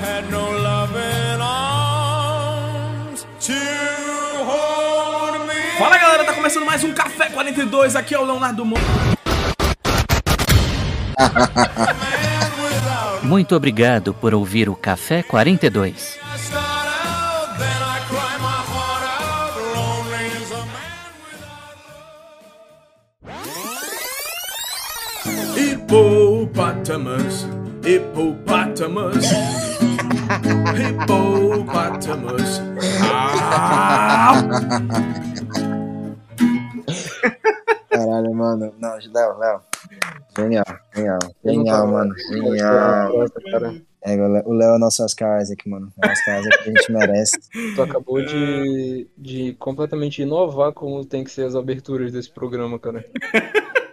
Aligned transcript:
had 0.00 0.30
no 0.30 0.50
loving 0.50 1.40
arms 1.40 3.26
to 3.40 3.54
hold 4.44 5.46
me. 5.48 5.54
Fala 5.78 5.98
galera, 5.98 6.24
tá 6.24 6.32
começando 6.32 6.64
mais 6.64 6.82
um 6.84 6.92
Café 6.92 7.28
42. 7.30 7.96
Aqui 7.96 8.14
é 8.14 8.18
o 8.18 8.24
Leonardo 8.24 8.64
Mo. 8.64 8.76
Muito 13.22 13.54
obrigado 13.56 14.14
por 14.14 14.34
ouvir 14.34 14.68
o 14.68 14.74
Café 14.76 15.22
42. 15.22 15.94
I 15.94 15.96
start 16.38 16.88
out, 16.88 17.58
then 17.58 17.82
I 17.82 18.00
cry 18.08 18.38
my 18.38 18.62
heart 18.70 19.04
out. 19.04 19.58
Lonely 19.74 20.26
as 20.36 20.52
a 20.52 20.64
man 20.64 20.92
Hippopotamus, 25.56 27.46
hippopotamus, 27.84 29.26
hippopotamus. 30.76 32.60
Ah! 33.10 34.34
Caralho, 37.90 38.34
mano. 38.34 38.72
Não, 38.78 38.90
Léo, 39.12 39.38
Léo. 39.38 39.60
Genial, 40.36 40.64
genial. 40.94 41.18
Genial, 41.44 41.86
mano. 41.88 42.14
Genial. 42.30 43.12
É, 44.02 44.14
o 44.14 44.28
Léo- 44.28 44.42
o 44.46 44.52
Léo 44.52 44.74
é 44.76 44.78
nosso 44.78 45.02
Oscar 45.04 45.42
Isaac, 45.42 45.68
mano. 45.68 45.90
É 46.02 46.06
o 46.06 46.12
Oscar 46.12 46.40
Isaac 46.40 46.62
que 46.62 46.70
a 46.70 46.72
gente 46.72 46.92
merece. 46.92 47.38
Tu 47.74 47.82
acabou 47.82 48.24
de, 48.24 49.08
de 49.18 49.54
completamente 49.58 50.22
inovar 50.22 50.72
como 50.72 51.04
tem 51.04 51.24
que 51.24 51.30
ser 51.32 51.44
as 51.46 51.56
aberturas 51.56 52.12
desse 52.12 52.30
programa, 52.30 52.78
cara. 52.78 53.04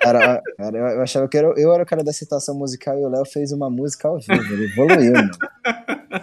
Cara, 0.05 0.41
cara, 0.57 0.77
eu, 0.77 1.01
achava 1.01 1.27
que 1.27 1.37
eu, 1.37 1.39
era- 1.51 1.59
eu 1.61 1.73
era 1.73 1.83
o 1.83 1.85
cara 1.85 2.03
da 2.03 2.13
citação 2.13 2.55
musical 2.55 2.97
e 2.99 3.03
o 3.05 3.09
Léo 3.09 3.25
fez 3.25 3.51
uma 3.51 3.69
música 3.69 4.07
ao 4.07 4.19
vivo. 4.19 4.33
Ele 4.53 4.65
evoluiu, 4.65 5.13
mano. 5.13 5.31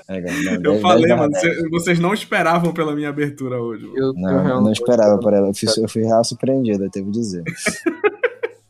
É, 0.08 0.20
não, 0.20 0.52
Eu 0.54 0.60
dez- 0.62 0.80
falei, 0.82 1.06
dez 1.06 1.18
mano, 1.18 1.32
barra 1.32 1.42
dez. 1.42 1.56
cê- 1.60 1.68
vocês 1.68 1.98
não 1.98 2.14
esperavam 2.14 2.72
pela 2.72 2.94
minha 2.94 3.08
abertura 3.08 3.60
hoje. 3.60 3.84
mano. 3.86 3.98
Eu, 3.98 4.12
Não, 4.14 4.30
eu 4.30 4.42
realmente 4.42 4.64
não 4.64 4.72
esperava 4.72 5.18
por 5.18 5.32
ela. 5.32 5.48
Eu 5.48 5.54
fui, 5.54 5.68
eu 5.84 5.88
fui 5.88 6.02
real 6.02 6.24
surpreendido, 6.24 6.84
eu 6.84 6.90
devo 6.90 7.10
dizer. 7.10 7.42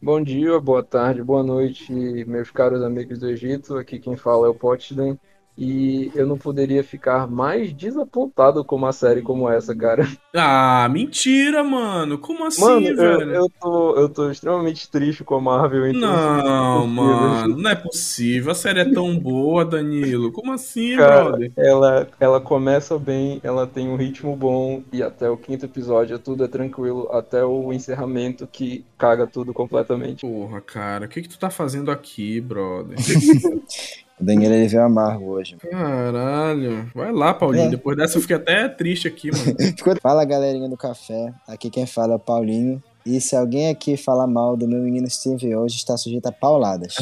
Bom 0.02 0.20
dia, 0.20 0.58
boa 0.58 0.82
tarde, 0.82 1.22
boa 1.22 1.44
noite, 1.44 1.92
meus 2.26 2.50
caros 2.50 2.82
amigos 2.82 3.20
do 3.20 3.28
Egito. 3.28 3.76
Aqui 3.76 4.00
quem 4.00 4.16
fala 4.16 4.48
é 4.48 4.50
o 4.50 4.54
Potsdam. 4.54 5.16
E 5.56 6.10
eu 6.14 6.26
não 6.26 6.38
poderia 6.38 6.82
ficar 6.82 7.26
mais 7.26 7.72
desapontado 7.72 8.64
com 8.64 8.76
uma 8.76 8.92
série 8.92 9.20
como 9.22 9.48
essa, 9.48 9.74
cara. 9.76 10.08
Ah, 10.34 10.88
mentira, 10.90 11.62
mano. 11.62 12.16
Como 12.18 12.44
assim, 12.46 12.62
Mano, 12.62 12.86
eu, 12.88 12.96
velho? 12.96 13.34
eu, 13.34 13.50
tô, 13.60 13.96
eu 13.96 14.08
tô 14.08 14.30
extremamente 14.30 14.90
triste 14.90 15.22
com 15.24 15.34
a 15.34 15.40
Marvel. 15.42 15.86
Então, 15.88 16.00
Não, 16.00 16.84
assim, 16.84 16.88
mano, 16.88 17.56
não 17.58 17.70
é 17.70 17.74
possível. 17.76 18.50
A 18.50 18.54
série 18.54 18.80
é 18.80 18.84
tão 18.86 19.18
boa, 19.18 19.62
Danilo. 19.64 20.32
Como 20.32 20.52
assim, 20.52 20.96
Cara, 20.96 21.24
brother? 21.24 21.52
ela, 21.56 22.08
ela 22.18 22.40
começa 22.40 22.98
bem, 22.98 23.40
ela 23.42 23.66
tem 23.66 23.88
um 23.88 23.96
ritmo 23.96 24.34
bom 24.36 24.82
e 24.92 25.02
até 25.02 25.28
o 25.28 25.36
quinto 25.36 25.66
episódio 25.66 26.18
tudo 26.18 26.44
é 26.44 26.48
tranquilo, 26.48 27.08
até 27.12 27.44
o 27.44 27.72
encerramento 27.72 28.46
que 28.46 28.84
caga 28.98 29.26
tudo 29.26 29.52
completamente. 29.52 30.22
Porra, 30.22 30.60
cara, 30.60 31.06
o 31.06 31.08
que 31.08 31.20
que 31.22 31.28
tu 31.28 31.38
tá 31.38 31.50
fazendo 31.50 31.90
aqui, 31.90 32.40
brother? 32.40 32.96
O 34.20 34.24
Daniel 34.24 34.52
ele 34.52 34.68
veio 34.68 34.82
amargo 34.84 35.26
hoje. 35.26 35.56
Caralho. 35.56 36.90
Vai 36.94 37.12
lá, 37.12 37.34
Paulinho. 37.34 37.66
É. 37.66 37.70
Depois 37.70 37.96
dessa 37.96 38.18
eu 38.18 38.22
fiquei 38.22 38.36
até 38.36 38.68
triste 38.68 39.08
aqui, 39.08 39.30
mano. 39.30 39.56
Fala 40.00 40.24
galerinha 40.24 40.68
do 40.68 40.76
café, 40.76 41.32
aqui 41.46 41.70
quem 41.70 41.86
fala 41.86 42.12
é 42.12 42.16
o 42.16 42.20
Paulinho. 42.20 42.82
E 43.04 43.20
se 43.20 43.34
alguém 43.36 43.70
aqui 43.70 43.96
falar 43.96 44.26
mal 44.26 44.56
do 44.56 44.66
meu 44.66 44.80
menino 44.80 45.08
Steve 45.10 45.54
hoje, 45.54 45.76
está 45.76 45.96
sujeito 45.96 46.26
a 46.26 46.32
pauladas. 46.32 46.94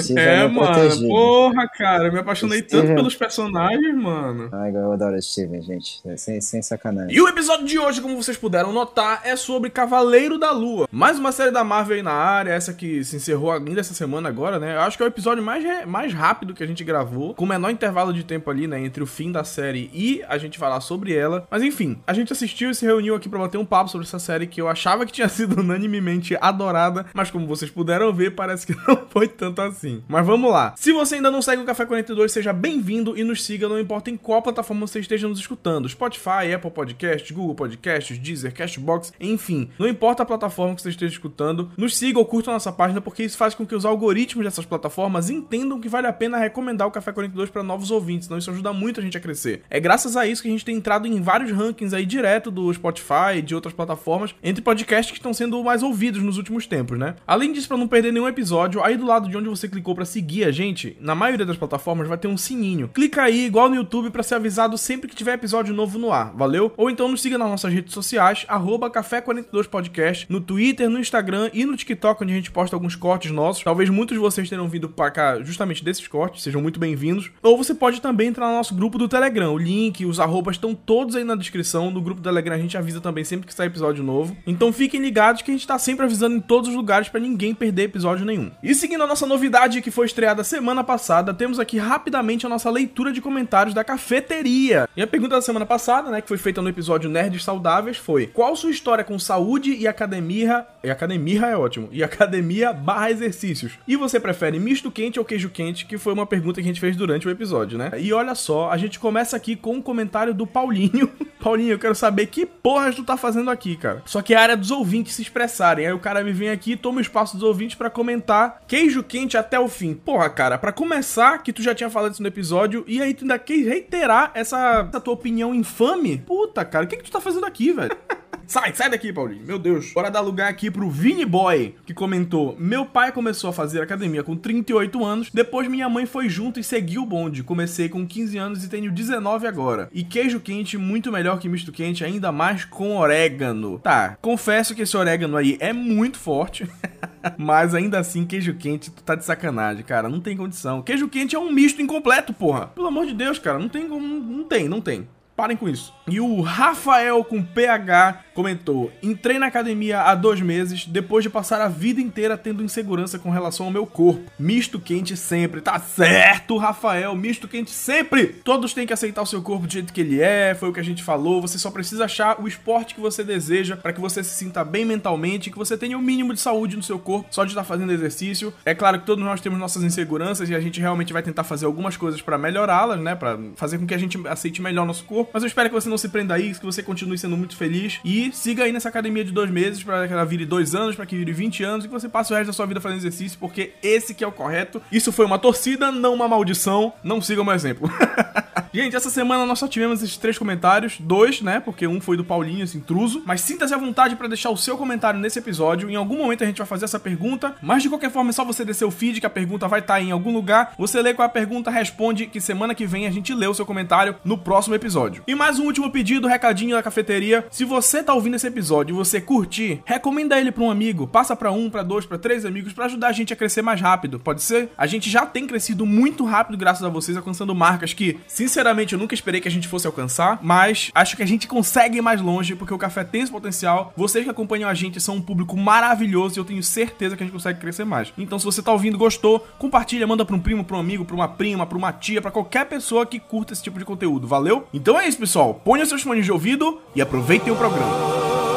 Steve 0.00 0.20
é, 0.20 0.38
meu 0.38 0.50
mano. 0.50 0.72
protegido. 0.72 1.08
Porra, 1.08 1.68
cara. 1.68 2.04
Eu 2.04 2.12
me 2.12 2.18
apaixonei 2.18 2.60
Steven. 2.60 2.82
tanto 2.86 2.94
pelos 2.94 3.14
personagens, 3.14 3.94
mano. 3.94 4.48
Ai, 4.52 4.74
eu 4.74 4.92
adoro 4.92 5.20
Steven, 5.20 5.60
gente. 5.62 6.00
É 6.06 6.16
Sem, 6.16 6.40
sem 6.40 6.62
sacanagem. 6.62 7.14
E 7.14 7.20
o 7.20 7.28
episódio 7.28 7.66
de 7.66 7.78
hoje, 7.78 8.00
como 8.00 8.16
vocês 8.16 8.36
puderam 8.36 8.72
notar, 8.72 9.22
é 9.24 9.36
sobre 9.36 9.70
Cavaleiro 9.70 10.38
da 10.38 10.50
Lua. 10.50 10.88
Mais 10.90 11.18
uma 11.18 11.32
série 11.32 11.50
da 11.50 11.62
Marvel 11.62 11.96
aí 11.96 12.02
na 12.02 12.12
área, 12.12 12.52
essa 12.52 12.72
que 12.72 13.04
se 13.04 13.16
encerrou 13.16 13.52
ainda 13.52 13.80
essa 13.80 13.94
semana 13.94 14.28
agora, 14.28 14.58
né? 14.58 14.76
Eu 14.76 14.80
acho 14.80 14.96
que 14.96 15.02
é 15.02 15.06
o 15.06 15.08
episódio 15.08 15.42
mais, 15.42 15.64
mais 15.86 16.12
rápido 16.14 16.54
que 16.54 16.62
a 16.62 16.66
gente 16.66 16.82
gravou, 16.82 17.34
com 17.34 17.44
o 17.44 17.48
menor 17.48 17.70
intervalo 17.70 18.12
de 18.12 18.24
tempo 18.24 18.50
ali, 18.50 18.66
né? 18.66 18.80
Entre 18.80 19.02
o 19.02 19.06
fim 19.06 19.30
da 19.30 19.44
série 19.44 19.90
e 19.92 20.22
a 20.28 20.38
gente 20.38 20.58
falar 20.58 20.80
sobre 20.80 21.14
ela. 21.14 21.46
Mas 21.50 21.62
enfim, 21.62 21.98
a 22.06 22.12
gente 22.12 22.32
assistiu 22.32 22.70
e 22.70 22.74
se 22.74 22.86
reuniu 22.86 23.14
aqui 23.14 23.28
pra 23.28 23.38
bater 23.38 23.58
um 23.58 23.64
papo 23.64 23.90
sobre 23.90 24.06
essa 24.06 24.18
série 24.22 24.46
que 24.46 24.60
eu 24.60 24.68
achava 24.68 25.04
que 25.04 25.12
tinha 25.12 25.28
sido 25.30 25.60
unanimemente 25.60 26.36
adorada, 26.40 27.04
mas 27.12 27.30
como 27.30 27.46
vocês 27.46 27.70
puderam 27.70 28.12
ver, 28.12 28.30
parece 28.30 28.66
que 28.66 28.74
não 28.88 29.04
foi 29.10 29.28
tanto 29.28 29.60
assim. 29.60 30.02
Mas 30.08 30.26
vamos 30.26 30.50
lá. 30.50 30.72
Se 30.76 30.92
você 30.92 31.16
ainda 31.16 31.30
não 31.30 31.42
segue 31.42 31.62
o 31.62 31.66
Café 31.66 31.84
42, 31.84 32.32
seja 32.32 32.52
bem-vindo 32.52 33.18
e 33.18 33.24
nos 33.24 33.44
siga, 33.44 33.68
não 33.68 33.78
importa 33.78 34.10
em 34.10 34.16
qual 34.16 34.40
plataforma 34.40 34.86
você 34.86 35.00
esteja 35.00 35.28
nos 35.28 35.38
escutando. 35.38 35.88
Spotify, 35.88 36.52
Apple 36.54 36.70
Podcasts, 36.70 37.30
Google 37.30 37.54
Podcasts, 37.54 38.18
Deezer, 38.18 38.54
Cashbox, 38.54 39.12
enfim. 39.20 39.70
Não 39.78 39.88
importa 39.88 40.22
a 40.22 40.26
plataforma 40.26 40.74
que 40.74 40.82
você 40.82 40.90
esteja 40.90 41.12
escutando, 41.12 41.70
nos 41.76 41.96
siga 41.96 42.18
ou 42.18 42.24
curta 42.24 42.50
a 42.50 42.54
nossa 42.54 42.72
página, 42.72 43.00
porque 43.00 43.24
isso 43.24 43.36
faz 43.36 43.54
com 43.54 43.66
que 43.66 43.74
os 43.74 43.84
algoritmos 43.84 44.44
dessas 44.44 44.64
plataformas 44.64 45.28
entendam 45.28 45.80
que 45.80 45.88
vale 45.88 46.06
a 46.06 46.12
pena 46.12 46.38
recomendar 46.38 46.86
o 46.86 46.90
Café 46.90 47.12
42 47.12 47.50
para 47.50 47.62
novos 47.62 47.90
ouvintes, 47.90 48.26
então 48.26 48.38
isso 48.38 48.50
ajuda 48.50 48.72
muito 48.72 49.00
a 49.00 49.02
gente 49.02 49.16
a 49.16 49.20
crescer. 49.20 49.62
É 49.68 49.80
graças 49.80 50.16
a 50.16 50.26
isso 50.26 50.42
que 50.42 50.48
a 50.48 50.50
gente 50.50 50.64
tem 50.64 50.76
entrado 50.76 51.06
em 51.06 51.20
vários 51.20 51.50
rankings 51.50 51.94
aí 51.94 52.06
direto 52.06 52.50
do 52.50 52.72
Spotify 52.72 53.42
de 53.44 53.54
outras 53.54 53.74
plataformas, 53.74 54.11
entre 54.42 54.62
podcasts 54.62 55.10
que 55.10 55.18
estão 55.18 55.32
sendo 55.32 55.62
mais 55.62 55.82
ouvidos 55.82 56.22
nos 56.22 56.36
últimos 56.36 56.66
tempos, 56.66 56.98
né? 56.98 57.14
Além 57.26 57.52
disso, 57.52 57.68
para 57.68 57.76
não 57.76 57.88
perder 57.88 58.12
nenhum 58.12 58.28
episódio, 58.28 58.82
aí 58.82 58.96
do 58.96 59.06
lado 59.06 59.28
de 59.28 59.36
onde 59.36 59.48
você 59.48 59.68
clicou 59.68 59.94
para 59.94 60.04
seguir 60.04 60.44
a 60.44 60.50
gente, 60.50 60.96
na 61.00 61.14
maioria 61.14 61.46
das 61.46 61.56
plataformas 61.56 62.08
vai 62.08 62.18
ter 62.18 62.28
um 62.28 62.36
sininho. 62.36 62.88
Clica 62.88 63.22
aí, 63.22 63.46
igual 63.46 63.68
no 63.68 63.76
YouTube, 63.76 64.10
para 64.10 64.22
ser 64.22 64.36
avisado 64.36 64.76
sempre 64.76 65.08
que 65.08 65.16
tiver 65.16 65.34
episódio 65.34 65.74
novo 65.74 65.98
no 65.98 66.12
ar, 66.12 66.32
valeu? 66.34 66.72
Ou 66.76 66.90
então 66.90 67.08
nos 67.08 67.22
siga 67.22 67.38
nas 67.38 67.48
nossas 67.48 67.72
redes 67.72 67.94
sociais, 67.94 68.44
arroba 68.48 68.90
Café42podcast, 68.90 70.26
no 70.28 70.40
Twitter, 70.40 70.88
no 70.88 70.98
Instagram 70.98 71.50
e 71.52 71.64
no 71.64 71.76
TikTok, 71.76 72.22
onde 72.22 72.32
a 72.32 72.36
gente 72.36 72.50
posta 72.50 72.76
alguns 72.76 72.96
cortes 72.96 73.30
nossos. 73.30 73.62
Talvez 73.62 73.88
muitos 73.88 74.14
de 74.14 74.20
vocês 74.20 74.48
tenham 74.48 74.68
vindo 74.68 74.88
para 74.88 75.10
cá 75.10 75.42
justamente 75.42 75.84
desses 75.84 76.06
cortes, 76.06 76.42
sejam 76.42 76.60
muito 76.60 76.78
bem-vindos. 76.78 77.30
Ou 77.42 77.56
você 77.56 77.74
pode 77.74 78.00
também 78.00 78.28
entrar 78.28 78.48
no 78.48 78.54
nosso 78.54 78.74
grupo 78.74 78.98
do 78.98 79.08
Telegram. 79.08 79.52
O 79.52 79.58
link, 79.58 80.04
os 80.04 80.20
arrobas 80.20 80.56
estão 80.56 80.74
todos 80.74 81.16
aí 81.16 81.24
na 81.24 81.34
descrição. 81.34 81.90
No 81.90 82.00
grupo 82.00 82.20
do 82.20 82.24
Telegram 82.24 82.54
a 82.54 82.58
gente 82.58 82.76
avisa 82.76 83.00
também 83.00 83.24
sempre 83.24 83.46
que 83.46 83.54
sai 83.54 83.66
episódio 83.66 84.01
novo. 84.02 84.36
Então 84.46 84.72
fiquem 84.72 85.00
ligados 85.00 85.42
que 85.42 85.50
a 85.50 85.54
gente 85.54 85.66
tá 85.66 85.78
sempre 85.78 86.04
avisando 86.04 86.36
em 86.36 86.40
todos 86.40 86.68
os 86.68 86.74
lugares 86.74 87.08
para 87.08 87.20
ninguém 87.20 87.54
perder 87.54 87.84
episódio 87.84 88.24
nenhum. 88.24 88.50
E 88.62 88.74
seguindo 88.74 89.02
a 89.04 89.06
nossa 89.06 89.26
novidade 89.26 89.82
que 89.82 89.90
foi 89.90 90.06
estreada 90.06 90.44
semana 90.44 90.82
passada, 90.82 91.34
temos 91.34 91.58
aqui 91.58 91.78
rapidamente 91.78 92.46
a 92.46 92.48
nossa 92.48 92.70
leitura 92.70 93.12
de 93.12 93.20
comentários 93.20 93.74
da 93.74 93.84
cafeteria. 93.84 94.88
E 94.96 95.02
a 95.02 95.06
pergunta 95.06 95.36
da 95.36 95.42
semana 95.42 95.66
passada, 95.66 96.10
né, 96.10 96.20
que 96.20 96.28
foi 96.28 96.38
feita 96.38 96.62
no 96.62 96.68
episódio 96.68 97.10
Nerds 97.10 97.44
Saudáveis, 97.44 97.96
foi: 97.96 98.26
Qual 98.26 98.54
sua 98.56 98.70
história 98.70 99.04
com 99.04 99.18
saúde 99.18 99.74
e 99.74 99.86
academia? 99.86 100.66
E 100.82 100.90
academia 100.90 101.46
é 101.46 101.56
ótimo. 101.56 101.88
E 101.92 102.02
academia 102.02 102.72
barra 102.72 103.10
exercícios. 103.10 103.72
E 103.86 103.96
você 103.96 104.18
prefere 104.18 104.58
misto 104.58 104.90
quente 104.90 105.18
ou 105.18 105.24
queijo 105.24 105.50
quente? 105.50 105.86
Que 105.86 105.98
foi 105.98 106.12
uma 106.12 106.26
pergunta 106.26 106.60
que 106.60 106.68
a 106.68 106.72
gente 106.72 106.80
fez 106.80 106.96
durante 106.96 107.26
o 107.26 107.30
episódio, 107.30 107.78
né? 107.78 107.90
E 107.98 108.12
olha 108.12 108.34
só, 108.34 108.70
a 108.70 108.76
gente 108.76 108.98
começa 108.98 109.36
aqui 109.36 109.56
com 109.56 109.74
um 109.74 109.82
comentário 109.82 110.34
do 110.34 110.46
Paulinho. 110.46 111.10
Paulinho, 111.40 111.72
eu 111.72 111.78
quero 111.78 111.94
saber 111.94 112.26
que 112.26 112.46
porra 112.46 112.92
tu 112.92 113.04
tá 113.04 113.16
fazendo 113.16 113.50
aqui, 113.50 113.76
cara. 113.76 113.91
Só 114.04 114.22
que 114.22 114.34
é 114.34 114.36
a 114.36 114.42
área 114.42 114.56
dos 114.56 114.70
ouvintes 114.70 115.14
se 115.14 115.22
expressarem. 115.22 115.86
Aí 115.86 115.92
o 115.92 115.98
cara 115.98 116.22
me 116.22 116.32
vem 116.32 116.50
aqui, 116.50 116.76
toma 116.76 116.98
o 116.98 117.00
espaço 117.02 117.36
dos 117.36 117.42
ouvintes 117.46 117.76
pra 117.76 117.90
comentar 117.90 118.62
queijo 118.66 119.02
quente 119.02 119.36
até 119.36 119.58
o 119.58 119.68
fim. 119.68 119.94
Porra, 119.94 120.30
cara, 120.30 120.58
pra 120.58 120.72
começar, 120.72 121.42
que 121.42 121.52
tu 121.52 121.62
já 121.62 121.74
tinha 121.74 121.90
falado 121.90 122.12
isso 122.12 122.22
no 122.22 122.28
episódio, 122.28 122.84
e 122.86 123.02
aí 123.02 123.14
tu 123.14 123.22
ainda 123.22 123.38
quer 123.38 123.58
reiterar 123.58 124.30
essa, 124.34 124.86
essa 124.88 125.00
tua 125.00 125.14
opinião 125.14 125.54
infame? 125.54 126.18
Puta, 126.18 126.64
cara, 126.64 126.84
o 126.84 126.88
que 126.88 126.96
que 126.96 127.04
tu 127.04 127.10
tá 127.10 127.20
fazendo 127.20 127.46
aqui, 127.46 127.72
velho? 127.72 127.96
Sai, 128.52 128.74
sai 128.74 128.90
daqui, 128.90 129.10
Paulinho. 129.14 129.46
Meu 129.46 129.58
Deus. 129.58 129.94
Bora 129.94 130.10
dar 130.10 130.20
lugar 130.20 130.50
aqui 130.50 130.70
pro 130.70 130.90
Vini 130.90 131.24
Boy, 131.24 131.74
que 131.86 131.94
comentou: 131.94 132.54
Meu 132.58 132.84
pai 132.84 133.10
começou 133.10 133.48
a 133.48 133.52
fazer 133.52 133.80
academia 133.80 134.22
com 134.22 134.36
38 134.36 135.02
anos, 135.02 135.30
depois 135.32 135.66
minha 135.68 135.88
mãe 135.88 136.04
foi 136.04 136.28
junto 136.28 136.60
e 136.60 136.62
seguiu 136.62 137.00
o 137.02 137.06
bonde. 137.06 137.42
Comecei 137.42 137.88
com 137.88 138.06
15 138.06 138.36
anos 138.36 138.62
e 138.62 138.68
tenho 138.68 138.92
19 138.92 139.46
agora. 139.46 139.88
E 139.90 140.04
queijo 140.04 140.38
quente, 140.38 140.76
muito 140.76 141.10
melhor 141.10 141.38
que 141.38 141.48
misto 141.48 141.72
quente, 141.72 142.04
ainda 142.04 142.30
mais 142.30 142.66
com 142.66 142.98
orégano. 142.98 143.78
Tá, 143.78 144.18
confesso 144.20 144.74
que 144.74 144.82
esse 144.82 144.98
orégano 144.98 145.38
aí 145.38 145.56
é 145.58 145.72
muito 145.72 146.18
forte. 146.18 146.68
Mas 147.38 147.74
ainda 147.74 148.00
assim, 148.00 148.26
queijo 148.26 148.52
quente, 148.52 148.90
tu 148.90 149.02
tá 149.02 149.14
de 149.14 149.24
sacanagem, 149.24 149.82
cara. 149.82 150.10
Não 150.10 150.20
tem 150.20 150.36
condição. 150.36 150.82
Queijo 150.82 151.08
quente 151.08 151.34
é 151.34 151.38
um 151.38 151.50
misto 151.50 151.80
incompleto, 151.80 152.34
porra. 152.34 152.66
Pelo 152.66 152.88
amor 152.88 153.06
de 153.06 153.14
Deus, 153.14 153.38
cara. 153.38 153.58
Não 153.58 153.70
tem 153.70 153.88
como. 153.88 154.06
Não 154.06 154.44
tem, 154.44 154.68
não 154.68 154.82
tem. 154.82 155.08
Parem 155.36 155.56
com 155.56 155.68
isso. 155.68 155.92
E 156.08 156.20
o 156.20 156.40
Rafael 156.40 157.24
com 157.24 157.42
PH 157.42 158.24
comentou: 158.34 158.92
Entrei 159.02 159.38
na 159.38 159.46
academia 159.46 160.02
há 160.02 160.14
dois 160.14 160.40
meses, 160.40 160.86
depois 160.86 161.24
de 161.24 161.30
passar 161.30 161.60
a 161.60 161.68
vida 161.68 162.00
inteira 162.00 162.36
tendo 162.36 162.62
insegurança 162.62 163.18
com 163.18 163.30
relação 163.30 163.66
ao 163.66 163.72
meu 163.72 163.86
corpo. 163.86 164.30
Misto 164.38 164.78
quente 164.78 165.16
sempre. 165.16 165.60
Tá 165.60 165.78
certo, 165.78 166.56
Rafael, 166.56 167.14
misto 167.14 167.48
quente 167.48 167.70
sempre. 167.70 168.26
Todos 168.44 168.74
têm 168.74 168.86
que 168.86 168.92
aceitar 168.92 169.22
o 169.22 169.26
seu 169.26 169.40
corpo 169.40 169.66
do 169.66 169.72
jeito 169.72 169.92
que 169.92 170.00
ele 170.00 170.20
é, 170.20 170.54
foi 170.54 170.68
o 170.68 170.72
que 170.72 170.80
a 170.80 170.84
gente 170.84 171.02
falou. 171.02 171.40
Você 171.40 171.58
só 171.58 171.70
precisa 171.70 172.04
achar 172.04 172.40
o 172.40 172.46
esporte 172.46 172.94
que 172.94 173.00
você 173.00 173.24
deseja 173.24 173.76
para 173.76 173.92
que 173.92 174.00
você 174.00 174.22
se 174.22 174.34
sinta 174.34 174.64
bem 174.64 174.84
mentalmente, 174.84 175.50
que 175.50 175.58
você 175.58 175.78
tenha 175.78 175.96
o 175.96 176.02
mínimo 176.02 176.34
de 176.34 176.40
saúde 176.40 176.76
no 176.76 176.82
seu 176.82 176.98
corpo 176.98 177.28
só 177.30 177.44
de 177.44 177.52
estar 177.52 177.64
fazendo 177.64 177.92
exercício. 177.92 178.52
É 178.64 178.74
claro 178.74 179.00
que 179.00 179.06
todos 179.06 179.24
nós 179.24 179.40
temos 179.40 179.58
nossas 179.58 179.82
inseguranças 179.82 180.50
e 180.50 180.54
a 180.54 180.60
gente 180.60 180.80
realmente 180.80 181.12
vai 181.12 181.22
tentar 181.22 181.44
fazer 181.44 181.64
algumas 181.64 181.96
coisas 181.96 182.20
para 182.20 182.36
melhorá-las, 182.36 183.00
né? 183.00 183.14
Para 183.14 183.38
fazer 183.56 183.78
com 183.78 183.86
que 183.86 183.94
a 183.94 183.98
gente 183.98 184.18
aceite 184.28 184.60
melhor 184.60 184.86
nosso 184.86 185.04
corpo. 185.04 185.21
Mas 185.32 185.42
eu 185.42 185.46
espero 185.46 185.68
que 185.68 185.74
você 185.74 185.88
não 185.88 185.98
se 185.98 186.08
prenda 186.08 186.34
a 186.34 186.38
isso, 186.38 186.60
que 186.60 186.66
você 186.66 186.82
continue 186.82 187.18
sendo 187.18 187.36
muito 187.36 187.56
feliz 187.56 188.00
e 188.04 188.30
siga 188.32 188.64
aí 188.64 188.72
nessa 188.72 188.88
academia 188.88 189.24
de 189.24 189.32
dois 189.32 189.50
meses 189.50 189.82
para 189.82 190.06
que 190.06 190.12
ela 190.12 190.24
vire 190.24 190.46
dois 190.46 190.74
anos, 190.74 190.96
para 190.96 191.06
que 191.06 191.16
vire 191.16 191.32
20 191.32 191.62
anos 191.64 191.84
e 191.84 191.88
que 191.88 191.92
você 191.92 192.08
passe 192.08 192.32
o 192.32 192.36
resto 192.36 192.48
da 192.48 192.52
sua 192.52 192.66
vida 192.66 192.80
fazendo 192.80 192.98
exercício, 192.98 193.38
porque 193.38 193.72
esse 193.82 194.14
que 194.14 194.24
é 194.24 194.26
o 194.26 194.32
correto. 194.32 194.82
Isso 194.90 195.12
foi 195.12 195.24
uma 195.24 195.38
torcida, 195.38 195.90
não 195.90 196.14
uma 196.14 196.28
maldição. 196.28 196.92
Não 197.02 197.20
siga 197.20 197.42
o 197.42 197.44
meu 197.44 197.54
exemplo. 197.54 197.90
Gente, 198.74 198.96
essa 198.96 199.10
semana 199.10 199.44
nós 199.44 199.58
só 199.58 199.68
tivemos 199.68 200.02
esses 200.02 200.16
três 200.16 200.38
comentários, 200.38 200.96
dois, 200.98 201.42
né? 201.42 201.60
Porque 201.60 201.86
um 201.86 202.00
foi 202.00 202.16
do 202.16 202.24
Paulinho, 202.24 202.64
esse 202.64 202.78
intruso. 202.78 203.22
Mas 203.26 203.42
sinta-se 203.42 203.74
à 203.74 203.76
vontade 203.76 204.16
para 204.16 204.28
deixar 204.28 204.48
o 204.48 204.56
seu 204.56 204.78
comentário 204.78 205.20
nesse 205.20 205.38
episódio. 205.38 205.90
Em 205.90 205.94
algum 205.94 206.16
momento 206.16 206.42
a 206.42 206.46
gente 206.46 206.56
vai 206.56 206.66
fazer 206.66 206.86
essa 206.86 206.98
pergunta. 206.98 207.54
Mas 207.60 207.82
de 207.82 207.90
qualquer 207.90 208.10
forma, 208.10 208.30
é 208.30 208.32
só 208.32 208.46
você 208.46 208.64
descer 208.64 208.86
o 208.86 208.90
feed 208.90 209.20
que 209.20 209.26
a 209.26 209.30
pergunta 209.30 209.68
vai 209.68 209.80
estar 209.80 210.00
em 210.00 210.10
algum 210.10 210.32
lugar. 210.32 210.72
Você 210.78 211.02
lê 211.02 211.12
qual 211.12 211.24
é 211.24 211.26
a 211.26 211.32
pergunta, 211.32 211.70
responde 211.70 212.26
que 212.26 212.40
semana 212.40 212.74
que 212.74 212.86
vem 212.86 213.06
a 213.06 213.10
gente 213.10 213.34
lê 213.34 213.46
o 213.46 213.52
seu 213.52 213.66
comentário 213.66 214.16
no 214.24 214.38
próximo 214.38 214.74
episódio. 214.74 215.22
E 215.26 215.34
mais 215.34 215.58
um 215.58 215.66
último 215.66 215.90
pedido, 215.90 216.26
recadinho 216.26 216.74
da 216.74 216.82
cafeteria. 216.82 217.46
Se 217.50 217.66
você 217.66 218.02
tá 218.02 218.14
ouvindo 218.14 218.36
esse 218.36 218.46
episódio 218.46 218.94
e 218.94 218.96
você 218.96 219.20
curtir, 219.20 219.82
recomenda 219.84 220.40
ele 220.40 220.50
para 220.50 220.64
um 220.64 220.70
amigo. 220.70 221.06
Passa 221.06 221.36
para 221.36 221.52
um, 221.52 221.68
para 221.68 221.82
dois, 221.82 222.06
para 222.06 222.16
três 222.16 222.46
amigos 222.46 222.72
para 222.72 222.86
ajudar 222.86 223.08
a 223.08 223.12
gente 223.12 223.34
a 223.34 223.36
crescer 223.36 223.60
mais 223.60 223.82
rápido. 223.82 224.18
Pode 224.18 224.42
ser? 224.42 224.70
A 224.78 224.86
gente 224.86 225.10
já 225.10 225.26
tem 225.26 225.46
crescido 225.46 225.84
muito 225.84 226.24
rápido 226.24 226.56
graças 226.56 226.82
a 226.82 226.88
vocês, 226.88 227.18
alcançando 227.18 227.54
marcas 227.54 227.92
que, 227.92 228.18
sinceramente, 228.26 228.61
eu 228.92 228.98
nunca 228.98 229.14
esperei 229.14 229.40
que 229.40 229.48
a 229.48 229.50
gente 229.50 229.68
fosse 229.68 229.86
alcançar, 229.86 230.38
mas 230.42 230.90
acho 230.94 231.16
que 231.16 231.22
a 231.22 231.26
gente 231.26 231.46
consegue 231.46 231.98
ir 231.98 232.00
mais 232.00 232.20
longe 232.20 232.54
porque 232.54 232.72
o 232.72 232.78
café 232.78 233.04
tem 233.04 233.22
esse 233.22 233.32
potencial. 233.32 233.92
Vocês 233.96 234.24
que 234.24 234.30
acompanham 234.30 234.68
a 234.68 234.74
gente 234.74 235.00
são 235.00 235.16
um 235.16 235.22
público 235.22 235.56
maravilhoso 235.56 236.38
e 236.38 236.40
eu 236.40 236.44
tenho 236.44 236.62
certeza 236.62 237.16
que 237.16 237.22
a 237.22 237.26
gente 237.26 237.34
consegue 237.34 237.60
crescer 237.60 237.84
mais. 237.84 238.12
Então, 238.16 238.38
se 238.38 238.44
você 238.44 238.62
tá 238.62 238.72
ouvindo, 238.72 238.96
gostou, 238.96 239.46
compartilha, 239.58 240.06
manda 240.06 240.24
para 240.24 240.36
um 240.36 240.40
primo, 240.40 240.64
para 240.64 240.76
um 240.76 240.80
amigo, 240.80 241.04
para 241.04 241.14
uma 241.14 241.28
prima, 241.28 241.66
para 241.66 241.78
uma 241.78 241.92
tia, 241.92 242.22
para 242.22 242.30
qualquer 242.30 242.66
pessoa 242.66 243.04
que 243.04 243.18
curta 243.18 243.52
esse 243.52 243.62
tipo 243.62 243.78
de 243.78 243.84
conteúdo. 243.84 244.26
Valeu? 244.26 244.66
Então 244.72 244.98
é 244.98 245.06
isso, 245.06 245.18
pessoal. 245.18 245.54
Ponha 245.54 245.84
seus 245.86 246.02
fones 246.02 246.24
de 246.24 246.32
ouvido 246.32 246.80
e 246.94 247.02
aproveitem 247.02 247.52
o 247.52 247.56
programa. 247.56 248.51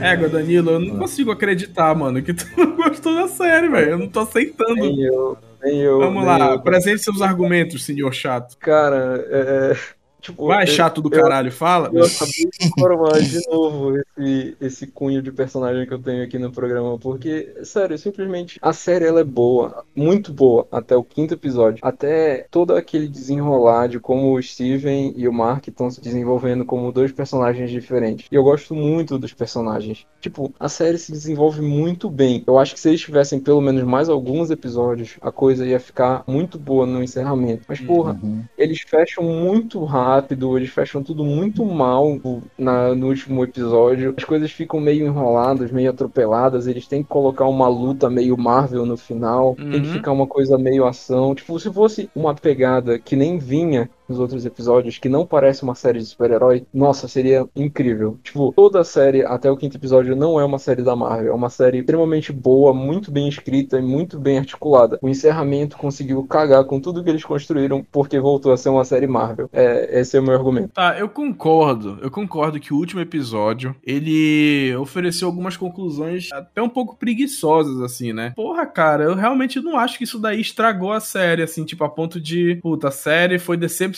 Égua, 0.00 0.28
Danilo, 0.28 0.70
eu 0.70 0.80
não 0.80 0.98
consigo 0.98 1.30
acreditar, 1.30 1.94
mano, 1.94 2.22
que 2.22 2.32
tu 2.32 2.46
não 2.56 2.76
gostou 2.76 3.14
da 3.14 3.28
série, 3.28 3.68
velho. 3.68 3.90
Eu 3.90 3.98
não 3.98 4.08
tô 4.08 4.20
aceitando. 4.20 4.74
Nem 4.74 5.02
eu, 5.02 5.36
nem 5.62 5.80
eu. 5.80 5.98
Vamos 5.98 6.24
nem 6.24 6.38
lá, 6.38 6.38
eu. 6.46 6.52
apresente 6.54 7.02
seus 7.02 7.20
argumentos, 7.20 7.84
senhor 7.84 8.12
chato. 8.14 8.56
Cara, 8.58 9.24
é. 9.30 9.76
Tipo, 10.26 10.46
Vai, 10.48 10.66
chato 10.66 11.00
do 11.00 11.08
eu- 11.14 11.22
caralho, 11.22 11.52
fala. 11.52 11.90
Eu 11.92 12.04
acabei 12.04 12.48
de 12.58 12.70
formar 12.78 13.20
de 13.20 13.40
novo 13.48 13.96
esse, 14.18 14.56
esse 14.60 14.86
cunho 14.88 15.22
de 15.22 15.30
personagem 15.30 15.86
que 15.86 15.94
eu 15.94 15.98
tenho 16.02 16.24
aqui 16.24 16.38
no 16.38 16.50
programa, 16.50 16.98
porque, 16.98 17.54
sério, 17.62 17.96
simplesmente 17.96 18.58
a 18.60 18.72
série 18.72 19.04
ela 19.04 19.20
é 19.20 19.24
boa, 19.24 19.84
muito 19.94 20.32
boa, 20.32 20.66
até 20.72 20.96
o 20.96 21.04
quinto 21.04 21.34
episódio. 21.34 21.78
Até 21.82 22.46
todo 22.50 22.74
aquele 22.74 23.08
desenrolar 23.08 23.88
de 23.88 24.00
como 24.00 24.34
o 24.34 24.42
Steven 24.42 25.12
e 25.16 25.28
o 25.28 25.32
Mark 25.32 25.68
estão 25.68 25.90
se 25.90 26.00
desenvolvendo 26.00 26.64
como 26.64 26.90
dois 26.90 27.12
personagens 27.12 27.70
diferentes. 27.70 28.26
E 28.30 28.34
eu 28.34 28.42
gosto 28.42 28.74
muito 28.74 29.18
dos 29.18 29.32
personagens. 29.32 30.06
Tipo, 30.20 30.52
a 30.58 30.68
série 30.68 30.98
se 30.98 31.12
desenvolve 31.12 31.60
muito 31.62 32.10
bem. 32.10 32.42
Eu 32.46 32.58
acho 32.58 32.74
que 32.74 32.80
se 32.80 32.88
eles 32.88 33.00
tivessem 33.00 33.38
pelo 33.38 33.60
menos 33.60 33.82
mais 33.84 34.08
alguns 34.08 34.50
episódios, 34.50 35.16
a 35.20 35.30
coisa 35.30 35.64
ia 35.64 35.78
ficar 35.78 36.24
muito 36.26 36.58
boa 36.58 36.84
no 36.86 37.02
encerramento. 37.02 37.62
Mas, 37.68 37.80
porra, 37.80 38.18
Uhum. 38.22 38.42
eles 38.58 38.80
fecham 38.80 39.22
muito 39.22 39.84
rápido, 39.84 40.15
eles 40.58 40.70
fecham 40.70 41.02
tudo 41.02 41.24
muito 41.24 41.64
mal 41.64 42.18
na- 42.58 42.94
no 42.94 43.08
último 43.08 43.44
episódio. 43.44 44.14
As 44.16 44.24
coisas 44.24 44.50
ficam 44.50 44.80
meio 44.80 45.06
enroladas, 45.06 45.70
meio 45.70 45.90
atropeladas. 45.90 46.66
Eles 46.66 46.86
têm 46.86 47.02
que 47.02 47.08
colocar 47.08 47.46
uma 47.46 47.68
luta 47.68 48.08
meio 48.10 48.36
Marvel 48.36 48.86
no 48.86 48.96
final. 48.96 49.54
Tem 49.56 49.82
que 49.82 49.88
Uhum. 49.88 49.92
ficar 49.92 50.12
uma 50.12 50.26
coisa 50.26 50.58
meio 50.58 50.86
ação. 50.86 51.34
Tipo, 51.34 51.58
se 51.58 51.72
fosse 51.72 52.10
uma 52.14 52.34
pegada 52.34 52.98
que 52.98 53.16
nem 53.16 53.38
vinha 53.38 53.90
nos 54.08 54.18
outros 54.18 54.44
episódios, 54.46 54.98
que 54.98 55.08
não 55.08 55.26
parece 55.26 55.62
uma 55.62 55.74
série 55.74 55.98
de 55.98 56.06
super-herói, 56.06 56.66
nossa, 56.72 57.08
seria 57.08 57.46
incrível. 57.54 58.18
Tipo, 58.22 58.52
toda 58.54 58.80
a 58.80 58.84
série, 58.84 59.24
até 59.24 59.50
o 59.50 59.56
quinto 59.56 59.76
episódio, 59.76 60.16
não 60.16 60.40
é 60.40 60.44
uma 60.44 60.58
série 60.58 60.82
da 60.82 60.96
Marvel. 60.96 61.32
É 61.32 61.34
uma 61.34 61.50
série 61.50 61.78
extremamente 61.78 62.32
boa, 62.32 62.72
muito 62.72 63.10
bem 63.10 63.28
escrita 63.28 63.78
e 63.78 63.82
muito 63.82 64.18
bem 64.18 64.38
articulada. 64.38 64.98
O 65.02 65.08
encerramento 65.08 65.76
conseguiu 65.76 66.22
cagar 66.24 66.64
com 66.64 66.80
tudo 66.80 67.02
que 67.02 67.10
eles 67.10 67.24
construíram, 67.24 67.84
porque 67.90 68.18
voltou 68.18 68.52
a 68.52 68.56
ser 68.56 68.68
uma 68.68 68.84
série 68.84 69.06
Marvel. 69.06 69.48
É, 69.52 70.00
esse 70.00 70.16
é 70.16 70.20
o 70.20 70.22
meu 70.22 70.34
argumento. 70.34 70.72
Tá, 70.74 70.98
eu 70.98 71.08
concordo. 71.08 71.98
Eu 72.02 72.10
concordo 72.10 72.60
que 72.60 72.72
o 72.72 72.76
último 72.76 73.00
episódio 73.00 73.74
ele 73.84 74.74
ofereceu 74.76 75.28
algumas 75.28 75.56
conclusões 75.56 76.30
até 76.32 76.62
um 76.62 76.68
pouco 76.68 76.96
preguiçosas, 76.96 77.80
assim, 77.80 78.12
né? 78.12 78.32
Porra, 78.36 78.66
cara, 78.66 79.04
eu 79.04 79.14
realmente 79.14 79.60
não 79.60 79.78
acho 79.78 79.98
que 79.98 80.04
isso 80.04 80.18
daí 80.18 80.40
estragou 80.40 80.92
a 80.92 81.00
série, 81.00 81.42
assim, 81.42 81.64
tipo, 81.64 81.84
a 81.84 81.88
ponto 81.88 82.20
de. 82.20 82.56
Puta, 82.62 82.88
a 82.88 82.90
série 82.90 83.38
foi 83.38 83.56
decepcionante, 83.56 83.95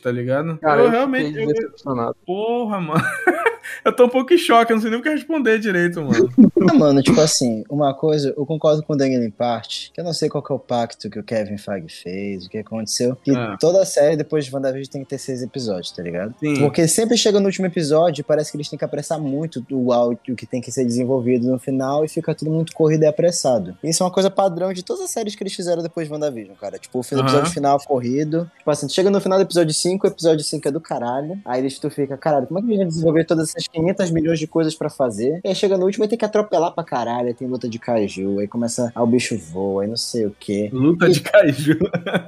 tá 0.00 0.10
ligado? 0.10 0.58
Cara, 0.58 0.80
eu, 0.80 0.84
eu, 0.86 0.90
realmente. 0.90 1.38
eu- 1.38 1.46
decepcionado. 1.48 2.16
Porra, 2.26 2.80
mano. 2.80 3.02
eu 3.84 3.94
tô 3.94 4.04
um 4.06 4.08
pouco 4.08 4.32
em 4.32 4.38
choque, 4.38 4.72
eu 4.72 4.76
não 4.76 4.80
sei 4.82 4.90
nem 4.90 5.00
o 5.00 5.02
que 5.02 5.08
responder 5.08 5.58
direito, 5.58 6.02
mano. 6.02 6.28
Ah, 6.70 6.74
mano, 6.74 7.02
tipo 7.02 7.20
assim, 7.20 7.64
uma 7.68 7.94
coisa, 7.94 8.34
eu 8.36 8.44
concordo 8.46 8.82
com 8.82 8.92
o 8.92 8.96
Daniel 8.96 9.22
em 9.22 9.30
parte, 9.30 9.90
que 9.94 10.00
eu 10.00 10.04
não 10.04 10.12
sei 10.12 10.28
qual 10.28 10.42
que 10.42 10.52
é 10.52 10.54
o 10.54 10.58
pacto 10.58 11.08
que 11.10 11.18
o 11.18 11.22
Kevin 11.24 11.56
Feige 11.58 11.88
fez, 12.02 12.46
o 12.46 12.50
que 12.50 12.58
aconteceu, 12.58 13.16
que 13.16 13.30
Ah. 13.34 13.56
toda 13.60 13.82
a 13.82 13.86
série 13.86 14.16
depois 14.16 14.44
de 14.44 14.54
WandaVision 14.54 14.90
tem 14.92 15.02
que 15.04 15.08
ter 15.10 15.18
seis 15.18 15.42
episódios, 15.42 15.90
tá 15.92 16.02
ligado? 16.02 16.34
Sim. 16.40 16.58
Porque 16.58 16.86
sempre 16.88 17.16
chega 17.16 17.38
no 17.40 17.46
último 17.46 17.66
episódio 17.66 18.20
e 18.20 18.24
parece 18.24 18.50
que 18.50 18.56
eles 18.56 18.68
têm 18.68 18.78
que 18.78 18.84
apressar 18.84 19.18
muito 19.20 19.64
o 19.70 19.92
áudio 19.92 20.36
que 20.36 20.46
tem 20.46 20.60
que 20.60 20.70
ser 20.70 20.84
desenvolvido 20.84 21.50
no 21.50 21.58
final 21.58 22.04
e 22.04 22.08
fica 22.08 22.34
tudo 22.34 22.50
muito 22.50 22.72
corrido 22.72 23.02
e 23.02 23.06
apressado. 23.06 23.76
Isso 23.82 24.02
é 24.02 24.06
uma 24.06 24.12
coisa 24.12 24.30
padrão 24.30 24.72
de 24.72 24.82
todas 24.84 25.02
as 25.02 25.10
séries 25.10 25.34
que 25.34 25.42
eles 25.42 25.54
fizeram 25.54 25.82
depois 25.82 26.06
de 26.06 26.12
WandaVision, 26.12 26.54
cara. 26.56 26.78
Tipo, 26.78 26.98
o 26.98 27.00
episódio 27.02 27.50
final 27.50 27.78
corrido. 27.86 28.50
Tipo 28.58 28.70
assim, 28.70 28.86
tu 28.86 28.92
chega 28.92 29.10
no 29.10 29.20
final 29.20 29.38
do 29.38 29.42
episódio 29.42 29.72
5, 29.74 30.06
o 30.06 30.10
episódio 30.10 30.44
5 30.44 30.68
é 30.68 30.70
do 30.70 30.80
caralho. 30.80 31.38
Aí 31.44 31.60
eles- 31.60 31.78
tu 31.78 31.88
fica, 31.90 32.16
caralho, 32.16 32.46
como 32.46 32.58
é 32.58 32.62
que 32.62 32.68
a 32.68 32.70
gente 32.70 32.78
vai 32.78 32.86
desenvolver 32.88 33.24
todas 33.24 33.49
essas 33.56 33.68
500 33.68 34.10
milhões 34.10 34.38
de 34.38 34.46
coisas 34.46 34.74
pra 34.74 34.88
fazer? 34.90 35.40
E 35.44 35.48
aí 35.48 35.54
chega 35.54 35.76
no 35.76 35.84
último 35.86 36.04
e 36.04 36.08
tem 36.08 36.18
que 36.18 36.24
atropelar 36.24 36.72
pra 36.74 36.84
caralho. 36.84 37.28
Aí 37.28 37.34
tem 37.34 37.46
luta 37.48 37.68
de 37.68 37.78
kaiju, 37.78 38.38
aí 38.38 38.48
começa, 38.48 38.90
ah, 38.94 39.02
o 39.02 39.06
bicho 39.06 39.36
voa, 39.38 39.82
aí 39.82 39.88
não 39.88 39.96
sei 39.96 40.26
o 40.26 40.34
quê. 40.38 40.68
Luta 40.72 41.08
de 41.08 41.20
Kaiju. 41.20 41.78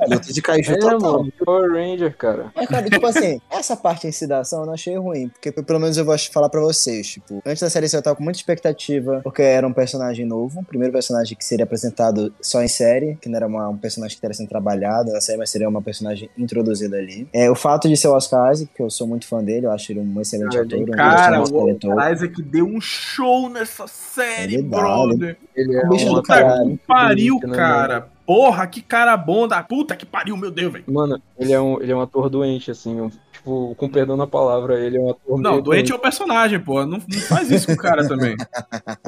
É, 0.01 0.07
luta 0.15 0.33
de 0.33 0.43
kaiju 0.43 0.73
É, 0.73 0.77
total. 0.79 1.01
mano, 1.19 1.33
Power 1.45 1.71
Ranger, 1.73 2.17
cara. 2.17 2.53
É, 2.57 2.67
cara, 2.67 2.89
tipo 2.89 3.07
assim, 3.07 3.41
essa 3.51 3.77
parte 3.77 4.07
em 4.07 4.13
si 4.13 4.27
da 4.27 4.41
ação 4.41 4.61
eu 4.61 4.67
não 4.67 4.75
achei 4.75 4.97
ruim, 4.97 5.29
porque 5.29 5.51
pelo 5.53 5.79
menos 5.81 5.97
eu 5.97 6.05
vou 6.05 6.17
falar 6.33 6.49
pra 6.49 6.61
vocês, 6.61 7.07
tipo, 7.07 7.43
antes 7.47 7.63
da 7.63 7.71
série 7.71 7.87
eu 7.93 8.03
tava 8.03 8.17
com 8.17 8.23
muita 8.25 8.39
expectativa, 8.39 9.21
porque 9.25 9.43
era 9.43 9.67
um 9.67 9.73
personagem 9.73 10.25
novo, 10.27 10.61
o 10.61 10.65
primeiro 10.65 10.93
personagem 10.93 11.37
que 11.37 11.45
seria 11.45 11.65
apresentado 11.65 12.33
só 12.41 12.63
em 12.63 12.69
série, 12.69 13.17
que 13.21 13.29
não 13.29 13.37
era 13.37 13.47
uma- 13.47 13.69
um 13.69 13.77
personagem 13.77 14.15
que 14.15 14.19
estaria 14.19 14.35
sendo 14.35 14.49
trabalhado 14.49 15.11
na 15.13 15.21
série, 15.21 15.39
mas 15.39 15.51
seria 15.51 15.69
uma 15.69 15.83
personagem 15.83 16.31
introduzida 16.39 16.97
ali. 16.97 17.27
É, 17.33 17.51
o 17.51 17.55
fato 17.55 17.89
de 17.89 17.97
ser 17.97 18.09
o 18.09 18.13
Oscar 18.15 18.53
Isaac, 18.53 18.71
que 18.75 18.83
eu 18.83 18.91
sou 18.91 19.07
muito 19.07 19.27
fã 19.27 19.43
dele, 19.43 19.67
eu 19.67 19.71
acho 19.73 19.93
ele 19.93 20.01
um 20.01 20.21
excelente 20.21 20.53
Cara, 20.53 20.65
ator, 20.65 20.79
um 20.79 20.85
Cara, 21.17 21.43
o 21.43 21.51
talentoso. 21.51 22.11
Isaac 22.13 22.43
deu 22.43 22.67
um 22.67 22.81
show 22.81 23.49
nessa 23.49 23.87
série, 23.87 24.55
Ele 24.55 24.63
dá, 24.63 24.77
brother. 24.79 25.37
Ele 25.55 25.77
é 25.77 25.87
O 25.87 25.89
bicho 25.89 26.07
uma 26.07 26.15
do 26.17 26.23
caralho. 26.23 26.63
Puta 26.63 26.71
que 26.71 26.87
pariu, 26.87 27.41
né, 27.45 27.57
cara. 27.57 28.12
Porra, 28.27 28.67
que 28.67 28.81
cara 28.83 29.17
bom 29.17 29.47
da 29.49 29.63
puta 29.63 29.97
que 29.97 30.07
pariu, 30.07 30.37
meu 30.37 30.51
Deus, 30.51 30.73
velho. 30.73 30.85
Mano, 30.89 31.21
ele 31.39 31.53
é, 31.53 31.61
um, 31.61 31.81
ele 31.81 31.93
é 31.93 31.97
um 31.97 32.01
ator 32.01 32.29
doente, 32.29 32.71
assim. 32.71 33.01
um- 33.01 33.11
tipo, 33.33 33.75
com 33.77 33.89
perdão 33.89 34.17
na 34.17 34.27
palavra, 34.27 34.79
ele 34.79 34.97
é 34.97 35.01
um 35.01 35.11
ator 35.11 35.41
Não, 35.41 35.51
meio 35.53 35.63
doente 35.63 35.91
é 35.91 35.95
o 35.95 35.99
personagem, 35.99 36.61
pô. 36.61 36.87
Não, 36.87 36.99
não 36.99 37.21
faz 37.29 37.51
isso 37.51 37.67
com 37.67 37.73
o 37.73 37.77
cara 37.77 38.07
também. 38.07 38.37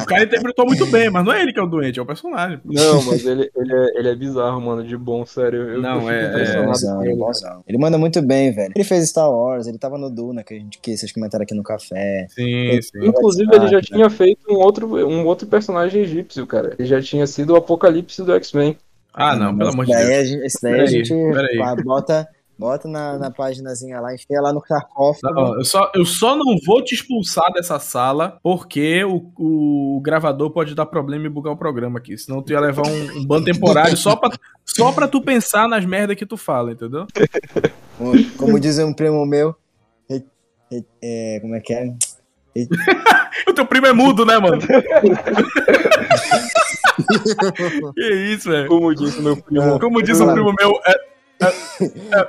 O 0.01 0.05
cara 0.07 0.25
interpretou 0.25 0.67
muito 0.67 0.87
bem, 0.87 1.09
mas 1.11 1.25
não 1.25 1.33
é 1.33 1.41
ele 1.43 1.53
que 1.53 1.61
é 1.61 1.63
o 1.63 1.67
doente, 1.67 1.99
é 1.99 2.03
o 2.03 2.07
personagem. 2.07 2.59
Não, 2.65 3.03
mas 3.05 3.25
ele, 3.25 3.49
ele, 3.57 3.73
é, 3.73 3.99
ele 3.99 4.09
é 4.09 4.15
bizarro, 4.17 4.61
mano, 4.61 4.83
de 4.83 4.97
bom, 4.97 5.25
sério. 5.25 5.69
Eu, 5.71 5.81
Não, 5.81 6.11
é- 6.11 6.15
é- 6.15 6.25
Ele 6.25 6.43
é 6.43 6.55
com 6.65 6.73
ele 7.03 7.11
é 7.11 7.13
ele. 7.13 7.23
Ele 7.69 7.79
manda 7.79 7.97
muito 7.97 8.21
bem, 8.23 8.53
velho. 8.53 8.73
Ele 8.75 8.85
fez 8.85 9.09
Star 9.09 9.31
Wars, 9.31 9.67
ele 9.69 9.79
tava 9.79 9.97
no 9.97 10.11
Duna, 10.11 10.43
que 10.43 10.55
a 10.55 10.59
gente 10.59 10.79
que 10.81 10.97
vocês 10.97 11.13
comentaram 11.13 11.45
aqui 11.45 11.55
no 11.55 11.63
café. 11.63 12.27
Sim, 12.31 12.81
sim. 12.83 13.07
Inclusive, 13.07 13.55
ele 13.55 13.69
já 13.69 13.81
tinha 13.81 14.11
feito 14.11 14.41
um 14.51 14.57
outro, 14.57 14.97
um 15.07 15.25
outro 15.27 15.47
personagem 15.47 16.03
egípcio, 16.03 16.45
cara. 16.47 16.75
Ele 16.79 16.89
já 16.89 17.01
tinha 17.01 17.27
sido 17.27 17.53
o 17.53 17.57
Apocalipse 17.57 18.23
do 18.23 18.33
X-Men. 18.35 18.77
Ah, 19.15 19.37
não, 19.37 19.57
pelo 19.57 19.71
amor 19.71 19.87
de 19.87 19.93
Deus. 19.95 20.09
a 20.11 20.25
gente- 20.25 20.45
Esse 20.45 20.59
daí 20.63 20.73
a 20.73 20.77
Peraí, 20.77 20.89
gente 21.05 21.15
peraí. 21.33 21.83
bota, 21.85 22.29
bota 22.59 22.89
na, 22.89 23.19
na 23.19 23.31
paginazinha 23.31 24.01
lá, 24.01 24.15
enfia 24.15 24.41
lá 24.41 24.53
no 24.53 24.61
sarcófago. 24.67 25.35
Não, 25.35 25.55
eu, 25.57 25.65
só, 25.65 25.91
eu 25.95 26.05
só 26.05 26.37
não 26.37 26.57
vou 26.67 26.83
te 26.83 26.95
expulsar 26.95 27.53
dessa 27.53 27.79
sala 27.79 28.39
porque 28.43 29.05
o, 29.05 29.31
o 29.39 30.01
gravador 30.03 30.51
pode 30.51 30.75
dar 30.75 30.87
problema 30.87 31.27
e 31.27 31.29
bugar 31.29 31.53
o 31.53 31.57
programa 31.57 31.99
aqui. 31.99 32.19
Senão 32.19 32.43
tu 32.43 32.53
ia 32.53 32.61
levar 32.61 32.87
um, 32.87 33.19
um 33.19 33.25
ban 33.25 33.43
temporário 33.43 33.97
só 33.97 34.17
pra, 34.17 34.31
só 34.65 34.91
pra 34.93 35.07
tu 35.09 35.21
pensar 35.23 35.69
nas 35.69 35.85
merdas 35.85 36.17
que 36.17 36.27
tu 36.27 36.37
fala, 36.37 36.73
entendeu? 36.73 37.07
Como 38.37 38.59
diz 38.59 38.79
um 38.79 38.93
primo 38.93 39.25
meu, 39.25 39.55
re- 40.11 40.25
é, 41.03 41.39
como 41.41 41.55
é 41.55 41.61
que 41.61 41.73
é? 41.73 41.95
O 43.49 43.53
teu 43.53 43.67
primo 43.67 43.87
é 43.87 43.93
mudo, 43.93 44.25
né, 44.25 44.39
mano? 44.39 44.59
que 47.95 48.15
isso, 48.33 48.49
velho. 48.49 48.69
Como 48.69 48.95
disse 48.95 49.21
meu 49.21 49.37
primo. 49.37 49.81
Como 49.81 50.01
diz 50.03 50.21
um 50.21 50.33
primo 50.33 50.55
meu, 50.59 50.71
é, 50.87 50.95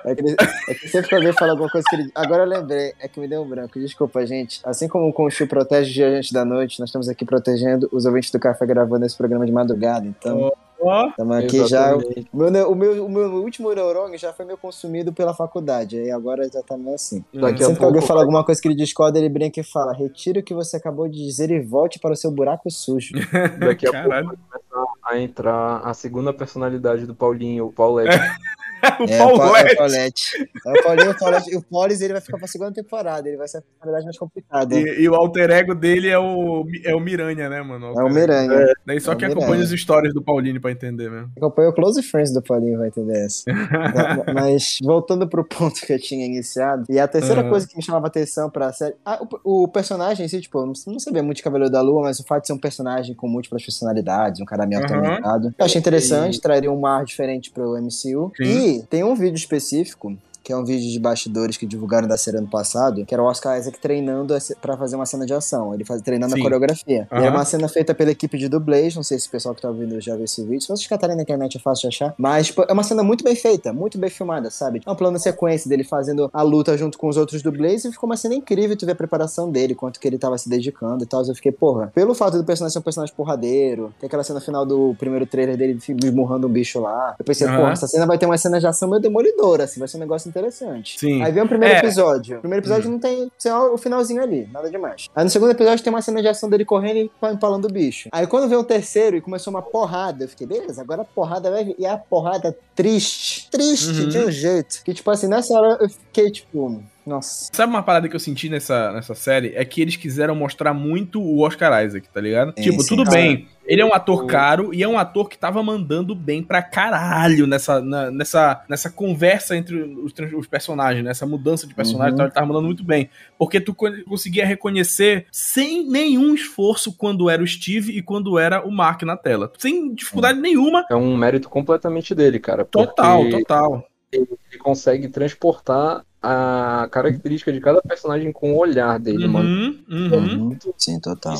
É 0.05 0.15
que, 0.15 0.35
é 0.69 0.73
que 0.73 0.87
sempre 0.87 1.09
que 1.09 1.15
alguém 1.15 1.33
fala 1.33 1.51
alguma 1.51 1.69
coisa 1.69 1.85
que 1.89 1.95
ele. 1.95 2.11
Agora 2.15 2.43
eu 2.43 2.47
lembrei, 2.47 2.93
é 2.99 3.07
que 3.07 3.19
me 3.19 3.27
deu 3.27 3.41
um 3.41 3.47
branco. 3.47 3.79
Desculpa, 3.79 4.25
gente. 4.25 4.59
Assim 4.63 4.87
como 4.87 5.07
o 5.07 5.13
Conchu 5.13 5.47
protege 5.47 5.89
os 5.89 5.93
dias 5.93 6.31
da 6.31 6.43
noite, 6.43 6.79
nós 6.79 6.89
estamos 6.89 7.09
aqui 7.09 7.25
protegendo 7.25 7.87
os 7.91 8.05
ouvintes 8.05 8.31
do 8.31 8.39
café 8.39 8.65
gravando 8.65 9.05
esse 9.05 9.15
programa 9.15 9.45
de 9.45 9.51
madrugada. 9.51 10.05
Então, 10.05 10.51
ó, 10.79 11.07
estamos 11.07 11.37
aqui 11.37 11.65
já. 11.67 11.95
Exatamente. 11.95 12.29
O 12.33 12.37
meu, 12.37 12.71
o, 12.71 12.75
meu, 12.75 13.05
o 13.05 13.09
meu 13.09 13.33
último 13.35 13.73
neurônio 13.73 14.17
já 14.17 14.33
foi 14.33 14.45
meio 14.45 14.57
consumido 14.57 15.13
pela 15.13 15.33
faculdade. 15.33 15.97
E 15.97 16.11
agora 16.11 16.49
já 16.51 16.61
tá 16.61 16.77
meio 16.77 16.95
assim. 16.95 17.23
A 17.35 17.39
Sempre 17.39 17.55
que 17.55 17.63
alguém 17.63 17.77
pouco 17.77 18.01
fala 18.01 18.21
alguma 18.21 18.43
coisa 18.43 18.61
que 18.61 18.67
ele 18.67 18.75
discorda, 18.75 19.19
ele 19.19 19.29
brinca 19.29 19.59
e 19.59 19.63
fala: 19.63 19.93
Retire 19.93 20.39
o 20.39 20.43
que 20.43 20.53
você 20.53 20.77
acabou 20.77 21.07
de 21.07 21.23
dizer 21.23 21.51
e 21.51 21.59
volte 21.59 21.99
para 21.99 22.13
o 22.13 22.15
seu 22.15 22.31
buraco 22.31 22.69
sujo. 22.69 23.13
Daqui 23.59 23.87
a 23.87 23.91
Caralho. 23.91 24.27
pouco 24.29 24.41
vai 24.49 24.59
começar 24.69 24.93
a 25.05 25.19
entrar 25.19 25.77
a 25.83 25.93
segunda 25.93 26.33
personalidade 26.33 27.05
do 27.05 27.15
Paulinho, 27.15 27.67
o 27.67 27.71
Paulette. 27.71 28.17
o 28.99 29.03
É, 29.09 29.17
é 29.17 29.25
o 29.25 29.51
Lete. 29.51 29.75
Paulette. 29.75 30.49
É 30.65 30.71
o 30.79 30.83
Paulinho, 30.83 31.11
o 31.11 31.17
Paulette. 31.17 31.51
E 31.51 31.57
o 31.57 31.61
Paulis 31.61 32.01
ele 32.01 32.13
vai 32.13 32.21
ficar 32.21 32.37
pra 32.37 32.47
segunda 32.47 32.71
temporada. 32.71 33.27
Ele 33.27 33.37
vai 33.37 33.47
ser 33.47 33.57
a 33.57 33.61
personalidade 33.61 34.05
mais 34.05 34.17
complicada. 34.17 34.75
E, 34.75 35.01
e 35.01 35.09
o 35.09 35.15
alter 35.15 35.49
ego 35.51 35.73
dele 35.75 36.09
é 36.09 36.17
o, 36.19 36.65
é 36.83 36.95
o 36.95 36.99
Miranha, 36.99 37.49
né, 37.49 37.61
mano? 37.61 37.87
É 37.97 38.03
o. 38.03 38.09
Miranha. 38.09 38.73
Daí 38.85 38.99
só 38.99 39.13
É 39.13 39.25
acompanha 39.25 39.63
as 39.63 39.71
histórias 39.71 40.13
do 40.13 40.21
Paulinho 40.21 40.59
pra 40.61 40.71
entender 40.71 41.09
mesmo. 41.09 41.31
Acompanha 41.37 41.69
o 41.69 41.73
Close 41.73 42.01
Friends 42.03 42.33
do 42.33 42.41
Paulinho, 42.41 42.77
vai 42.79 42.87
entender 42.87 43.25
essa. 43.25 43.43
Ma- 43.53 44.33
Mas 44.33 44.77
voltando 44.83 45.27
pro 45.27 45.43
ponto 45.43 45.81
que 45.81 45.93
eu 45.93 45.99
tinha 45.99 46.25
iniciado, 46.25 46.85
e 46.89 46.99
a 46.99 47.07
terceira 47.07 47.41
Aham. 47.41 47.49
coisa 47.49 47.67
que 47.67 47.75
me 47.75 47.83
chamava 47.83 48.07
atenção 48.07 48.49
pra 48.49 48.71
série. 48.73 48.95
Ah, 49.05 49.21
o, 49.43 49.63
o 49.63 49.67
personagem 49.67 50.25
em 50.25 50.29
si, 50.29 50.39
tipo, 50.41 50.59
eu 50.59 50.65
não, 50.65 50.99
sabia 50.99 51.23
muito 51.23 51.37
de 51.37 51.43
Cavaleiro 51.43 51.71
da 51.71 51.81
Lua, 51.81 52.03
mas 52.03 52.19
o 52.19 52.23
fato 52.23 52.41
de 52.41 52.47
ser 52.47 52.53
um 52.53 52.57
personagem 52.59 53.15
com 53.15 53.27
múltiplas 53.27 53.63
personalidades, 53.63 54.39
um 54.41 54.45
cara 54.45 54.65
meio 54.65 54.81
Aham. 54.81 54.85
atormentado. 54.97 55.53
Eu 55.57 55.65
achei 55.65 55.79
interessante, 55.79 56.39
traria 56.41 56.71
um 56.71 56.79
mar 56.79 57.03
diferente 57.05 57.51
pro 57.51 57.75
MCU. 57.77 58.31
Sim. 58.37 58.43
E 58.43 58.74
tem 58.83 59.03
um 59.03 59.15
vídeo 59.15 59.35
específico. 59.35 60.17
Que 60.45 60.53
é 60.53 60.55
um 60.55 60.63
vídeo 60.63 60.91
de 60.91 60.99
bastidores 60.99 61.57
que 61.57 61.65
divulgaram 61.65 62.07
da 62.07 62.17
série 62.17 62.37
ano 62.37 62.45
passado, 62.47 63.03
que 63.03 63.11
era 63.15 63.23
o 63.23 63.25
Oscar 63.25 63.57
Isaac 63.57 63.79
treinando 63.79 64.31
a 64.31 64.39
ce- 64.39 64.55
pra 64.61 64.77
fazer 64.77 64.95
uma 64.95 65.07
cena 65.07 65.25
de 65.25 65.33
ação. 65.33 65.73
Ele 65.73 65.83
faz, 65.83 66.03
treinando 66.03 66.33
Sim. 66.35 66.39
a 66.39 66.43
coreografia. 66.43 67.07
E 67.11 67.15
Aham. 67.15 67.23
era 67.25 67.35
uma 67.35 67.43
cena 67.45 67.67
feita 67.67 67.95
pela 67.95 68.11
equipe 68.11 68.37
de 68.37 68.47
dublês. 68.47 68.95
Não 68.95 69.01
sei 69.01 69.17
se 69.17 69.27
o 69.27 69.31
pessoal 69.31 69.55
que 69.55 69.61
tá 69.63 69.69
ouvindo 69.69 69.99
já 69.99 70.13
viu 70.15 70.25
esse 70.25 70.43
vídeo. 70.43 70.61
Se 70.61 70.67
vocês 70.67 70.85
catarem 70.85 71.15
na 71.15 71.23
internet 71.23 71.57
é 71.57 71.59
fácil 71.59 71.89
de 71.89 71.95
achar. 71.95 72.13
Mas 72.15 72.45
tipo, 72.45 72.61
é 72.61 72.71
uma 72.71 72.83
cena 72.83 73.01
muito 73.01 73.23
bem 73.23 73.35
feita, 73.35 73.73
muito 73.73 73.97
bem 73.97 74.07
filmada, 74.11 74.51
sabe? 74.51 74.83
É 74.85 74.91
um 74.91 74.95
plano 74.95 75.17
de 75.17 75.23
sequência 75.23 75.67
dele 75.67 75.83
fazendo 75.83 76.29
a 76.31 76.43
luta 76.43 76.77
junto 76.77 76.95
com 76.99 77.07
os 77.07 77.17
outros 77.17 77.41
dublês 77.41 77.83
e 77.83 77.91
ficou 77.91 78.07
uma 78.07 78.15
cena 78.15 78.35
incrível. 78.35 78.77
Tu 78.77 78.85
vê 78.85 78.91
a 78.91 78.95
preparação 78.95 79.49
dele, 79.49 79.73
quanto 79.73 79.99
que 79.99 80.07
ele 80.07 80.19
tava 80.19 80.37
se 80.37 80.47
dedicando 80.47 81.03
e 81.03 81.07
tal. 81.07 81.25
Eu 81.25 81.33
fiquei, 81.33 81.51
porra, 81.51 81.91
pelo 81.95 82.13
fato 82.13 82.37
do 82.37 82.43
personagem 82.43 82.73
ser 82.73 82.77
um 82.79 82.83
personagem 82.83 83.15
porradeiro, 83.15 83.91
tem 83.99 84.05
aquela 84.05 84.23
cena 84.23 84.39
final 84.39 84.63
do 84.63 84.95
primeiro 84.99 85.25
trailer 85.25 85.57
dele 85.57 85.79
esmurrando 86.03 86.45
um 86.45 86.51
bicho 86.51 86.79
lá. 86.79 87.15
Eu 87.17 87.25
pensei, 87.25 87.47
Aham. 87.47 87.57
porra, 87.57 87.71
essa 87.71 87.87
cena 87.87 88.05
vai 88.05 88.19
ter 88.19 88.27
uma 88.27 88.37
cena 88.37 88.59
de 88.59 88.67
ação 88.67 88.87
meio 88.87 89.01
demolidora, 89.01 89.63
assim, 89.63 89.79
vai 89.79 89.87
ser 89.89 89.97
um 89.97 90.01
negócio 90.01 90.29
interessante. 90.39 90.99
Sim. 90.99 91.21
Aí 91.23 91.31
vem 91.31 91.43
o 91.43 91.47
primeiro 91.47 91.73
É. 91.75 91.79
episódio. 91.79 92.37
O 92.37 92.41
primeiro 92.41 92.61
episódio 92.63 92.89
não 92.91 92.99
tem 92.99 93.31
só 93.37 93.73
o 93.73 93.77
finalzinho 93.77 94.21
ali, 94.21 94.47
nada 94.51 94.69
demais. 94.69 95.07
Aí 95.15 95.23
no 95.23 95.29
segundo 95.29 95.51
episódio 95.51 95.83
tem 95.83 95.93
uma 95.93 96.01
cena 96.01 96.21
de 96.21 96.27
ação 96.27 96.49
dele 96.49 96.65
correndo 96.65 96.97
e 96.97 97.11
pa- 97.19 97.31
empalando 97.31 97.67
o 97.67 97.71
bicho. 97.71 98.09
Aí 98.11 98.27
quando 98.27 98.49
veio 98.49 98.61
o 98.61 98.63
terceiro 98.65 99.15
e 99.15 99.21
começou 99.21 99.51
uma 99.51 99.61
porrada, 99.61 100.25
eu 100.25 100.27
fiquei, 100.29 100.45
beleza, 100.45 100.81
agora 100.81 101.03
a 101.03 101.05
porrada 101.05 101.49
vai 101.49 101.63
vir. 101.63 101.75
E 101.79 101.85
a 101.85 101.97
porrada 101.97 102.55
triste, 102.75 103.49
triste 103.49 104.01
Uhum. 104.01 104.09
de 104.09 104.17
um 104.19 104.31
jeito. 104.31 104.81
Que 104.83 104.93
tipo 104.93 105.09
assim, 105.09 105.27
nessa 105.27 105.53
hora 105.53 105.77
eu 105.81 105.89
fiquei 105.89 106.29
tipo, 106.29 106.83
nossa. 107.05 107.49
Sabe 107.53 107.71
uma 107.71 107.83
parada 107.83 108.07
que 108.09 108.15
eu 108.15 108.19
senti 108.19 108.49
nessa, 108.49 108.91
nessa 108.91 109.13
série? 109.15 109.53
É 109.55 109.63
que 109.63 109.81
eles 109.81 109.95
quiseram 109.95 110.35
mostrar 110.35 110.73
muito 110.73 111.21
o 111.21 111.41
Oscar 111.41 111.83
Isaac, 111.85 112.07
tá 112.09 112.19
ligado? 112.21 112.53
Sim, 112.57 112.63
tipo, 112.63 112.81
sim, 112.81 112.87
tudo 112.89 113.03
cara. 113.05 113.15
bem. 113.17 113.47
Ele 113.67 113.81
é 113.81 113.85
um 113.85 113.93
ator 113.95 114.27
caro 114.27 114.71
e 114.73 114.83
é 114.83 114.87
um 114.87 114.97
ator 114.97 115.27
que 115.27 115.37
tava 115.37 115.63
mandando 115.63 116.13
bem 116.13 116.43
pra 116.43 116.61
caralho 116.61 117.47
nessa, 117.47 117.81
na- 117.81 118.11
nessa, 118.11 118.63
nessa 118.69 118.91
conversa 118.91 119.57
entre 119.57 119.75
os, 119.81 120.13
os 120.37 120.45
personagens, 120.47 121.03
nessa 121.03 121.25
mudança 121.25 121.65
de 121.65 121.73
personagem 121.73 122.11
Uhum. 122.11 122.17
tal. 122.17 122.25
Ele 122.27 122.33
tava 122.35 122.45
mandando 122.47 122.67
muito 122.67 122.83
bem. 122.83 123.09
Porque 123.39 123.59
tu 123.59 123.73
co- 123.73 123.91
conseguia 124.07 124.45
reconhecer 124.45 125.25
sem 125.31 125.83
nenhum 125.89 126.35
esforço 126.35 126.93
quando 126.95 127.27
era 127.27 127.41
o 127.41 127.47
Steve 127.47 127.91
e 127.97 128.03
quando 128.03 128.37
era 128.37 128.63
o 128.63 128.71
Mark 128.71 129.01
na 129.01 129.17
tela. 129.17 129.51
Sem 129.57 129.95
dificuldade 129.95 130.39
nenhuma. 130.39 130.85
É 130.87 130.95
um 130.95 131.17
mérito 131.17 131.49
completamente 131.49 132.13
dele, 132.13 132.39
cara. 132.39 132.63
Total, 132.65 133.27
total. 133.31 133.87
Ele 134.11 134.27
consegue 134.59 135.07
transportar 135.09 136.03
a 136.25 136.87
característica 136.89 137.53
de 137.53 137.59
cada 137.61 137.81
personagem 137.81 138.31
com 138.31 138.53
o 138.53 138.57
olhar 138.57 138.99
dele, 138.99 139.27
mano. 139.27 139.47
Uhum, 139.47 139.79
uhum. 139.89 140.15
Uhum. 140.51 140.57
Sim, 140.77 140.99
total. 140.99 141.35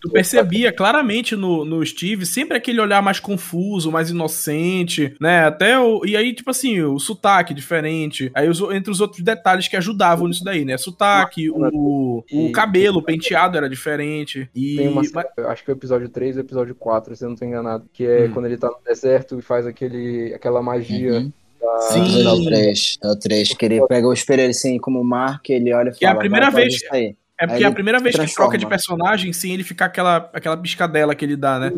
Tu 0.00 0.10
percebia 0.10 0.72
claramente 0.72 1.34
no, 1.34 1.64
no 1.64 1.84
Steve 1.84 2.26
sempre 2.26 2.56
aquele 2.56 2.80
olhar 2.80 3.00
mais 3.02 3.18
confuso, 3.18 3.90
mais 3.90 4.10
inocente, 4.10 5.14
né? 5.20 5.46
Até 5.46 5.78
o. 5.78 6.04
E 6.04 6.16
aí, 6.16 6.34
tipo 6.34 6.50
assim, 6.50 6.80
o 6.82 6.98
sotaque 6.98 7.54
diferente. 7.54 8.30
Aí, 8.34 8.48
os, 8.48 8.60
entre 8.72 8.90
os 8.90 9.00
outros 9.00 9.22
detalhes 9.22 9.68
que 9.68 9.76
ajudavam 9.76 10.28
nisso 10.28 10.44
daí, 10.44 10.64
né? 10.64 10.76
Sotaque, 10.76 11.50
o, 11.50 12.24
o 12.30 12.46
E- 12.48 12.52
cabelo, 12.52 12.98
o 12.98 13.02
penteado 13.02 13.56
era 13.56 13.68
diferente. 13.68 14.48
E. 14.54 14.76
Tem 14.76 14.88
uma, 14.88 15.02
mas- 15.14 15.46
acho 15.46 15.64
que 15.64 15.70
é 15.70 15.74
o 15.74 15.76
episódio 15.76 16.08
3 16.08 16.36
ou 16.36 16.42
episódio 16.42 16.74
4, 16.74 17.16
se 17.16 17.24
eu 17.24 17.28
não 17.30 17.36
tô 17.36 17.44
enganado. 17.44 17.84
Que 17.92 18.04
é 18.04 18.26
Hum. 18.26 18.32
quando 18.32 18.46
ele 18.46 18.56
tá 18.58 18.68
no 18.68 18.76
deserto 18.84 19.38
e 19.38 19.42
faz 19.42 19.66
aquele, 19.66 20.32
aquela 20.34 20.60
magia 20.62 21.12
Uhum. 21.14 21.32
Sim. 21.80 22.26
É 22.26 22.30
o 22.32 22.44
3. 22.44 22.98
É 23.02 23.08
o 23.08 23.16
3. 23.16 23.54
Que 23.54 23.64
ele 23.66 23.86
pega 23.86 24.06
o 24.06 24.12
espelho 24.12 24.48
assim 24.48 24.78
como 24.78 25.02
Mark, 25.04 25.48
ele 25.50 25.72
olha 25.72 25.88
e 25.88 25.92
fala. 25.92 25.98
Que 25.98 26.06
é 26.06 26.08
a 26.08 26.14
primeira 26.14 26.50
"Vai, 26.50 26.62
pode 26.64 26.76
vez- 26.76 26.88
sair." 26.88 27.16
é 27.38 27.46
porque 27.46 27.64
é 27.64 27.66
a 27.66 27.72
primeira 27.72 27.98
vez 28.00 28.14
que 28.14 28.20
transforma. 28.20 28.50
troca 28.50 28.58
de 28.58 28.66
personagem 28.66 29.32
sem 29.32 29.52
ele 29.52 29.62
ficar 29.62 29.86
aquela, 29.86 30.30
aquela 30.32 30.56
piscadela 30.56 31.14
que 31.14 31.22
ele 31.24 31.36
dá, 31.36 31.58
né? 31.58 31.70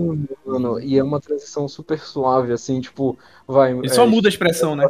Mano, 0.47 0.79
e 0.81 0.97
é 0.97 1.03
uma 1.03 1.21
transição 1.21 1.67
super 1.67 1.99
suave, 1.99 2.53
assim, 2.53 2.81
tipo, 2.81 3.19
vai. 3.47 3.73
Ele 3.73 3.89
só 3.89 4.07
muda 4.07 4.29
a 4.29 4.31
expressão, 4.31 4.77
né? 4.77 4.89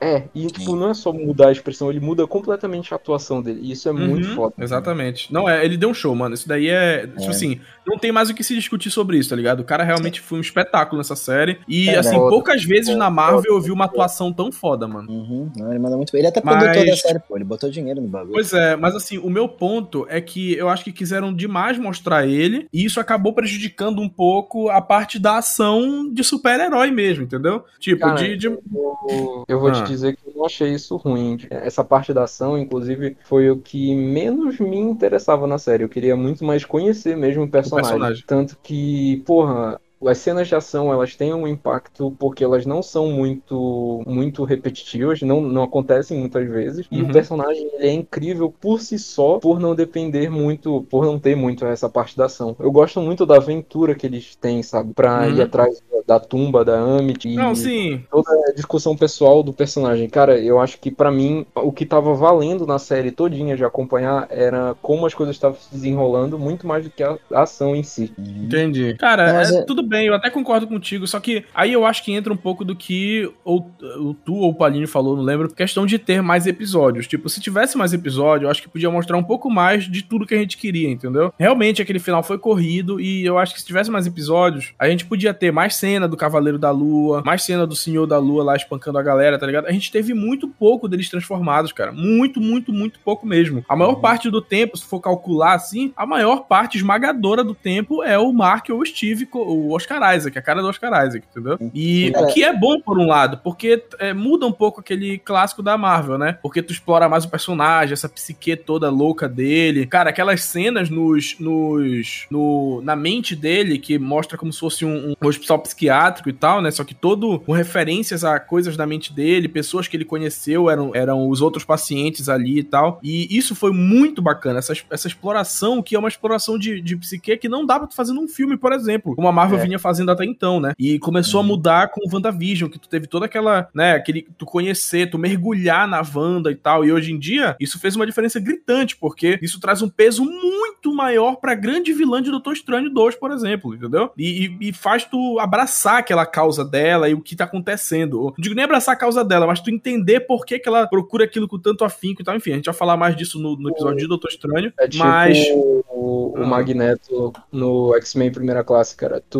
É, 0.00 0.24
e 0.34 0.46
tipo, 0.48 0.76
não 0.76 0.90
é 0.90 0.94
só 0.94 1.12
mudar 1.12 1.48
a 1.48 1.52
expressão, 1.52 1.88
ele 1.90 2.00
muda 2.00 2.26
completamente 2.26 2.92
a 2.92 2.96
atuação 2.96 3.40
dele. 3.42 3.60
E 3.62 3.72
isso 3.72 3.88
é 3.88 3.92
muito 3.92 4.28
Uhum, 4.28 4.34
foda. 4.34 4.54
Exatamente. 4.58 5.32
Não, 5.32 5.48
é, 5.48 5.64
ele 5.64 5.76
deu 5.76 5.88
um 5.88 5.94
show, 5.94 6.14
mano. 6.14 6.34
Isso 6.34 6.46
daí 6.48 6.68
é. 6.68 7.06
Tipo 7.06 7.22
É. 7.22 7.28
assim, 7.28 7.60
não 7.86 7.98
tem 7.98 8.12
mais 8.12 8.28
o 8.28 8.34
que 8.34 8.44
se 8.44 8.54
discutir 8.54 8.90
sobre 8.90 9.16
isso, 9.16 9.30
tá 9.30 9.36
ligado? 9.36 9.60
O 9.60 9.64
cara 9.64 9.84
realmente 9.84 10.20
foi 10.20 10.38
um 10.38 10.40
espetáculo 10.42 10.98
nessa 10.98 11.16
série. 11.16 11.58
E, 11.66 11.88
É, 11.88 11.98
assim, 11.98 12.14
foda. 12.16 12.28
poucas 12.30 12.62
vezes 12.64 12.94
na 12.96 13.08
Marvel 13.08 13.54
eu 13.54 13.60
vi 13.60 13.70
uma 13.70 13.86
atuação 13.86 14.32
tão 14.32 14.52
foda, 14.52 14.86
mano. 14.86 15.10
Uhum. 15.10 15.50
Não, 15.56 15.70
ele 15.70 15.78
manda 15.78 15.96
muito 15.96 16.12
bem. 16.12 16.20
Ele 16.20 16.26
é 16.26 16.30
até 16.30 16.42
Mas- 16.44 16.58
produtor 16.62 16.86
da 16.86 16.96
série, 16.96 17.18
pô. 17.20 17.36
Ele 17.36 17.44
botou 17.44 17.70
dinheiro 17.70 18.00
no 18.00 18.08
bagulho. 18.08 18.32
Pois 18.32 18.52
é, 18.52 18.76
mas 18.76 18.94
assim, 18.94 19.16
o 19.18 19.30
meu 19.30 19.48
ponto 19.48 20.06
é 20.10 20.20
que 20.20 20.54
eu 20.56 20.68
acho 20.68 20.84
que 20.84 20.92
quiseram 20.92 21.32
demais 21.34 21.78
mostrar 21.78 22.26
ele, 22.26 22.66
e 22.72 22.84
isso 22.84 23.00
acabou 23.00 23.32
prejudicando 23.32 24.00
um 24.02 24.08
pouco 24.08 24.68
a 24.68 24.80
parte 24.82 25.18
da 25.18 25.38
ação 25.38 26.10
de 26.12 26.22
super-herói 26.22 26.90
mesmo, 26.90 27.24
entendeu? 27.24 27.64
Tipo, 27.78 28.00
Cara, 28.02 28.16
de, 28.16 28.36
de- 28.36 28.46
Eu, 28.46 29.44
eu 29.48 29.60
vou 29.60 29.68
Ah. 29.70 29.72
te 29.72 29.82
dizer 29.84 29.95
que 30.00 30.18
eu 30.26 30.32
não 30.34 30.44
achei 30.44 30.72
isso 30.74 30.96
ruim. 30.96 31.38
Essa 31.50 31.84
parte 31.84 32.12
da 32.12 32.24
ação, 32.24 32.58
inclusive, 32.58 33.16
foi 33.24 33.50
o 33.50 33.58
que 33.58 33.94
menos 33.94 34.58
me 34.58 34.76
interessava 34.76 35.46
na 35.46 35.58
série. 35.58 35.84
Eu 35.84 35.88
queria 35.88 36.16
muito 36.16 36.44
mais 36.44 36.64
conhecer 36.64 37.16
mesmo 37.16 37.44
o 37.44 37.48
personagem. 37.48 37.90
personagem. 37.90 38.24
Tanto 38.26 38.58
que, 38.62 39.22
porra. 39.26 39.80
As 40.04 40.18
cenas 40.18 40.46
de 40.48 40.54
ação, 40.54 40.92
elas 40.92 41.16
têm 41.16 41.32
um 41.32 41.48
impacto 41.48 42.14
porque 42.18 42.44
elas 42.44 42.66
não 42.66 42.82
são 42.82 43.08
muito 43.10 44.02
muito 44.06 44.44
repetitivas, 44.44 45.20
não, 45.22 45.40
não 45.40 45.62
acontecem 45.62 46.18
muitas 46.18 46.46
vezes. 46.48 46.86
E 46.90 47.02
Uhum. 47.02 47.08
o 47.08 47.12
personagem 47.12 47.68
ele 47.74 47.86
é 47.86 47.92
incrível 47.92 48.52
por 48.60 48.80
si 48.80 48.98
só, 48.98 49.38
por 49.38 49.58
não 49.58 49.74
depender 49.74 50.30
muito, 50.30 50.86
por 50.90 51.04
não 51.04 51.18
ter 51.18 51.34
muito 51.34 51.64
essa 51.64 51.88
parte 51.88 52.16
da 52.16 52.26
ação. 52.26 52.54
Eu 52.58 52.70
gosto 52.70 53.00
muito 53.00 53.24
da 53.24 53.36
aventura 53.36 53.94
que 53.94 54.06
eles 54.06 54.36
têm, 54.36 54.62
sabe? 54.62 54.92
Pra 54.94 55.20
Uhum. 55.26 55.34
ir 55.36 55.42
atrás 55.42 55.82
da 56.06 56.20
tumba 56.20 56.64
da 56.64 56.78
Amit. 56.78 57.26
Não, 57.34 57.54
sim. 57.54 58.04
Toda 58.10 58.30
a 58.48 58.52
discussão 58.54 58.96
pessoal 58.96 59.42
do 59.42 59.52
personagem. 59.52 60.08
Cara, 60.08 60.38
eu 60.38 60.60
acho 60.60 60.78
que 60.78 60.90
para 60.90 61.10
mim 61.10 61.44
o 61.54 61.72
que 61.72 61.84
tava 61.84 62.14
valendo 62.14 62.64
na 62.66 62.78
série 62.78 63.10
todinha 63.10 63.56
de 63.56 63.64
acompanhar 63.64 64.28
era 64.30 64.76
como 64.80 65.04
as 65.06 65.14
coisas 65.14 65.34
estavam 65.34 65.58
se 65.58 65.68
desenrolando, 65.72 66.38
muito 66.38 66.66
mais 66.66 66.84
do 66.84 66.90
que 66.90 67.02
a 67.02 67.18
ação 67.32 67.74
em 67.74 67.82
si. 67.82 68.12
Entendi. 68.18 68.94
Cara, 68.98 69.32
Mas 69.32 69.52
é, 69.52 69.58
é- 69.58 69.62
tudo 69.62 69.82
bem, 69.82 69.95
eu 70.04 70.14
até 70.14 70.30
concordo 70.30 70.66
contigo, 70.66 71.06
só 71.06 71.20
que 71.20 71.44
aí 71.54 71.72
eu 71.72 71.86
acho 71.86 72.04
que 72.04 72.12
entra 72.12 72.32
um 72.32 72.36
pouco 72.36 72.64
do 72.64 72.74
que 72.74 73.30
ou, 73.44 73.70
o 73.98 74.14
tu 74.14 74.34
ou 74.34 74.50
o 74.50 74.54
Palinho 74.54 74.88
falou, 74.88 75.16
não 75.16 75.22
lembro, 75.22 75.52
questão 75.52 75.86
de 75.86 75.98
ter 75.98 76.22
mais 76.22 76.46
episódios. 76.46 77.06
Tipo, 77.06 77.28
se 77.28 77.40
tivesse 77.40 77.78
mais 77.78 77.92
episódio, 77.92 78.46
eu 78.46 78.50
acho 78.50 78.62
que 78.62 78.68
podia 78.68 78.90
mostrar 78.90 79.16
um 79.16 79.22
pouco 79.22 79.50
mais 79.50 79.84
de 79.84 80.02
tudo 80.02 80.26
que 80.26 80.34
a 80.34 80.38
gente 80.38 80.56
queria, 80.56 80.90
entendeu? 80.90 81.32
Realmente 81.38 81.82
aquele 81.82 81.98
final 81.98 82.22
foi 82.22 82.38
corrido 82.38 83.00
e 83.00 83.24
eu 83.24 83.38
acho 83.38 83.54
que 83.54 83.60
se 83.60 83.66
tivesse 83.66 83.90
mais 83.90 84.06
episódios, 84.06 84.72
a 84.78 84.88
gente 84.88 85.04
podia 85.06 85.32
ter 85.32 85.52
mais 85.52 85.76
cena 85.76 86.08
do 86.08 86.16
Cavaleiro 86.16 86.58
da 86.58 86.70
Lua, 86.70 87.22
mais 87.24 87.42
cena 87.42 87.66
do 87.66 87.76
Senhor 87.76 88.06
da 88.06 88.18
Lua 88.18 88.44
lá 88.44 88.56
espancando 88.56 88.98
a 88.98 89.02
galera, 89.02 89.38
tá 89.38 89.46
ligado? 89.46 89.66
A 89.66 89.72
gente 89.72 89.90
teve 89.90 90.14
muito 90.14 90.48
pouco 90.48 90.88
deles 90.88 91.08
transformados, 91.08 91.72
cara. 91.72 91.92
Muito, 91.92 92.40
muito, 92.40 92.72
muito 92.72 92.98
pouco 93.00 93.26
mesmo. 93.26 93.64
A 93.68 93.76
maior 93.76 93.96
parte 93.96 94.30
do 94.30 94.40
tempo, 94.40 94.76
se 94.76 94.84
for 94.84 95.00
calcular 95.00 95.54
assim, 95.54 95.92
a 95.96 96.06
maior 96.06 96.46
parte 96.46 96.76
esmagadora 96.76 97.44
do 97.44 97.54
tempo 97.54 98.02
é 98.02 98.18
o 98.18 98.32
Mark 98.32 98.68
ou 98.70 98.80
o 98.80 98.86
Steve, 98.86 99.28
o 99.32 99.75
Oscar 99.76 100.16
Isaac, 100.16 100.38
a 100.38 100.42
cara 100.42 100.62
do 100.62 100.68
Oscar 100.68 101.06
Isaac, 101.06 101.26
entendeu? 101.30 101.58
E 101.74 102.10
Cara, 102.12 102.26
o 102.26 102.32
que 102.32 102.44
é 102.44 102.52
bom 102.52 102.80
por 102.80 102.98
um 102.98 103.06
lado, 103.06 103.38
porque 103.42 103.82
é, 103.98 104.12
muda 104.12 104.46
um 104.46 104.52
pouco 104.52 104.80
aquele 104.80 105.18
clássico 105.18 105.62
da 105.62 105.76
Marvel, 105.76 106.18
né? 106.18 106.38
Porque 106.42 106.62
tu 106.62 106.72
explora 106.72 107.08
mais 107.08 107.24
o 107.24 107.30
personagem, 107.30 107.92
essa 107.92 108.08
psique 108.08 108.56
toda 108.56 108.90
louca 108.90 109.28
dele. 109.28 109.86
Cara, 109.86 110.10
aquelas 110.10 110.42
cenas 110.42 110.90
nos, 110.90 111.38
nos 111.38 112.26
no, 112.30 112.80
na 112.82 112.96
mente 112.96 113.34
dele 113.34 113.78
que 113.78 113.98
mostra 113.98 114.38
como 114.38 114.52
se 114.52 114.60
fosse 114.60 114.84
um, 114.84 115.14
um 115.20 115.26
hospital 115.26 115.58
psiquiátrico 115.58 116.28
e 116.28 116.32
tal, 116.32 116.60
né? 116.60 116.70
Só 116.70 116.84
que 116.84 116.94
todo 116.94 117.40
com 117.40 117.52
referências 117.52 118.24
a 118.24 118.38
coisas 118.38 118.76
da 118.76 118.86
mente 118.86 119.12
dele, 119.12 119.48
pessoas 119.48 119.88
que 119.88 119.96
ele 119.96 120.04
conheceu 120.04 120.70
eram, 120.70 120.92
eram 120.94 121.28
os 121.28 121.40
outros 121.40 121.64
pacientes 121.64 122.28
ali 122.28 122.58
e 122.58 122.64
tal. 122.64 122.98
E 123.02 123.36
isso 123.36 123.54
foi 123.54 123.72
muito 123.72 124.22
bacana, 124.22 124.58
essa, 124.58 124.72
essa 124.90 125.08
exploração 125.08 125.82
que 125.82 125.94
é 125.94 125.98
uma 125.98 126.08
exploração 126.08 126.58
de, 126.58 126.80
de 126.80 126.96
psique 126.96 127.36
que 127.36 127.48
não 127.48 127.66
dá 127.66 127.78
pra 127.78 127.88
tu 127.88 127.94
fazer 127.94 128.12
num 128.12 128.28
filme, 128.28 128.56
por 128.56 128.72
exemplo, 128.72 129.14
como 129.14 129.28
a 129.28 129.32
Marvel 129.32 129.58
É. 129.58 129.62
vinha 129.66 129.78
fazendo 129.78 130.10
até 130.10 130.24
então, 130.24 130.58
né? 130.60 130.72
E 130.78 130.98
começou 130.98 131.40
a 131.40 131.42
mudar 131.42 131.88
com 131.88 132.00
o 132.00 132.10
WandaVision, 132.14 132.70
que 132.70 132.78
tu 132.78 132.88
teve 132.88 133.06
toda 133.06 133.26
aquela, 133.26 133.68
né, 133.74 133.92
aquele 133.92 134.26
tu 134.38 134.46
conhecer, 134.46 135.10
tu 135.10 135.18
mergulhar 135.18 135.86
na 135.88 136.02
Wanda 136.14 136.50
e 136.50 136.54
tal. 136.56 136.84
E 136.84 136.92
hoje 136.92 137.12
em 137.12 137.18
dia, 137.18 137.56
isso 137.60 137.78
fez 137.78 137.96
uma 137.96 138.06
diferença 138.06 138.40
gritante, 138.40 138.96
porque 138.96 139.38
isso 139.42 139.60
traz 139.60 139.82
um 139.82 139.88
peso 139.88 140.24
muito 140.24 140.94
maior 140.94 141.36
pra 141.36 141.54
grande 141.54 141.92
vilã 141.92 142.22
de 142.22 142.30
Doutor 142.30 142.52
Estranho 142.52 142.90
2, 142.90 143.16
por 143.16 143.30
exemplo, 143.30 143.74
entendeu? 143.74 144.10
E, 144.16 144.46
e- 144.60 144.68
e 144.68 144.72
faz 144.72 145.04
tu 145.04 145.38
abraçar 145.38 145.98
aquela 145.98 146.24
causa 146.24 146.64
dela 146.64 147.08
e 147.08 147.14
o 147.14 147.20
que 147.20 147.36
tá 147.36 147.44
acontecendo. 147.44 148.22
Não 148.24 148.34
digo 148.38 148.54
nem 148.54 148.64
abraçar 148.64 148.94
a 148.94 148.98
causa 148.98 149.24
dela, 149.24 149.46
mas 149.46 149.60
tu 149.60 149.70
entender 149.70 150.20
por 150.20 150.44
que, 150.46 150.58
que 150.58 150.68
ela 150.68 150.86
procura 150.86 151.24
aquilo 151.24 151.48
com 151.48 151.58
tanto 151.58 151.84
afinco 151.84 152.22
e 152.22 152.24
tal. 152.24 152.36
Enfim, 152.36 152.52
a 152.52 152.56
gente 152.56 152.66
vai 152.66 152.74
falar 152.74 152.96
mais 152.96 153.16
disso 153.16 153.38
no, 153.38 153.56
no 153.56 153.70
episódio 153.70 153.98
de 153.98 154.06
Doutor 154.06 154.28
Estranho. 154.30 154.72
É 154.78 154.88
tipo 154.88 155.04
mas. 155.04 155.38
o, 155.52 156.32
o 156.38 156.42
Ah. 156.42 156.46
Magneto 156.46 157.32
no 157.50 157.94
X-Men 157.96 158.30
Primeira 158.30 158.62
Classe, 158.62 158.94
cara. 158.96 159.22
Tu, 159.28 159.38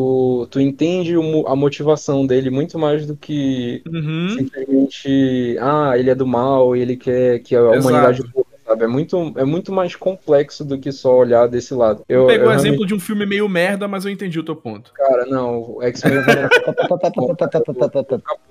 tu 0.50 0.61
entende 0.61 1.14
a 1.46 1.56
motivação 1.56 2.26
dele 2.26 2.50
muito 2.50 2.78
mais 2.78 3.06
do 3.06 3.16
que 3.16 3.82
Uhum. 3.87 4.28
simplesmente, 4.38 5.56
ah, 5.61 5.92
ele 5.96 6.11
é 6.11 6.14
do 6.14 6.26
mal, 6.26 6.75
ele 6.76 6.96
quer 6.96 7.40
que 7.40 7.54
a 7.54 7.61
Exato. 7.61 7.78
humanidade 7.80 8.23
sabe? 8.76 8.85
É 8.85 8.87
muito, 8.87 9.33
é 9.37 9.45
muito 9.45 9.73
mais 9.73 9.97
complexo 9.97 10.64
do 10.64 10.78
que 10.78 10.92
só 10.92 11.16
olhar 11.16 11.49
desse 11.49 11.75
lado. 11.75 12.04
Eu, 12.09 12.26
Pegou 12.26 12.49
o 12.49 12.52
exemplo 12.52 12.62
realmente- 12.62 12.87
de 12.88 12.95
um 12.95 13.00
filme 13.00 13.26
meio 13.26 13.49
merda, 13.49 13.88
mas 13.88 14.04
eu 14.04 14.11
entendi 14.11 14.38
o 14.38 14.45
teu 14.45 14.54
ponto. 14.54 14.92
Cara, 14.92 15.25
não, 15.26 15.76
o 15.76 15.83
X-Men 15.83 16.23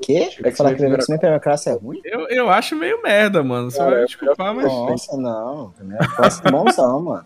Quê? 0.01 0.29
Falar 0.55 0.75
que 0.75 0.83
o 0.83 0.93
X-Men 0.95 1.19
Primeira 1.19 1.39
Classe 1.39 1.69
é 1.69 1.73
ruim? 1.73 2.01
Eu, 2.03 2.27
eu 2.29 2.49
acho 2.49 2.75
meio 2.75 3.01
merda, 3.01 3.43
mano. 3.43 3.71
Você 3.71 3.79
vai 3.79 4.05
desculpar, 4.05 4.53
mas. 4.53 4.65
Nossa, 4.65 5.17
não. 5.17 5.71
Primeira 5.71 6.07
Classe 6.07 6.41
é 6.45 6.51
bonzão, 6.51 7.01
mano. 7.01 7.25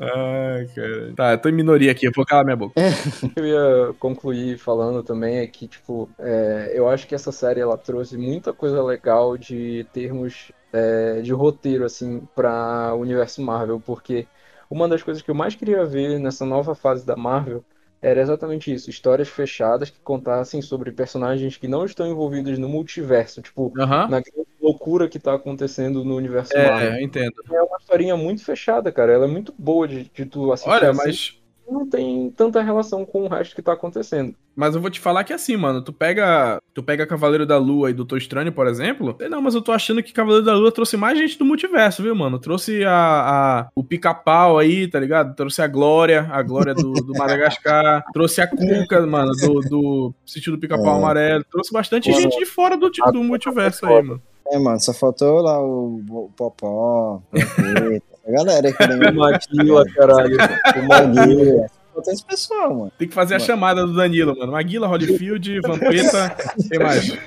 Ai, 0.00 0.66
cara. 0.74 1.12
Tá, 1.16 1.32
eu 1.32 1.38
tô 1.38 1.48
em 1.48 1.52
minoria 1.52 1.90
aqui, 1.92 2.06
eu 2.06 2.12
vou 2.14 2.24
calar 2.24 2.44
minha 2.44 2.56
boca. 2.56 2.74
eu 3.36 3.46
ia 3.46 3.94
concluir 3.98 4.58
falando 4.58 5.02
também 5.02 5.38
é 5.38 5.46
que, 5.46 5.66
tipo, 5.66 6.08
é, 6.18 6.72
eu 6.74 6.88
acho 6.88 7.06
que 7.06 7.14
essa 7.14 7.32
série 7.32 7.60
ela 7.60 7.76
trouxe 7.76 8.16
muita 8.16 8.52
coisa 8.52 8.82
legal 8.82 9.36
de 9.36 9.86
termos 9.92 10.52
é, 10.72 11.20
de 11.22 11.32
roteiro, 11.32 11.84
assim, 11.84 12.20
para 12.34 12.94
o 12.94 13.00
universo 13.00 13.42
Marvel, 13.42 13.80
porque 13.80 14.26
uma 14.70 14.88
das 14.88 15.02
coisas 15.02 15.22
que 15.22 15.30
eu 15.30 15.34
mais 15.34 15.54
queria 15.54 15.84
ver 15.84 16.18
nessa 16.18 16.44
nova 16.44 16.74
fase 16.74 17.04
da 17.06 17.16
Marvel 17.16 17.64
era 18.00 18.20
exatamente 18.20 18.72
isso, 18.72 18.90
histórias 18.90 19.28
fechadas 19.28 19.90
que 19.90 19.98
contassem 20.00 20.62
sobre 20.62 20.92
personagens 20.92 21.56
que 21.56 21.66
não 21.66 21.84
estão 21.84 22.06
envolvidos 22.06 22.56
no 22.58 22.68
multiverso, 22.68 23.42
tipo, 23.42 23.72
na 24.06 24.22
loucura 24.60 25.08
que 25.08 25.18
tá 25.18 25.34
acontecendo 25.34 26.04
no 26.04 26.14
universo 26.16 26.52
É, 26.56 26.64
Marvel. 26.66 27.00
eu 27.00 27.00
entendo. 27.04 27.34
É 27.50 27.62
uma 27.62 27.78
historinha 27.78 28.16
muito 28.16 28.44
fechada, 28.44 28.92
cara, 28.92 29.12
ela 29.12 29.24
é 29.24 29.28
muito 29.28 29.52
boa 29.58 29.88
de, 29.88 30.04
de 30.04 30.26
tu 30.26 30.52
assistir 30.52 30.70
Olha, 30.70 30.90
assim, 30.90 30.96
mas. 31.08 31.38
Não 31.70 31.86
tem 31.88 32.30
tanta 32.36 32.62
relação 32.62 33.04
com 33.04 33.24
o 33.24 33.28
resto 33.28 33.54
que 33.54 33.62
tá 33.62 33.72
acontecendo. 33.72 34.34
Mas 34.56 34.74
eu 34.74 34.80
vou 34.80 34.90
te 34.90 34.98
falar 34.98 35.22
que 35.22 35.32
é 35.32 35.36
assim, 35.36 35.56
mano. 35.56 35.80
Tu 35.82 35.92
pega. 35.92 36.60
Tu 36.74 36.82
pega 36.82 37.06
Cavaleiro 37.06 37.46
da 37.46 37.56
Lua 37.58 37.90
e 37.90 37.94
Doutor 37.94 38.18
Estranho, 38.18 38.50
por 38.52 38.66
exemplo. 38.66 39.16
Não, 39.30 39.40
mas 39.40 39.54
eu 39.54 39.62
tô 39.62 39.70
achando 39.70 40.02
que 40.02 40.12
Cavaleiro 40.12 40.44
da 40.44 40.54
Lua 40.54 40.72
trouxe 40.72 40.96
mais 40.96 41.16
gente 41.16 41.38
do 41.38 41.44
multiverso, 41.44 42.02
viu, 42.02 42.14
mano? 42.14 42.38
Trouxe 42.38 42.84
a, 42.84 42.92
a- 42.92 43.68
o 43.74 43.84
pica-pau 43.84 44.58
aí, 44.58 44.88
tá 44.88 44.98
ligado? 44.98 45.36
Trouxe 45.36 45.62
a 45.62 45.68
Glória, 45.68 46.26
a 46.32 46.42
Glória 46.42 46.74
do, 46.74 46.92
do 46.92 47.12
Madagascar. 47.18 48.04
trouxe 48.12 48.40
a 48.40 48.46
Cuca, 48.48 49.06
mano, 49.06 49.30
do, 49.40 49.60
do 49.60 50.14
sítio 50.26 50.50
do 50.52 50.58
pica-pau 50.58 50.94
É. 50.94 50.98
amarelo. 50.98 51.44
Trouxe 51.50 51.72
bastante 51.72 52.10
Mano, 52.10 52.22
gente 52.22 52.36
de 52.38 52.46
fora 52.46 52.76
do, 52.76 52.90
a 53.02 53.10
do 53.12 53.22
multiverso 53.22 53.86
aí, 53.86 54.02
mano. 54.02 54.20
É, 54.50 54.58
mano, 54.58 54.80
só 54.80 54.92
faltou 54.94 55.40
lá 55.42 55.62
o, 55.62 56.00
o 56.08 56.30
Popó, 56.36 57.22
o 57.32 57.32
a 58.28 58.32
galera 58.32 58.72
que 58.72 58.86
nem 58.86 59.12
Maquila, 59.12 59.84
caralho. 59.94 60.36
o 60.76 60.82
Maguila. 60.86 61.66
Só 61.68 61.94
faltou 61.94 62.12
esse 62.12 62.24
pessoal, 62.24 62.74
mano. 62.74 62.92
Tem 62.98 63.08
que 63.08 63.14
fazer 63.14 63.34
a 63.34 63.38
Mano. 63.38 63.46
chamada 63.46 63.86
do 63.86 63.94
Danilo, 63.94 64.36
mano. 64.38 64.52
Maguila, 64.52 64.86
Holyfield, 64.86 65.60
Vampeta. 65.60 66.36
Quem 66.70 66.78
mais? 66.78 67.08
Faz 67.08 67.18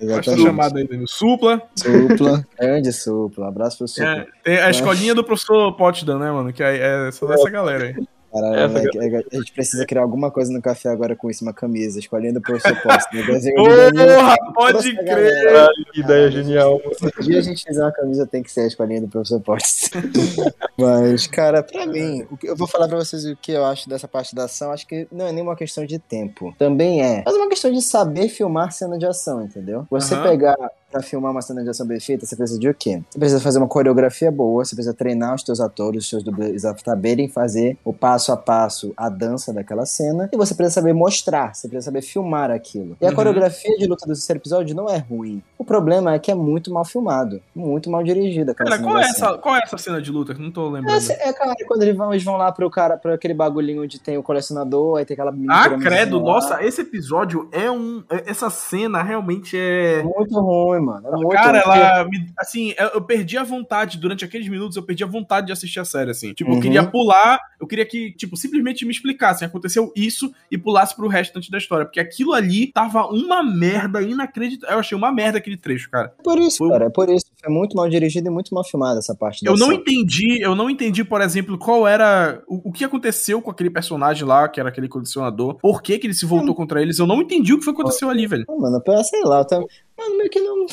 a 0.00 0.04
Exatamente. 0.04 0.42
chamada 0.42 0.78
aí, 0.78 0.86
Danilo. 0.86 1.08
Supla. 1.08 1.60
Supla, 1.74 2.46
grande 2.58 2.92
Supla. 2.92 3.48
Abraço 3.48 3.78
pro 3.78 3.88
Supla. 3.88 4.06
É, 4.06 4.26
tem 4.44 4.58
a 4.58 4.70
escolinha 4.70 5.14
do 5.14 5.24
professor 5.24 5.72
Potsdam, 5.72 6.18
né, 6.18 6.30
mano? 6.30 6.52
Que 6.52 6.62
é, 6.62 7.08
é 7.08 7.10
só 7.10 7.26
dessa 7.26 7.50
galera 7.50 7.84
aí. 7.86 7.94
Caralho, 8.32 8.70
moleque, 8.70 9.26
a 9.32 9.36
gente 9.36 9.52
precisa 9.52 9.84
criar 9.84 10.02
alguma 10.02 10.30
coisa 10.30 10.52
no 10.52 10.62
café 10.62 10.88
agora 10.88 11.16
com 11.16 11.28
isso, 11.28 11.44
uma 11.44 11.52
camisa, 11.52 11.98
escolhendo 11.98 12.38
o 12.38 12.42
professor 12.42 12.80
Posto. 12.80 13.16
No 13.16 13.26
desenho 13.26 13.56
do 13.56 13.76
Danilo, 13.76 14.14
Porra, 14.14 14.36
pode 14.54 14.78
essa 14.78 15.02
crer! 15.02 15.04
galera. 15.04 15.68
Que 15.92 16.00
ideia 16.00 16.30
genial. 16.30 16.80
Se 16.96 17.06
um 17.06 17.24
dia 17.24 17.38
a 17.38 17.42
gente 17.42 17.64
fizer 17.64 17.82
uma 17.82 17.92
camisa, 17.92 18.26
tem 18.26 18.42
que 18.42 18.52
ser 18.52 18.60
a 18.60 18.66
escolinha 18.66 19.00
do 19.00 19.08
professor 19.08 19.40
Posto. 19.40 19.90
Mas, 20.78 21.26
cara, 21.26 21.62
pra 21.62 21.86
mim, 21.86 22.24
eu 22.44 22.56
vou 22.56 22.68
falar 22.68 22.86
pra 22.86 22.96
vocês 22.98 23.24
o 23.26 23.36
que 23.36 23.52
eu 23.52 23.64
acho 23.64 23.88
dessa 23.88 24.06
parte 24.06 24.34
da 24.34 24.44
ação. 24.44 24.70
Acho 24.70 24.86
que 24.86 25.08
não 25.10 25.26
é 25.26 25.32
nenhuma 25.32 25.56
questão 25.56 25.84
de 25.84 25.98
tempo. 25.98 26.54
Também 26.56 27.02
é. 27.02 27.22
Mas 27.26 27.34
é 27.34 27.38
uma 27.38 27.48
questão 27.48 27.72
de 27.72 27.82
saber 27.82 28.28
filmar 28.28 28.72
cena 28.72 28.96
de 28.96 29.06
ação, 29.06 29.42
entendeu? 29.42 29.86
Você 29.90 30.14
Aham. 30.14 30.22
pegar 30.22 30.56
pra 30.90 31.02
filmar 31.02 31.30
uma 31.30 31.42
cena 31.42 31.62
de 31.62 31.70
ação 31.70 31.86
bem 31.86 32.00
feita, 32.00 32.26
você 32.26 32.34
precisa 32.36 32.58
de 32.58 32.68
o 32.68 32.74
quê? 32.74 33.02
Você 33.10 33.18
precisa 33.18 33.40
fazer 33.40 33.58
uma 33.58 33.68
coreografia 33.68 34.30
boa, 34.30 34.64
você 34.64 34.74
precisa 34.74 34.94
treinar 34.94 35.34
os 35.34 35.42
teus 35.42 35.60
atores, 35.60 36.04
os 36.04 36.08
seus 36.08 36.22
dublês 36.22 36.64
a 36.64 36.76
saberem 36.76 37.28
fazer 37.28 37.76
o 37.84 37.92
passo 37.92 38.32
a 38.32 38.36
passo, 38.36 38.92
a 38.96 39.08
dança 39.08 39.52
daquela 39.52 39.86
cena, 39.86 40.28
e 40.32 40.36
você 40.36 40.54
precisa 40.54 40.80
saber 40.80 40.92
mostrar, 40.92 41.54
você 41.54 41.68
precisa 41.68 41.86
saber 41.86 42.02
filmar 42.02 42.50
aquilo. 42.50 42.96
E 43.00 43.06
a 43.06 43.10
Uhum. 43.10 43.14
coreografia 43.14 43.76
de 43.76 43.86
luta 43.86 44.04
do 44.06 44.12
terceiro 44.12 44.40
episódio 44.40 44.74
não 44.74 44.88
é 44.88 44.98
ruim. 44.98 45.42
O 45.58 45.64
problema 45.64 46.14
é 46.14 46.18
que 46.18 46.30
é 46.30 46.34
muito 46.34 46.72
mal 46.72 46.84
filmado, 46.84 47.40
muito 47.54 47.90
mal 47.90 48.02
dirigido 48.02 48.50
aquela 48.50 48.70
Cara, 48.70 48.82
qual 48.82 48.98
é, 48.98 49.02
essa, 49.02 49.38
qual 49.38 49.56
é 49.56 49.60
essa 49.62 49.78
cena 49.78 50.00
de 50.02 50.10
luta? 50.10 50.34
Não 50.34 50.50
tô 50.50 50.68
lembrando. 50.68 50.96
Essa- 50.96 51.12
é, 51.12 51.32
cara, 51.32 51.54
quando 51.66 51.82
eles 51.82 51.96
vão, 51.96 52.12
eles 52.12 52.24
vão 52.24 52.36
lá 52.36 52.50
pro 52.52 52.70
cara, 52.70 52.96
pra 52.96 53.14
aquele 53.14 53.34
bagulhinho 53.34 53.82
onde 53.82 53.98
tem 54.00 54.16
o 54.18 54.22
colecionador, 54.22 54.98
aí 54.98 55.04
tem 55.04 55.14
aquela 55.14 55.34
Ah, 55.48 55.68
credo, 55.78 56.20
nossa, 56.20 56.62
esse 56.64 56.80
episódio 56.80 57.48
é 57.52 57.70
um. 57.70 58.02
é- 58.10 58.30
Essa 58.30 58.48
cena 58.50 59.02
realmente. 59.02 59.56
É 59.56 60.02
muito 60.02 60.38
ruim, 60.40 60.79
mano. 60.80 61.10
Muito 61.12 61.28
Cara, 61.30 61.62
porque- 61.62 61.78
ela. 61.78 62.04
me- 62.04 62.32
assim, 62.38 62.74
eu 62.78 62.88
eu 62.94 63.02
perdi 63.02 63.36
a 63.38 63.42
vontade, 63.44 63.98
durante 63.98 64.24
aqueles 64.24 64.48
minutos, 64.48 64.76
eu 64.76 64.82
perdi 64.82 65.02
a 65.04 65.06
vontade 65.06 65.46
de 65.46 65.52
assistir 65.52 65.78
a 65.80 65.84
série, 65.84 66.10
assim. 66.10 66.32
Tipo, 66.34 66.50
eu 66.50 66.54
Uhum. 66.54 66.60
queria 66.60 66.84
pular, 66.84 67.38
eu 67.60 67.66
queria 67.66 67.86
que, 67.86 68.12
tipo, 68.12 68.36
simplesmente 68.36 68.84
me 68.84 68.90
explicassem. 68.90 69.46
Aconteceu 69.46 69.92
isso 69.96 70.32
e 70.50 70.58
pulasse 70.58 70.94
pro 70.96 71.06
restante 71.08 71.50
da 71.50 71.58
história. 71.58 71.84
Porque 71.86 72.00
aquilo 72.00 72.32
ali 72.32 72.66
tava 72.72 73.06
uma 73.06 73.42
merda 73.42 74.02
inacreditável. 74.02 74.74
Eu 74.76 74.80
achei 74.80 74.96
uma 74.98 75.12
merda 75.12 75.38
aquele 75.38 75.56
trecho, 75.56 75.88
cara. 75.90 76.12
É 76.18 76.22
por 76.22 76.38
isso, 76.38 76.58
Foi- 76.58 76.70
cara, 76.70 76.84
é 76.86 76.90
por 76.90 77.08
isso. 77.08 77.26
Foi 77.42 77.52
muito 77.52 77.74
mal 77.76 77.88
dirigido 77.88 78.28
e 78.28 78.30
muito 78.30 78.54
mal 78.54 78.62
filmada 78.62 78.98
essa 78.98 79.14
parte 79.14 79.44
Eu 79.46 79.56
não 79.56 79.72
entendi, 79.72 80.40
eu 80.42 80.54
não 80.54 80.68
entendi, 80.68 81.02
por 81.02 81.20
exemplo, 81.22 81.56
qual 81.58 81.86
era. 81.88 82.42
O, 82.46 82.68
o 82.68 82.72
que 82.72 82.84
aconteceu 82.84 83.40
com 83.40 83.50
aquele 83.50 83.70
personagem 83.70 84.24
lá, 84.26 84.48
que 84.48 84.60
era 84.60 84.68
aquele 84.68 84.88
colecionador. 84.88 85.54
Por 85.54 85.82
que, 85.82 85.98
que 85.98 86.06
ele 86.06 86.14
se 86.14 86.26
voltou 86.26 86.54
contra 86.54 86.82
eles? 86.82 86.98
Eu 86.98 87.06
não 87.06 87.22
entendi 87.22 87.54
o 87.54 87.58
que 87.58 87.64
foi 87.64 87.72
aconteceu 87.72 88.10
ali, 88.10 88.26
velho. 88.26 88.44
Ah, 88.48 88.52
Mano, 88.56 88.82
eu- 88.86 89.04
sei 89.04 89.22
lá, 89.22 89.38
eu 89.38 89.44
tava... 89.46 89.64
Mano, 89.98 90.16
meio 90.18 90.30
que 90.30 90.40
não. 90.40 90.66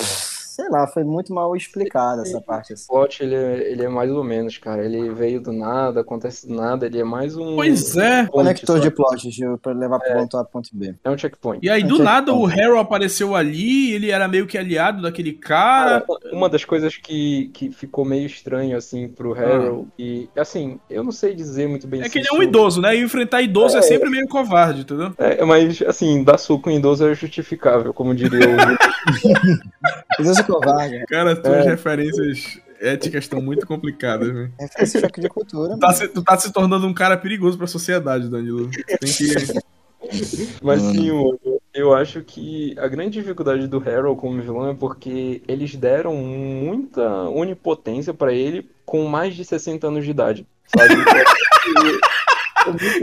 Sei 0.57 0.67
lá, 0.69 0.87
foi 0.87 1.03
muito 1.03 1.31
mal 1.31 1.55
explicada 1.55 2.23
essa 2.23 2.41
parte. 2.41 2.73
Assim. 2.73 2.85
O 2.89 2.93
plot, 2.93 3.21
ele 3.21 3.35
é, 3.35 3.71
ele 3.71 3.83
é 3.83 3.87
mais 3.87 4.09
ou 4.09 4.23
menos, 4.23 4.57
cara. 4.57 4.83
Ele 4.83 5.11
veio 5.11 5.39
do 5.39 5.53
nada, 5.53 6.01
acontece 6.01 6.47
do 6.47 6.55
nada, 6.55 6.87
ele 6.87 6.99
é 6.99 7.03
mais 7.03 7.37
um... 7.37 7.55
Pois 7.55 7.95
é. 7.95 8.25
Conector 8.25 8.77
de 8.77 8.85
sabe? 8.85 8.95
plot, 8.95 9.29
Gil, 9.29 9.59
pra 9.59 9.71
levar 9.71 9.99
pro 9.99 10.15
ponto 10.15 10.35
A 10.35 10.43
pro 10.43 10.53
ponto 10.53 10.69
B. 10.73 10.95
É 11.03 11.11
um 11.11 11.17
checkpoint. 11.17 11.63
E 11.63 11.69
aí, 11.69 11.83
do 11.83 11.93
Achei 11.93 12.05
nada, 12.05 12.33
o 12.33 12.47
Harold 12.47 12.79
apareceu 12.79 13.35
ali, 13.35 13.91
ele 13.91 14.09
era 14.09 14.27
meio 14.27 14.47
que 14.47 14.57
aliado 14.57 15.03
daquele 15.03 15.31
cara. 15.31 16.01
Cara, 16.01 16.05
uma 16.33 16.49
das 16.49 16.65
coisas 16.65 16.97
que, 16.97 17.51
que 17.53 17.69
ficou 17.69 18.03
meio 18.03 18.25
estranho, 18.25 18.75
assim, 18.75 19.07
pro 19.07 19.37
Harold, 19.37 19.87
e, 19.99 20.27
assim, 20.35 20.79
eu 20.89 21.03
não 21.03 21.11
sei 21.11 21.35
dizer 21.35 21.69
muito 21.69 21.85
bem 21.85 22.01
É 22.01 22.09
que 22.09 22.17
ele 22.17 22.29
é 22.31 22.33
um 22.33 22.41
idoso, 22.41 22.81
né? 22.81 22.95
E 22.95 23.03
enfrentar 23.03 23.43
idoso 23.43 23.77
é, 23.77 23.81
sempre 23.83 24.09
meio 24.09 24.27
covarde, 24.27 24.81
entendeu? 24.81 25.13
É, 25.19 25.45
mas, 25.45 25.83
assim, 25.83 26.23
dar 26.23 26.39
soco 26.39 26.67
em 26.67 26.77
idoso 26.77 27.07
é 27.07 27.13
justificável, 27.13 27.93
como 27.93 28.15
diria 28.15 28.39
o... 28.39 28.57
Deus 30.23 30.37
é 30.37 30.43
covarde. 30.43 31.05
Cara, 31.07 31.33
as 31.33 31.39
tuas 31.39 31.65
referências 31.65 32.59
éticas 32.79 33.23
estão 33.23 33.41
muito 33.41 33.65
complicadas, 33.65 34.27
velho. 34.27 34.51
Referência 34.59 35.01
choque 35.01 35.21
de 35.21 35.29
cultura. 35.29 35.73
Tu 35.73 35.79
tá, 35.79 35.93
se, 35.93 36.07
tu 36.07 36.23
tá 36.23 36.37
se 36.37 36.51
tornando 36.51 36.87
um 36.87 36.93
cara 36.93 37.17
perigoso 37.17 37.57
pra 37.57 37.67
sociedade, 37.67 38.29
Danilo. 38.29 38.69
Tem 38.71 39.11
que. 39.11 39.33
Mas 40.61 40.81
sim, 40.81 41.11
mano, 41.11 41.39
eu 41.73 41.93
acho 41.93 42.21
que 42.21 42.75
a 42.79 42.87
grande 42.87 43.19
dificuldade 43.19 43.67
do 43.67 43.77
Harold 43.77 44.19
como 44.19 44.41
vilão 44.41 44.69
é 44.69 44.73
porque 44.73 45.41
eles 45.47 45.75
deram 45.75 46.15
muita 46.15 47.23
onipotência 47.29 48.13
pra 48.13 48.31
ele 48.31 48.69
com 48.85 49.05
mais 49.05 49.35
de 49.35 49.43
60 49.43 49.87
anos 49.87 50.05
de 50.05 50.11
idade, 50.11 50.47
sabe? 50.67 50.93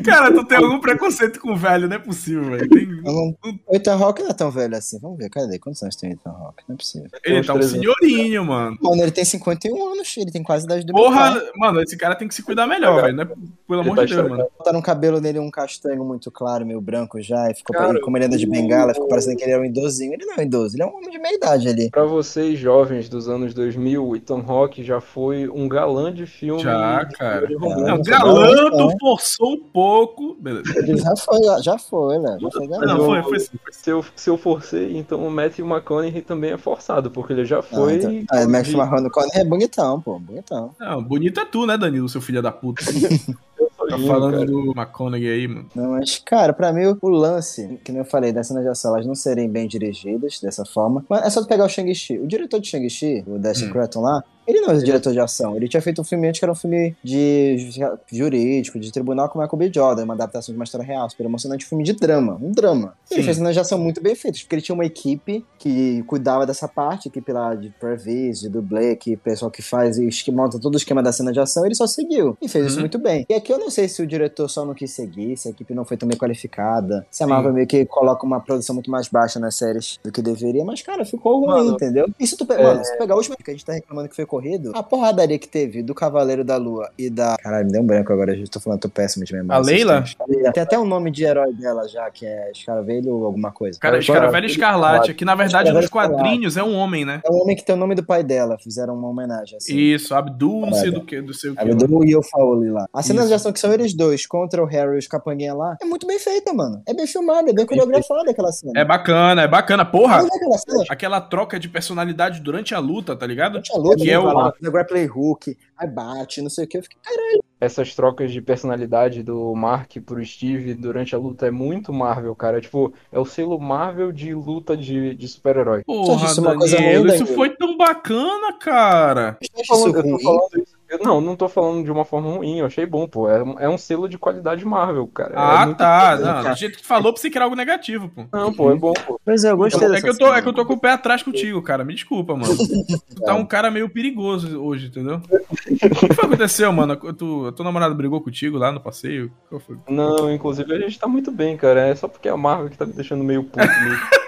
Cara, 0.04 0.32
tu 0.32 0.44
tem 0.44 0.58
algum 0.58 0.78
preconceito 0.80 1.40
com 1.40 1.52
o 1.52 1.56
velho, 1.56 1.88
não 1.88 1.96
é 1.96 1.98
possível, 1.98 2.44
velho. 2.44 2.68
Tem- 2.68 2.86
Não- 3.02 3.34
O 3.66 3.76
Ethan 3.76 3.96
Rock 3.96 4.22
não 4.22 4.30
é 4.30 4.34
tão 4.34 4.50
velho 4.50 4.76
assim. 4.76 4.98
Vamos 5.00 5.18
ver, 5.18 5.28
cadê? 5.30 5.58
Quantos 5.58 5.82
anos 5.82 5.96
tem 5.96 6.10
o 6.10 6.12
Ethan 6.14 6.30
Rock? 6.30 6.62
Não 6.68 6.74
é 6.74 6.78
possível. 6.78 7.08
Ele 7.24 7.44
tá 7.44 7.54
um 7.54 7.58
300. 7.58 7.80
senhorinho, 8.00 8.44
mano. 8.44 8.76
Mano, 8.80 9.02
ele 9.02 9.10
tem 9.10 9.24
51 9.24 9.92
anos, 9.92 10.14
ele 10.16 10.30
tem 10.30 10.42
quase 10.42 10.64
a 10.64 10.66
idade 10.66 10.86
do 10.86 10.92
meu 10.94 11.02
Porra, 11.04 11.32
pai. 11.32 11.50
mano, 11.56 11.80
esse 11.82 11.96
cara 11.96 12.14
tem 12.14 12.26
que 12.28 12.34
se 12.34 12.42
cuidar 12.42 12.66
melhor, 12.66 13.02
velho. 13.02 13.16
Não 13.16 13.22
é, 13.24 13.26
pelo 13.26 13.80
amor 13.80 13.96
tá 13.96 14.04
de 14.04 14.14
Deus, 14.14 14.28
mano. 14.28 14.46
Botaram 14.58 14.78
um 14.78 14.82
cabelo 14.82 15.20
nele 15.20 15.38
um 15.38 15.50
castanho 15.50 16.04
muito 16.04 16.30
claro, 16.30 16.64
meio 16.66 16.80
branco 16.80 17.20
já, 17.20 17.50
e 17.50 17.54
ficou 17.54 17.74
Cara, 17.76 18.00
como 18.00 18.16
ele 18.16 18.26
anda 18.26 18.36
de 18.36 18.46
bengala, 18.46 18.92
ficou 18.94 19.08
parecendo 19.08 19.36
que 19.36 19.44
ele 19.44 19.52
era 19.52 19.60
um 19.62 19.64
idosinho. 19.64 20.12
Ele 20.14 20.24
não 20.24 20.34
é 20.34 20.40
um 20.40 20.42
idoso, 20.42 20.76
ele 20.76 20.82
é 20.82 20.86
um 20.86 20.94
homem 20.96 21.10
de 21.10 21.18
meia 21.18 21.34
idade 21.34 21.68
ali. 21.68 21.90
Pra 21.90 22.04
vocês 22.04 22.58
jovens 22.58 23.08
dos 23.08 23.28
anos 23.28 23.52
2000, 23.54 24.06
o 24.06 24.16
Ethan 24.16 24.42
Hawke 24.46 24.82
já 24.82 25.00
foi 25.00 25.48
um 25.48 25.68
galã 25.68 26.12
de 26.12 26.26
filme. 26.26 26.62
Já, 26.62 27.04
cara. 27.06 27.48
Não, 27.50 27.58
Não, 27.80 28.02
galã, 28.02 28.70
tu 28.70 28.96
forçou 29.00 29.53
um 29.54 29.60
pouco. 29.72 30.34
Beleza. 30.38 30.72
Ele 30.76 30.96
já 30.98 31.16
foi, 31.16 31.62
já 31.62 31.78
foi, 31.78 32.18
né? 32.18 32.36
Já 32.40 32.50
foi. 32.50 32.66
Não, 32.68 33.04
foi, 33.04 33.22
foi 33.22 33.38
sim. 33.40 33.48
Foi. 33.62 33.72
Se 33.72 33.90
eu, 33.90 34.04
se 34.16 34.30
eu 34.30 34.36
forcei, 34.38 34.96
então 34.96 35.26
o 35.26 35.30
Matthew 35.30 35.66
McConaughey 35.66 36.22
também 36.22 36.52
é 36.52 36.58
forçado, 36.58 37.10
porque 37.10 37.32
ele 37.32 37.44
já 37.44 37.58
Ah, 37.58 37.62
foi. 37.62 37.94
então, 37.96 38.24
ah, 38.30 38.44
o 38.44 38.48
Max 38.50 38.72
Marrone 38.74 39.10
Conner 39.10 39.30
é 39.34 39.44
bonitão, 39.44 40.00
pô, 40.00 40.18
bonitão. 40.18 40.70
Não, 40.80 41.02
bonito 41.02 41.40
é 41.40 41.44
tu, 41.44 41.66
né, 41.66 41.76
Danilo, 41.76 42.08
seu 42.08 42.20
filho 42.20 42.42
da 42.42 42.52
puta. 42.52 42.82
Tá 43.86 43.98
falando 43.98 44.32
cara. 44.32 44.46
do 44.46 44.72
McConaughey 44.74 45.28
aí, 45.30 45.46
mano. 45.46 45.66
Não, 45.74 45.90
mas, 45.90 46.18
cara, 46.18 46.54
pra 46.54 46.72
mim 46.72 46.96
o- 47.02 47.08
lance, 47.10 47.78
que 47.84 47.92
nem 47.92 47.98
eu 48.00 48.04
falei, 48.06 48.32
das 48.32 48.46
cenas 48.46 48.62
de 48.62 48.68
ação, 48.70 48.94
elas 48.94 49.06
não 49.06 49.14
serem 49.14 49.46
bem 49.46 49.68
dirigidas 49.68 50.40
dessa 50.40 50.64
forma. 50.64 51.04
Mas 51.06 51.26
é 51.26 51.28
só 51.30 51.42
tu 51.42 51.46
pegar 51.48 51.66
o 51.66 51.68
Shang-Chi. 51.68 52.18
O 52.18 52.26
diretor 52.26 52.60
de 52.60 52.68
Shang-Chi, 52.68 53.22
o 53.26 53.38
Destin 53.38 53.66
Hum. 53.66 53.70
Cretton 53.70 54.00
lá, 54.00 54.24
ele 54.46 54.60
não 54.60 54.70
é 54.70 54.76
diretor 54.78 55.12
de 55.12 55.20
ação. 55.20 55.56
Ele 55.56 55.68
tinha 55.68 55.80
feito 55.80 56.00
um 56.00 56.04
filme 56.04 56.28
antes 56.28 56.38
que 56.38 56.44
era 56.44 56.52
um 56.52 56.56
filme 56.56 56.96
de 57.02 57.56
ju- 57.58 57.98
jurídico, 58.12 58.78
de 58.78 58.90
tribunal 58.92 59.28
com 59.28 59.38
Michael 59.38 59.58
B. 59.58 59.70
Jordan, 59.74 60.04
uma 60.04 60.14
adaptação 60.14 60.52
de 60.52 60.58
uma 60.58 60.64
história 60.64 60.86
real, 60.86 61.08
super 61.10 61.24
emocionante, 61.24 61.64
um 61.64 61.68
filme 61.68 61.84
de 61.84 61.92
drama, 61.94 62.38
um 62.40 62.52
drama. 62.52 62.94
Ele 63.10 63.20
Sim. 63.20 63.24
fez 63.24 63.36
cenas 63.36 63.54
de 63.54 63.60
ação 63.60 63.78
muito 63.78 64.02
bem 64.02 64.14
feitas, 64.14 64.42
porque 64.42 64.54
ele 64.56 64.62
tinha 64.62 64.74
uma 64.74 64.84
equipe 64.84 65.44
que 65.58 66.02
cuidava 66.04 66.46
dessa 66.46 66.68
parte, 66.68 67.08
equipe 67.08 67.32
lá 67.32 67.54
de 67.54 67.70
previs, 67.80 68.40
de 68.40 68.48
dublê, 68.48 68.96
que 68.96 69.14
o 69.14 69.18
pessoal 69.18 69.50
que 69.50 69.62
faz 69.62 69.98
e 69.98 70.08
que 70.08 70.30
monta 70.30 70.58
todo 70.58 70.74
o 70.74 70.76
esquema 70.76 71.02
da 71.02 71.12
cena 71.12 71.32
de 71.32 71.40
ação, 71.40 71.64
ele 71.64 71.74
só 71.74 71.86
seguiu. 71.86 72.36
E 72.40 72.48
fez 72.48 72.66
isso 72.66 72.76
Uhum. 72.76 72.80
muito 72.82 72.98
bem. 72.98 73.24
E 73.28 73.34
aqui 73.34 73.52
eu 73.52 73.58
não 73.58 73.70
sei 73.70 73.88
se 73.88 74.02
o 74.02 74.06
diretor 74.06 74.48
só 74.48 74.64
não 74.64 74.74
quis 74.74 74.90
seguir, 74.92 75.36
se 75.36 75.48
a 75.48 75.50
equipe 75.50 75.74
não 75.74 75.84
foi 75.84 75.96
tão 75.96 76.08
bem 76.08 76.16
qualificada, 76.18 77.06
se 77.10 77.22
a 77.22 77.26
Marvel 77.26 77.52
meio 77.52 77.66
que 77.66 77.84
coloca 77.86 78.24
uma 78.24 78.40
produção 78.40 78.74
muito 78.74 78.90
mais 78.90 79.08
baixa 79.08 79.38
nas 79.40 79.54
séries 79.56 79.98
do 80.04 80.12
que 80.12 80.20
deveria, 80.22 80.64
mas, 80.64 80.82
cara, 80.82 81.04
ficou 81.04 81.40
ruim, 81.40 81.46
Mano, 81.64 81.74
entendeu? 81.74 82.06
E 82.18 82.26
se 82.26 82.36
tu, 82.36 82.44
pe- 82.46 82.54
é- 82.54 82.62
mano, 82.62 82.84
se 82.84 82.92
tu 82.92 82.98
pegar 82.98 83.14
a 83.14 83.16
última 83.16 83.36
que 83.36 83.50
a 83.50 83.54
gente 83.54 83.64
tá 83.64 83.72
reclamando 83.72 84.08
que 84.08 84.16
foi 84.16 84.26
corrido, 84.34 84.72
a 84.74 84.82
porradaria 84.82 85.38
que 85.38 85.46
teve 85.48 85.82
do 85.82 85.94
Cavaleiro 85.94 86.42
da 86.42 86.56
Lua 86.56 86.90
e 86.98 87.08
da. 87.08 87.36
Caralho, 87.42 87.66
me 87.66 87.72
deu 87.72 87.82
um 87.82 87.86
branco 87.86 88.12
agora, 88.12 88.34
eu 88.36 88.48
tô 88.48 88.58
falando, 88.58 88.80
tô 88.80 88.88
péssimo 88.88 89.24
de 89.24 89.32
memória. 89.32 89.62
A 89.62 89.64
Leila? 89.64 90.04
Tem 90.52 90.62
até 90.62 90.78
um 90.78 90.84
nome 90.84 91.10
de 91.10 91.24
herói 91.24 91.52
dela 91.52 91.86
já, 91.88 92.10
que 92.10 92.26
é 92.26 92.50
Escaravelho 92.50 93.14
ou 93.14 93.26
alguma 93.26 93.52
coisa. 93.52 93.78
Cara, 93.78 93.98
Escaravelho 93.98 94.46
Escarlate, 94.46 95.14
que 95.14 95.24
na 95.24 95.34
verdade 95.34 95.70
nos 95.72 95.88
quadrinhos 95.88 96.56
é 96.56 96.62
um 96.62 96.74
homem, 96.74 97.04
né? 97.04 97.20
É 97.24 97.30
um 97.30 97.42
homem 97.42 97.54
que 97.54 97.64
tem 97.64 97.74
o 97.74 97.78
nome 97.78 97.94
do 97.94 98.02
pai 98.04 98.22
dela, 98.24 98.56
fizeram 98.58 98.94
uma 98.94 99.08
homenagem 99.08 99.56
assim. 99.56 99.76
Isso, 99.76 100.14
Abdul, 100.14 100.66
não 100.66 100.72
sei 100.72 100.90
do 100.90 101.04
que, 101.04 101.20
do 101.20 101.32
sei 101.32 101.50
o 101.50 101.54
que. 101.56 101.60
A 101.60 101.74
do 101.74 102.04
e 102.04 102.16
o 102.16 102.22
Fauli 102.22 102.70
lá. 102.70 102.86
A 102.92 103.02
cena 103.02 103.20
Isso. 103.20 103.28
de 103.28 103.34
ação 103.34 103.52
que 103.52 103.60
são 103.60 103.72
eles 103.72 103.94
dois 103.94 104.26
contra 104.26 104.62
o 104.62 104.66
Harry 104.66 104.96
e 104.96 104.98
os 104.98 105.06
capanguinha 105.06 105.54
lá 105.54 105.76
é 105.80 105.84
muito 105.84 106.06
bem 106.06 106.18
feita, 106.18 106.52
mano. 106.52 106.82
É 106.86 106.92
bem 106.92 107.06
filmada, 107.06 107.50
é 107.50 107.52
bem 107.52 107.66
coreografada 107.66 108.30
aquela 108.30 108.50
cena. 108.50 108.72
É 108.76 108.84
bacana, 108.84 109.42
é 109.42 109.48
bacana. 109.48 109.84
Porra, 109.84 110.18
aquela 110.18 111.04
aquela 111.04 111.20
troca 111.20 111.60
de 111.60 111.68
personalidade 111.68 112.40
durante 112.40 112.74
a 112.74 112.78
luta, 112.78 113.14
tá 113.14 113.26
ligado? 113.26 113.60
Luta, 113.76 113.96
Que 113.96 114.10
é 114.10 114.18
o- 114.18 114.23
lá, 114.32 114.52
no 114.60 114.72
grappling 114.72 115.08
hook, 115.08 115.56
aí 115.76 115.88
bate, 115.88 116.40
não 116.40 116.50
sei 116.50 116.64
o 116.64 116.68
que. 116.68 116.78
Eu 116.78 116.82
fiquei, 116.82 116.98
caralho. 117.02 117.42
Essas 117.60 117.94
trocas 117.94 118.30
de 118.30 118.42
personalidade 118.42 119.22
do 119.22 119.54
Mark 119.54 119.96
pro 120.04 120.22
Steve 120.24 120.74
durante 120.74 121.14
a 121.14 121.18
luta 121.18 121.46
é 121.46 121.50
muito 121.50 121.92
Marvel, 121.92 122.34
cara. 122.34 122.60
Tipo, 122.60 122.92
é 123.10 123.18
o 123.18 123.24
selo 123.24 123.58
Marvel 123.58 124.12
de 124.12 124.34
luta 124.34 124.76
de, 124.76 125.14
de 125.14 125.28
super-herói. 125.28 125.82
Porra, 125.84 126.26
isso 126.26 126.40
é 126.40 126.42
uma 126.42 126.56
coisa 126.58 126.76
Danilo, 126.76 127.06
isso 127.14 127.26
foi 127.28 127.50
tão 127.56 127.76
bacana, 127.76 128.52
cara. 128.58 129.38
Isso 129.40 129.52
Eu 129.56 129.64
tô 129.64 129.74
falando 129.92 130.02
ruim. 130.10 130.16
isso- 130.62 130.73
eu- 130.88 130.98
não, 131.02 131.20
não 131.20 131.36
tô 131.36 131.48
falando 131.48 131.84
de 131.84 131.90
uma 131.90 132.04
forma 132.04 132.30
ruim, 132.30 132.58
eu 132.58 132.66
achei 132.66 132.86
bom, 132.86 133.06
pô. 133.08 133.28
É, 133.28 133.42
um- 133.42 133.58
é 133.60 133.68
um 133.68 133.78
selo 133.78 134.08
de 134.08 134.18
qualidade 134.18 134.64
Marvel, 134.64 135.06
cara. 135.08 135.34
É 135.34 135.36
Ah, 135.38 135.66
muito- 135.66 135.78
tá. 135.78 136.16
Não, 136.16 136.50
do 136.52 136.56
jeito 136.58 136.76
que 136.76 136.82
tu 136.82 136.86
falou, 136.88 137.12
pensei 137.12 137.30
que 137.30 137.38
era 137.38 137.44
algo 137.44 137.56
negativo, 137.56 138.08
pô. 138.08 138.24
Não, 138.32 138.52
pô, 138.52 138.70
é 138.70 138.76
bom, 138.76 138.92
pô. 139.06 139.20
Pois 139.24 139.44
é, 139.44 139.50
eu 139.50 139.56
gostei 139.56 139.86
É 139.86 139.90
dessa 139.90 140.02
que, 140.02 140.08
eu 140.10 140.18
tô, 140.18 140.26
cena. 140.26 140.38
é 140.38 140.42
que 140.42 140.48
eu 140.48 140.52
tô 140.52 140.64
com 140.66 140.74
o 140.74 140.80
pé 140.80 140.90
atrás 140.92 141.22
contigo, 141.22 141.60
cara. 141.62 141.84
Me 141.84 141.94
desculpa, 141.94 142.34
mano. 142.36 142.54
Tu 142.56 143.22
tá 143.22 143.34
um 143.34 143.44
cara 143.46 143.70
meio 143.70 143.88
perigoso 143.88 144.60
hoje, 144.62 144.86
entendeu? 144.88 145.20
O 145.50 145.56
que 145.56 145.88
foi 145.88 146.16
que 146.16 146.20
aconteceu, 146.26 146.72
mano? 146.72 146.96
Tu, 146.96 147.52
tua 147.52 147.64
namorada 147.64 147.94
brigou 147.94 148.20
contigo 148.20 148.58
lá 148.58 148.70
no 148.72 148.80
passeio? 148.80 149.30
Qual 149.48 149.60
foi? 149.60 149.76
Não, 149.88 150.32
inclusive 150.32 150.72
a 150.74 150.78
gente 150.78 150.98
tá 150.98 151.06
muito 151.06 151.30
bem, 151.30 151.56
cara. 151.56 151.80
É 151.88 151.94
só 151.94 152.08
porque 152.08 152.28
é 152.28 152.30
a 152.32 152.36
Marvel 152.36 152.68
que 152.70 152.78
tá 152.78 152.86
me 152.86 152.92
deixando 152.92 153.24
meio 153.24 153.44
puto 153.44 153.58
mesmo. 153.58 154.23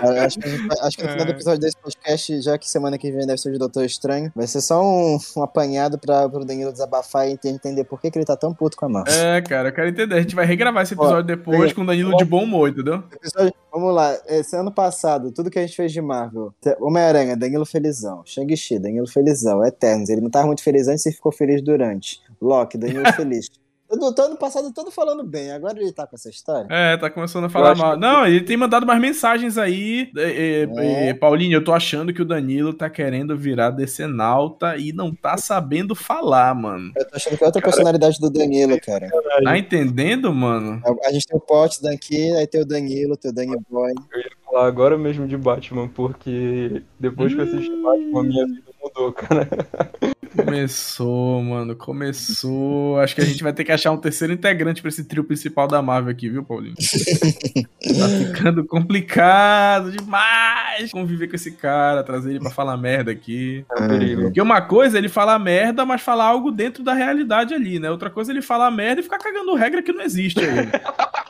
Acho 0.00 0.38
que, 0.38 0.48
acho 0.82 0.96
que 0.96 1.02
no 1.04 1.10
final 1.10 1.26
do 1.26 1.32
episódio 1.32 1.60
desse 1.60 1.76
podcast, 1.76 2.40
já 2.42 2.58
que 2.58 2.68
semana 2.68 2.98
que 2.98 3.10
vem 3.10 3.26
deve 3.26 3.38
ser 3.38 3.52
de 3.52 3.58
Doutor 3.58 3.84
Estranho, 3.84 4.32
vai 4.34 4.46
ser 4.46 4.60
só 4.60 4.82
um, 4.82 5.18
um 5.36 5.42
apanhado 5.42 5.98
pra, 5.98 6.28
pro 6.28 6.44
Danilo 6.44 6.72
desabafar 6.72 7.28
e 7.28 7.36
entender 7.44 7.84
por 7.84 8.00
que, 8.00 8.10
que 8.10 8.18
ele 8.18 8.24
tá 8.24 8.36
tão 8.36 8.54
puto 8.54 8.76
com 8.76 8.86
a 8.86 8.88
Marvel. 8.88 9.12
É, 9.14 9.40
cara, 9.42 9.68
eu 9.68 9.72
quero 9.72 9.88
entender. 9.88 10.14
A 10.14 10.20
gente 10.20 10.34
vai 10.34 10.46
regravar 10.46 10.82
esse 10.82 10.94
episódio 10.94 11.24
depois 11.24 11.70
é. 11.70 11.74
com 11.74 11.82
o 11.82 11.86
Danilo 11.86 12.16
de 12.16 12.24
bom 12.24 12.44
humor, 12.44 12.68
entendeu? 12.68 13.02
Episódio- 13.12 13.54
Vamos 13.72 13.94
lá, 13.94 14.18
esse 14.26 14.56
ano 14.56 14.72
passado, 14.72 15.30
tudo 15.30 15.48
que 15.48 15.58
a 15.58 15.62
gente 15.62 15.76
fez 15.76 15.92
de 15.92 16.00
Marvel. 16.00 16.52
Homem-Aranha, 16.80 17.36
Danilo 17.36 17.64
Felizão. 17.64 18.22
Shang-Chi, 18.24 18.80
Danilo 18.80 19.06
Felizão. 19.06 19.64
Eternos, 19.64 20.08
ele 20.08 20.20
não 20.20 20.28
tava 20.28 20.48
muito 20.48 20.62
feliz 20.62 20.88
antes 20.88 21.06
e 21.06 21.12
ficou 21.12 21.30
feliz 21.30 21.62
durante. 21.62 22.20
Loki, 22.40 22.76
Danilo 22.76 23.04
Feliz. 23.14 23.48
Todo, 23.90 24.14
todo 24.14 24.26
ano 24.26 24.36
passado 24.36 24.72
todo 24.72 24.88
falando 24.90 25.24
bem, 25.24 25.50
agora 25.50 25.76
ele 25.80 25.92
tá 25.92 26.06
com 26.06 26.14
essa 26.14 26.30
história. 26.30 26.66
É, 26.70 26.96
tá 26.96 27.10
começando 27.10 27.44
a 27.46 27.48
falar 27.48 27.74
mal. 27.76 27.94
que- 27.94 28.00
Não, 28.00 28.24
ele 28.24 28.40
tem 28.42 28.56
mandado 28.56 28.86
mais 28.86 29.00
mensagens 29.00 29.58
aí. 29.58 30.10
É, 30.16 30.22
é, 30.22 30.68
É. 30.78 31.08
é, 31.08 31.14
Paulinho, 31.14 31.56
eu 31.56 31.64
tô 31.64 31.72
achando 31.72 32.12
que 32.14 32.22
o 32.22 32.24
Danilo 32.24 32.72
tá 32.72 32.88
querendo 32.88 33.36
virar 33.36 33.70
decenalta 33.70 34.76
e 34.76 34.92
não 34.92 35.12
tá 35.12 35.36
sabendo 35.36 35.94
falar, 35.96 36.54
mano. 36.54 36.92
Eu 36.96 37.08
tô 37.08 37.16
achando 37.16 37.36
que 37.36 37.42
é 37.42 37.46
outra 37.46 37.60
personalidade 37.62 38.18
do 38.20 38.30
Danilo, 38.30 38.80
cara. 38.80 39.08
Tá 39.42 39.58
entendendo, 39.58 40.32
mano? 40.32 40.80
A 41.04 41.10
gente 41.12 41.26
tem 41.26 41.36
o 41.36 41.40
Pote 41.40 41.82
daqui, 41.82 42.30
aí 42.36 42.46
tem 42.46 42.60
o 42.60 42.66
Danilo, 42.66 43.16
tem 43.16 43.30
o 43.32 43.34
Danny 43.34 43.56
Boy. 43.68 43.92
Eu 44.12 44.20
ia 44.20 44.30
falar 44.44 44.66
agora 44.66 44.96
mesmo 44.96 45.26
de 45.26 45.36
Batman, 45.36 45.88
porque 45.88 46.82
depois 46.98 47.34
que 47.34 47.40
eu 47.40 47.44
assisti 47.44 47.70
Batman, 47.82 48.22
minha 48.22 48.46
vida 48.46 48.62
mudou, 48.82 49.12
cara. 49.12 49.48
Começou, 50.36 51.42
mano, 51.42 51.74
começou. 51.74 52.98
Acho 53.00 53.14
que 53.14 53.20
a 53.20 53.24
gente 53.24 53.42
vai 53.42 53.52
ter 53.52 53.64
que 53.64 53.72
achar 53.72 53.90
um 53.90 53.96
terceiro 53.96 54.32
integrante 54.32 54.80
pra 54.80 54.88
esse 54.88 55.04
trio 55.04 55.24
principal 55.24 55.66
da 55.66 55.82
Marvel 55.82 56.12
aqui, 56.12 56.28
viu, 56.28 56.44
Paulinho? 56.44 56.74
tá 57.80 58.08
ficando 58.08 58.64
complicado 58.64 59.90
demais 59.90 60.90
conviver 60.92 61.28
com 61.28 61.36
esse 61.36 61.52
cara, 61.52 62.02
trazer 62.02 62.30
ele 62.30 62.40
pra 62.40 62.50
falar 62.50 62.76
merda 62.76 63.10
aqui. 63.10 63.64
É 63.76 63.82
um 63.82 63.88
perigo. 63.88 64.22
Porque 64.22 64.40
uma 64.40 64.60
coisa 64.62 64.96
é 64.96 65.00
ele 65.00 65.08
falar 65.08 65.38
merda, 65.38 65.84
mas 65.86 66.00
falar 66.02 66.24
algo 66.26 66.50
dentro 66.50 66.82
da 66.82 66.92
realidade 66.94 67.54
ali, 67.54 67.78
né? 67.78 67.90
Outra 67.90 68.10
coisa 68.10 68.30
é 68.30 68.34
ele 68.34 68.42
falar 68.42 68.70
merda 68.70 69.00
e 69.00 69.04
ficar 69.04 69.18
cagando 69.18 69.54
regra 69.54 69.82
que 69.82 69.92
não 69.92 70.02
existe 70.02 70.40
aí. 70.40 70.68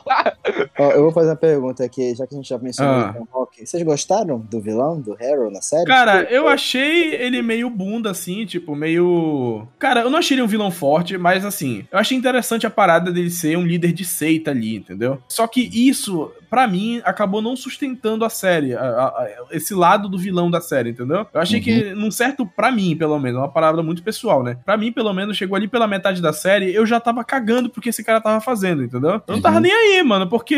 Ó, 0.77 0.91
eu 0.91 1.03
vou 1.03 1.11
fazer 1.11 1.29
uma 1.29 1.35
pergunta 1.35 1.83
aqui, 1.83 2.13
já 2.15 2.25
que 2.25 2.33
a 2.33 2.37
gente 2.37 2.49
já 2.49 2.57
mencionou 2.57 2.93
Ah. 2.93 3.15
o 3.17 3.27
Hawke. 3.37 3.65
Vocês 3.65 3.81
gostaram 3.83 4.39
do 4.39 4.59
vilão, 4.59 4.99
do 4.99 5.13
Harold, 5.13 5.53
na 5.53 5.61
série? 5.61 5.85
Cara, 5.85 6.23
eu 6.23 6.47
achei 6.47 7.13
ele 7.15 7.41
meio 7.41 7.69
bunda, 7.69 8.09
assim, 8.11 8.45
tipo, 8.45 8.75
meio. 8.75 9.67
Cara, 9.77 10.01
eu 10.01 10.09
não 10.09 10.17
achei 10.19 10.35
ele 10.35 10.41
um 10.41 10.47
vilão 10.47 10.71
forte, 10.71 11.17
mas 11.17 11.45
assim, 11.45 11.85
eu 11.91 11.99
achei 11.99 12.17
interessante 12.17 12.65
a 12.65 12.69
parada 12.69 13.11
dele 13.11 13.29
ser 13.29 13.57
um 13.57 13.63
líder 13.65 13.91
de 13.93 14.03
seita 14.03 14.51
ali, 14.51 14.75
entendeu? 14.77 15.21
Só 15.27 15.45
que 15.47 15.61
isso, 15.71 16.31
pra 16.51 16.67
mim, 16.67 17.01
acabou 17.05 17.41
não 17.41 17.55
sustentando 17.55 18.25
a 18.25 18.29
série, 18.29 18.75
a- 18.75 18.81
a- 18.81 19.27
esse 19.51 19.73
lado 19.73 20.09
do 20.09 20.17
vilão 20.19 20.51
da 20.51 20.59
série, 20.59 20.89
entendeu? 20.89 21.25
Eu 21.33 21.39
achei 21.41 21.61
que, 21.61 21.93
num 21.95 22.11
certo, 22.11 22.45
pra 22.45 22.69
mim, 22.71 22.95
pelo 22.97 23.17
menos, 23.17 23.37
é 23.39 23.41
uma 23.41 23.49
palavra 23.51 23.81
muito 23.81 24.03
pessoal, 24.03 24.43
né? 24.43 24.57
Pra 24.65 24.75
mim, 24.75 24.91
pelo 24.91 25.13
menos, 25.13 25.37
chegou 25.37 25.55
ali 25.55 25.67
pela 25.69 25.87
metade 25.87 26.21
da 26.21 26.33
série, 26.33 26.73
eu 26.75 26.85
já 26.85 26.99
tava 26.99 27.23
cagando 27.23 27.69
porque 27.69 27.87
esse 27.89 28.03
cara 28.03 28.19
tava 28.19 28.41
fazendo, 28.41 28.83
entendeu? 28.83 29.11
Eu 29.25 29.35
não 29.35 29.41
tava 29.41 29.61
nem 29.61 29.71
aí, 29.71 30.03
mano, 30.03 30.27
porque 30.27 30.55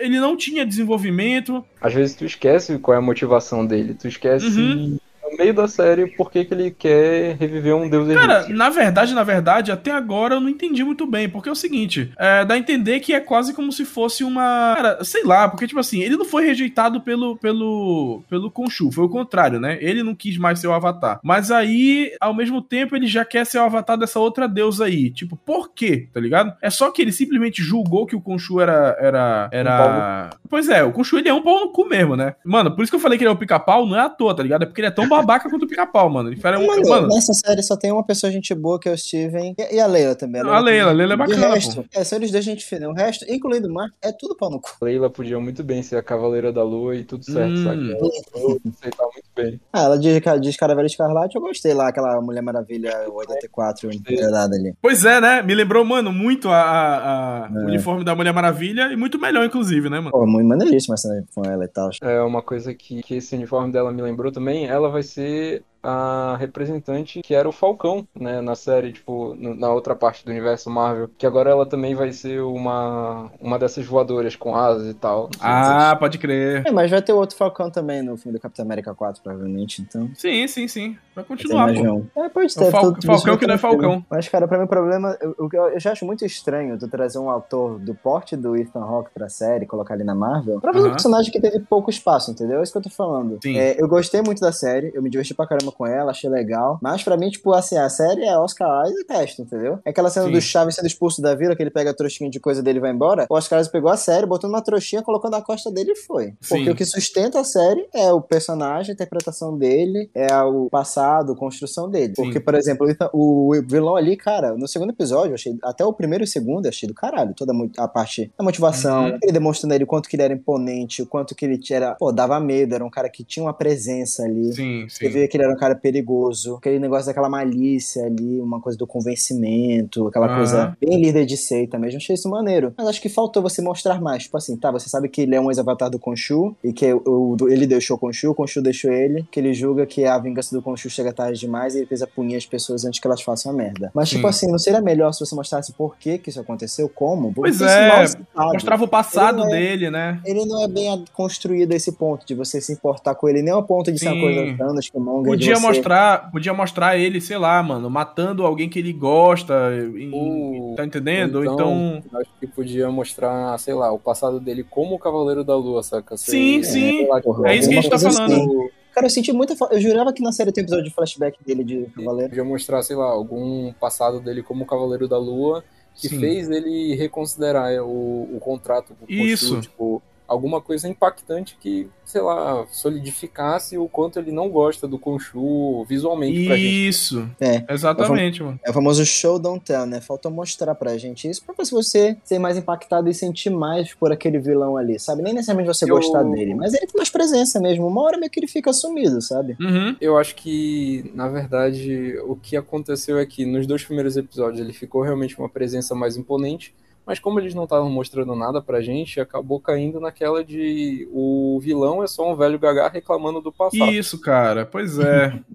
ele 0.00 0.18
não 0.18 0.36
tinha 0.36 0.66
desenvolvimento, 0.66 1.64
Às 1.80 1.94
vezes 1.94 2.16
tu 2.16 2.24
esquece 2.24 2.78
qual 2.78 2.96
é 2.96 2.98
a 2.98 3.00
motivação 3.02 3.64
dele. 3.64 3.94
Tu 3.94 4.08
esquece 4.08 4.46
Uhum. 4.60 4.98
Meio 5.38 5.54
da 5.54 5.68
série 5.68 6.06
por 6.06 6.30
que 6.30 6.44
que 6.44 6.54
ele 6.54 6.70
quer 6.70 7.36
reviver 7.38 7.74
um 7.74 7.88
deus 7.88 8.12
Cara, 8.12 8.38
egípcio. 8.38 8.56
na 8.56 8.70
verdade, 8.70 9.14
na 9.14 9.22
verdade, 9.22 9.72
até 9.72 9.90
agora 9.90 10.34
eu 10.34 10.40
não 10.40 10.48
entendi 10.48 10.84
muito 10.84 11.06
bem, 11.06 11.28
porque 11.28 11.48
é 11.48 11.52
o 11.52 11.56
seguinte, 11.56 12.12
é, 12.18 12.44
dá 12.44 12.54
a 12.54 12.58
entender 12.58 13.00
que 13.00 13.12
é 13.12 13.20
quase 13.20 13.52
como 13.54 13.72
se 13.72 13.84
fosse 13.84 14.24
uma, 14.24 14.74
cara, 14.76 15.04
sei 15.04 15.24
lá, 15.24 15.48
porque 15.48 15.66
tipo 15.66 15.80
assim, 15.80 16.00
ele 16.00 16.16
não 16.16 16.24
foi 16.24 16.44
rejeitado 16.44 17.00
pelo 17.00 17.36
pelo 17.36 18.22
pelo 18.28 18.50
Khonshu, 18.50 18.90
foi 18.90 19.04
o 19.04 19.08
contrário, 19.08 19.60
né? 19.60 19.78
Ele 19.80 20.02
não 20.02 20.14
quis 20.14 20.36
mais 20.38 20.58
ser 20.58 20.68
o 20.68 20.72
Avatar. 20.72 21.20
Mas 21.22 21.50
aí, 21.50 22.12
ao 22.20 22.34
mesmo 22.34 22.62
tempo, 22.62 22.96
ele 22.96 23.06
já 23.06 23.24
quer 23.24 23.44
ser 23.44 23.58
o 23.58 23.62
Avatar 23.62 23.96
dessa 23.96 24.18
outra 24.18 24.48
deusa 24.48 24.86
aí. 24.86 25.10
Tipo, 25.10 25.36
por 25.36 25.72
quê? 25.72 26.08
Tá 26.12 26.20
ligado? 26.20 26.54
É 26.60 26.70
só 26.70 26.90
que 26.90 27.02
ele 27.02 27.12
simplesmente 27.12 27.62
julgou 27.62 28.06
que 28.06 28.16
o 28.16 28.20
Khonshu 28.20 28.60
era 28.60 28.96
era 29.00 29.48
era 29.52 30.30
Pois 30.48 30.68
é, 30.68 30.82
o 30.82 30.92
Khonshu 30.92 31.18
ele 31.18 31.28
é 31.28 31.34
um 31.34 31.42
pau 31.42 31.60
no 31.60 31.70
cu 31.70 31.88
mesmo, 31.88 32.16
né? 32.16 32.34
Mano, 32.44 32.74
por 32.74 32.82
isso 32.82 32.90
que 32.90 32.96
eu 32.96 33.00
falei 33.00 33.18
que 33.18 33.24
ele 33.24 33.30
é 33.30 33.32
o 33.32 33.36
pica-pau, 33.36 33.86
não 33.86 33.96
é 33.96 34.00
à 34.00 34.08
toa, 34.08 34.34
tá 34.34 34.42
ligado? 34.42 34.62
É 34.62 34.66
porque 34.66 34.80
ele 34.80 34.88
é 34.88 34.92
tão 34.92 35.08
babaca 35.26 35.50
quanto 35.50 35.64
o 35.64 35.68
pica-pau, 35.68 36.08
mano. 36.08 36.30
Ele 36.30 36.40
era 36.42 36.58
um, 36.58 36.66
Mano, 36.66 36.88
mano, 36.88 37.08
nessa 37.08 37.32
série 37.34 37.62
só 37.62 37.76
tem 37.76 37.90
uma 37.92 38.04
pessoa 38.04 38.30
gente 38.30 38.54
boa 38.54 38.78
que 38.78 38.88
é 38.88 38.92
o 38.92 38.96
Steven 38.98 39.54
e, 39.58 39.74
e 39.76 39.80
a 39.80 39.86
Leila 39.86 40.14
também. 40.14 40.40
A 40.40 40.58
Leila, 40.60 40.90
a 40.90 40.92
Leila 40.92 41.12
é 41.12 41.14
E 41.14 41.16
o 41.16 41.18
bacana, 41.18 41.54
resto, 41.54 41.82
pô. 41.82 41.84
é, 41.94 42.04
são 42.04 42.18
eles 42.18 42.30
dois 42.30 42.44
gente 42.44 42.64
fina. 42.64 42.88
O 42.88 42.92
resto, 42.92 43.24
incluindo 43.28 43.68
o 43.68 43.72
Mark, 43.74 43.92
é 44.02 44.12
tudo 44.12 44.36
pau 44.36 44.50
no 44.50 44.60
cu. 44.60 44.70
Leila 44.82 45.10
podia 45.10 45.38
muito 45.40 45.62
bem 45.64 45.82
ser 45.82 45.96
a 45.96 46.02
Cavaleira 46.02 46.52
da 46.52 46.62
Lua 46.62 46.94
e 46.96 47.04
tudo 47.04 47.24
certo, 47.24 47.52
Hum. 47.58 47.64
sabe? 47.64 47.92
Ela 47.92 47.98
eu 48.00 48.60
aceitar 48.72 49.04
muito 49.04 49.25
bem. 49.36 49.60
Ah, 49.72 49.84
ela 49.84 49.98
diz, 49.98 50.20
diz 50.40 50.56
Caravela 50.56 50.86
Escarlate, 50.86 51.36
eu 51.36 51.42
gostei 51.42 51.74
lá, 51.74 51.88
aquela 51.88 52.20
Mulher 52.20 52.42
Maravilha 52.42 52.92
84 53.08 53.90
enredada 53.92 54.56
ali. 54.56 54.74
Pois 54.80 55.04
é, 55.04 55.20
né? 55.20 55.42
Me 55.42 55.54
lembrou, 55.54 55.84
mano, 55.84 56.12
muito 56.12 56.48
a, 56.48 56.56
a- 56.60 57.44
a- 57.44 57.48
É. 57.54 57.58
o 57.58 57.66
uniforme 57.66 58.04
da 58.04 58.14
Mulher 58.14 58.32
Maravilha 58.32 58.92
e 58.92 58.96
muito 58.96 59.18
melhor, 59.18 59.44
inclusive, 59.44 59.88
né, 59.90 59.98
mano? 60.00 60.10
Pô, 60.10 60.26
muito 60.26 60.46
maneiríssima 60.48 60.94
essa 60.94 61.08
com 61.34 61.42
ela 61.44 61.64
e 61.64 61.68
tal. 61.68 61.90
É 62.02 62.20
uma 62.22 62.42
coisa 62.42 62.74
que, 62.74 63.02
que 63.02 63.16
esse 63.16 63.34
uniforme 63.36 63.72
dela 63.72 63.92
me 63.92 64.02
lembrou 64.02 64.32
também. 64.32 64.66
Ela 64.66 64.88
vai 64.88 65.02
ser 65.02 65.62
a 65.86 66.36
representante 66.38 67.20
que 67.22 67.34
era 67.34 67.48
o 67.48 67.52
Falcão, 67.52 68.06
né, 68.18 68.40
na 68.40 68.54
série, 68.54 68.92
tipo, 68.92 69.34
na 69.38 69.70
outra 69.72 69.94
parte 69.94 70.24
do 70.24 70.30
universo 70.30 70.68
Marvel. 70.70 71.08
Que 71.16 71.26
agora 71.26 71.50
ela 71.50 71.64
também 71.66 71.94
vai 71.94 72.12
ser 72.12 72.40
uma, 72.42 73.30
uma 73.40 73.58
dessas 73.58 73.86
voadoras 73.86 74.34
com 74.36 74.56
asas 74.56 74.88
e 74.88 74.94
tal. 74.94 75.30
Ah, 75.40 75.96
pode 75.98 76.18
crer. 76.18 76.66
É, 76.66 76.70
mas 76.70 76.90
vai 76.90 77.00
ter 77.02 77.12
outro 77.12 77.36
Falcão 77.36 77.70
também 77.70 78.02
no 78.02 78.16
filme 78.16 78.36
do 78.36 78.40
Capitão 78.42 78.64
América 78.64 78.94
4, 78.94 79.22
provavelmente, 79.22 79.82
então. 79.82 80.10
Sim, 80.14 80.46
sim, 80.48 80.66
sim. 80.68 80.96
Vai 81.14 81.24
continuar, 81.24 81.66
mais 81.66 81.78
pô. 81.78 81.84
um. 81.84 82.06
É, 82.16 82.28
pode 82.28 82.52
É 82.54 82.60
o 82.60 82.64
ter. 82.64 82.70
Fal- 82.70 82.94
Falcão 83.04 83.36
que 83.38 83.46
não 83.46 83.54
é 83.54 83.56
no 83.56 83.60
filme. 83.60 83.76
Falcão. 83.82 84.04
Mas, 84.10 84.28
cara, 84.28 84.46
pra 84.46 84.58
mim 84.58 84.64
o 84.64 84.68
problema. 84.68 85.16
Eu, 85.20 85.34
eu, 85.38 85.48
eu 85.70 85.80
já 85.80 85.92
acho 85.92 86.04
muito 86.04 86.24
estranho 86.26 86.78
tu 86.78 86.88
trazer 86.88 87.18
um 87.18 87.30
autor 87.30 87.78
do 87.78 87.94
porte 87.94 88.36
do 88.36 88.54
Ethan 88.56 88.80
Hawke 88.82 89.10
pra 89.14 89.28
série, 89.28 89.64
colocar 89.66 89.94
ele 89.94 90.04
na 90.04 90.14
Marvel, 90.14 90.60
pra 90.60 90.72
fazer 90.72 90.84
um 90.84 90.88
Aham. 90.88 90.92
personagem 90.96 91.32
que 91.32 91.40
teve 91.40 91.60
pouco 91.60 91.88
espaço, 91.90 92.30
entendeu? 92.30 92.60
É 92.60 92.62
isso 92.62 92.72
que 92.72 92.78
eu 92.78 92.82
tô 92.82 92.90
falando. 92.90 93.38
Sim. 93.42 93.56
É, 93.56 93.80
eu 93.80 93.88
gostei 93.88 94.20
muito 94.20 94.40
da 94.40 94.52
série, 94.52 94.90
eu 94.94 95.02
me 95.02 95.08
diverti 95.08 95.34
pra 95.34 95.46
caramba 95.46 95.72
com 95.76 95.86
ela, 95.86 96.10
achei 96.10 96.28
legal. 96.30 96.78
Mas 96.82 97.02
pra 97.02 97.16
mim, 97.16 97.28
tipo, 97.30 97.52
assim, 97.52 97.76
a 97.76 97.88
série 97.88 98.24
é 98.24 98.36
Oscar 98.38 98.86
Isaac 98.86 99.06
e 99.08 99.12
resto, 99.12 99.42
entendeu? 99.42 99.78
É 99.84 99.90
aquela 99.90 100.10
cena 100.10 100.26
Sim. 100.26 100.32
do 100.32 100.40
Chaves 100.40 100.74
sendo 100.76 100.86
expulso 100.86 101.20
da 101.22 101.34
vila, 101.34 101.54
que 101.56 101.62
ele 101.62 101.70
pega 101.70 101.90
a 101.90 101.94
trouxinha 101.94 102.30
de 102.30 102.40
coisa 102.40 102.62
dele 102.62 102.78
e 102.78 102.80
vai 102.80 102.90
embora. 102.92 103.26
O 103.30 103.34
Oscar 103.34 103.60
Isaac 103.60 103.72
pegou 103.72 103.90
a 103.90 103.96
série, 103.96 104.26
botou 104.26 104.48
numa 104.50 104.62
trouxinha, 104.62 105.02
colocou 105.02 105.30
na 105.30 105.40
costa 105.42 105.70
dele 105.70 105.92
e 105.92 105.96
foi. 105.96 106.32
Porque 106.48 106.64
Sim. 106.64 106.70
o 106.70 106.74
que 106.74 106.84
sustenta 106.84 107.40
a 107.40 107.44
série 107.44 107.86
é 107.94 108.12
o 108.12 108.20
personagem, 108.20 108.90
a 108.92 108.94
interpretação 108.94 109.56
dele, 109.56 110.10
é 110.14 110.34
o 110.42 110.68
passado, 110.70 111.32
a 111.32 111.36
construção 111.36 111.88
dele. 111.90 112.14
Sim. 112.16 112.22
Porque, 112.24 112.40
por 112.40 112.54
exemplo, 112.54 112.86
o 112.86 112.90
Ethan- 112.90 113.10
o 113.12 113.50
vilão 113.68 113.96
ali, 113.96 114.16
cara, 114.16 114.54
no 114.56 114.66
segundo 114.68 114.90
episódio, 114.90 115.30
eu 115.30 115.34
achei, 115.34 115.56
até 115.62 115.84
o 115.84 115.92
primeiro 115.92 116.24
e 116.24 116.26
o 116.26 116.28
segundo, 116.28 116.66
achei 116.68 116.88
do 116.88 116.94
caralho. 116.94 117.34
Toda 117.34 117.52
a 117.78 117.88
parte 117.88 118.30
da 118.38 118.44
motivação, 118.44 119.04
Uhum. 119.10 119.18
ele 119.22 119.32
demonstrando 119.32 119.74
ele 119.74 119.84
o 119.84 119.86
quanto 119.86 120.08
que 120.08 120.16
ele 120.16 120.22
era 120.22 120.34
imponente, 120.34 121.02
o 121.02 121.06
quanto 121.06 121.34
que 121.34 121.44
ele 121.44 121.60
era, 121.70 121.94
pô, 121.94 122.12
dava 122.12 122.38
medo, 122.40 122.74
era 122.74 122.84
um 122.84 122.90
cara 122.90 123.08
que 123.08 123.24
tinha 123.24 123.44
uma 123.44 123.52
presença 123.52 124.22
ali. 124.24 124.52
Sim, 124.54 124.86
Você 124.88 125.06
sim. 125.06 125.10
vê 125.12 125.26
que 125.28 125.36
ele 125.36 125.44
era 125.44 125.52
um 125.52 125.56
cara 125.56 125.65
perigoso, 125.74 126.56
aquele 126.56 126.78
negócio 126.78 127.06
daquela 127.06 127.28
malícia 127.28 128.04
ali, 128.04 128.40
uma 128.40 128.60
coisa 128.60 128.78
do 128.78 128.86
convencimento, 128.86 130.06
aquela 130.08 130.26
Aham. 130.26 130.36
coisa 130.36 130.76
bem 130.80 131.00
líder 131.00 131.26
de 131.26 131.36
seita 131.36 131.78
mesmo. 131.78 131.96
Achei 131.98 132.14
isso 132.14 132.28
maneiro. 132.28 132.72
Mas 132.76 132.86
acho 132.88 133.00
que 133.02 133.08
faltou 133.08 133.42
você 133.42 133.60
mostrar 133.62 134.00
mais. 134.00 134.24
Tipo 134.24 134.36
assim, 134.36 134.56
tá, 134.56 134.70
você 134.70 134.88
sabe 134.88 135.08
que 135.08 135.22
ele 135.22 135.34
é 135.34 135.40
um 135.40 135.50
ex-avatar 135.50 135.90
do 135.90 135.98
Khonshu 135.98 136.54
e 136.62 136.72
que 136.72 136.92
o, 136.92 137.36
o- 137.40 137.48
ele 137.48 137.66
deixou 137.66 137.96
o 137.96 138.00
Khonshu, 138.00 138.30
o 138.30 138.34
Khonshu 138.34 138.62
deixou 138.62 138.92
ele, 138.92 139.26
que 139.30 139.40
ele 139.40 139.52
julga 139.54 139.86
que 139.86 140.04
a 140.04 140.18
vingança 140.18 140.54
do 140.54 140.62
Khonshu 140.62 140.88
chega 140.90 141.12
tarde 141.12 141.38
demais 141.40 141.74
e 141.74 141.78
ele 141.78 141.86
precisa 141.86 142.06
punir 142.06 142.36
as 142.36 142.46
pessoas 142.46 142.84
antes 142.84 143.00
que 143.00 143.06
elas 143.06 143.22
façam 143.22 143.52
a 143.52 143.54
merda. 143.54 143.90
Mas, 143.94 144.08
tipo 144.08 144.22
Sim. 144.22 144.28
assim, 144.28 144.50
não 144.50 144.58
seria 144.58 144.80
melhor 144.80 145.12
se 145.12 145.20
você 145.20 145.34
mostrasse 145.34 145.72
por 145.72 145.96
que 145.96 146.18
que 146.18 146.30
isso 146.30 146.40
aconteceu? 146.40 146.88
Como? 146.88 147.32
Pois 147.34 147.60
é. 147.60 148.04
Mostrava 148.36 148.84
o 148.84 148.88
passado 148.88 149.42
é- 149.44 149.48
dele, 149.50 149.90
né? 149.90 150.20
Ele 150.24 150.44
não 150.44 150.62
é 150.62 150.68
bem 150.68 151.04
construído 151.12 151.72
a 151.72 151.76
esse 151.76 151.92
ponto 151.92 152.26
de 152.26 152.34
você 152.34 152.60
se 152.60 152.72
importar 152.72 153.14
com 153.14 153.28
ele, 153.28 153.42
nem 153.42 153.52
ao 153.52 153.62
ponto 153.62 153.90
de 153.92 153.98
ser 153.98 154.08
uma 154.12 154.20
coisa 154.20 154.44
que 154.46 154.98
Monger, 154.98 155.36
de 155.36 155.45
Podia 155.46 155.56
você- 155.60 155.66
mostrar, 155.66 156.30
podia 156.30 156.54
mostrar 156.54 156.96
ele, 156.98 157.20
sei 157.20 157.38
lá, 157.38 157.62
mano, 157.62 157.88
matando 157.90 158.44
alguém 158.44 158.68
que 158.68 158.78
ele 158.78 158.92
gosta, 158.92 159.54
em- 159.96 160.10
Ou- 160.12 160.74
tá 160.76 160.84
entendendo? 160.84 161.44
então, 161.44 162.02
Eu 162.12 162.20
acho 162.20 162.30
que 162.40 162.46
podia 162.46 162.90
mostrar, 162.90 163.56
sei 163.58 163.74
lá, 163.74 163.92
o 163.92 163.98
passado 163.98 164.38
dele 164.40 164.64
como 164.68 164.94
o 164.94 164.98
Cavaleiro 164.98 165.42
da 165.44 165.56
Lua, 165.56 165.82
saca? 165.82 166.16
Sim, 166.16 166.62
Sei- 166.62 166.64
sim. 166.64 166.96
sei 166.98 167.06
lá, 167.08 167.20
É 167.46 167.56
isso 167.56 167.68
que 167.68 167.74
a 167.78 167.80
gente 167.80 167.90
tá 167.90 167.98
falando. 167.98 168.32
assim. 168.32 168.68
Cara, 168.94 169.06
eu 169.06 169.10
senti 169.10 169.30
muita 169.30 169.54
falta. 169.54 169.74
Eu 169.74 169.80
jurava 169.80 170.10
que 170.12 170.22
na 170.22 170.32
série 170.32 170.50
tem 170.50 170.62
episódio 170.62 170.84
de 170.86 170.90
flashback 170.94 171.36
dele 171.44 171.62
de 171.62 171.84
Cavaleiro. 171.94 172.30
Podia 172.30 172.44
mostrar, 172.44 172.82
sei 172.82 172.96
lá, 172.96 173.04
algum 173.04 173.70
passado 173.78 174.20
dele 174.20 174.42
como 174.42 174.64
o 174.64 174.66
Cavaleiro 174.66 175.06
da 175.06 175.18
Lua 175.18 175.62
que 175.94 176.08
Sim. 176.08 176.18
fez 176.18 176.50
ele 176.50 176.94
reconsiderar 176.94 177.72
o, 177.82 178.28
o 178.34 178.38
contrato 178.40 178.94
com 178.98 179.04
o 179.04 179.08
Khonshu, 179.08 179.24
Isso. 179.32 179.60
tipo, 179.60 180.02
alguma 180.28 180.60
coisa 180.60 180.88
impactante 180.88 181.56
que, 181.60 181.88
sei 182.04 182.20
lá, 182.20 182.66
solidificasse 182.70 183.78
o 183.78 183.88
quanto 183.88 184.18
ele 184.18 184.32
não 184.32 184.48
gosta 184.48 184.88
do 184.88 184.98
Khonshu 184.98 185.84
visualmente 185.88 186.46
pra 186.46 186.56
gente. 186.56 186.88
Isso. 186.88 187.28
É. 187.40 187.64
Exatamente, 187.72 188.42
mano. 188.42 188.58
É 188.64 188.70
o 188.70 188.72
famoso 188.72 189.04
show 189.06 189.38
don't 189.38 189.64
tell, 189.64 189.86
né? 189.86 190.00
Falta 190.00 190.28
mostrar 190.28 190.74
pra 190.74 190.96
gente 190.98 191.28
isso 191.28 191.44
pra 191.44 191.54
você 191.70 192.16
ser 192.24 192.38
mais 192.38 192.56
impactado 192.56 193.08
e 193.08 193.14
sentir 193.14 193.50
mais 193.50 193.94
por 193.94 194.10
aquele 194.12 194.38
vilão 194.38 194.76
ali, 194.76 194.98
sabe? 194.98 195.22
Nem 195.22 195.32
necessariamente 195.34 195.68
você 195.74 195.84
Eu- 195.84 195.94
gostar 195.96 196.22
dele, 196.24 196.54
mas 196.54 196.74
ele 196.74 196.86
tem 196.86 196.96
mais 196.96 197.10
presença 197.10 197.60
mesmo. 197.60 197.86
Uma 197.86 198.02
hora 198.02 198.18
meio 198.18 198.30
que 198.30 198.40
ele 198.40 198.48
fica 198.48 198.72
sumido, 198.72 199.20
sabe? 199.22 199.56
Uhum. 199.60 199.96
Eu 200.00 200.18
acho 200.18 200.34
que, 200.34 201.10
na 201.14 201.28
verdade, 201.28 202.18
o 202.26 202.34
que 202.36 202.56
aconteceu 202.56 203.18
é 203.18 203.26
que 203.26 203.46
nos 203.46 203.66
dois 203.66 203.84
primeiros 203.84 204.16
episódios 204.16 204.60
ele 204.60 204.72
ficou 204.72 205.02
realmente 205.02 205.38
uma 205.38 205.48
presença 205.48 205.94
mais 205.94 206.16
imponente, 206.16 206.74
mas 207.06 207.18
como 207.18 207.38
eles 207.38 207.54
não 207.54 207.64
estavam 207.64 207.88
mostrando 207.90 208.34
nada 208.34 208.60
pra 208.60 208.80
gente, 208.82 209.20
acabou 209.20 209.60
caindo 209.60 210.00
naquela 210.00 210.44
de 210.44 211.08
o 211.12 211.58
vilão 211.62 212.02
é 212.02 212.06
só 212.06 212.30
um 212.32 212.36
velho 212.36 212.58
gagá 212.58 212.88
reclamando 212.88 213.40
do 213.40 213.52
passado. 213.52 213.92
Isso, 213.92 214.20
cara. 214.20 214.66
Pois 214.66 214.98
é. 214.98 215.38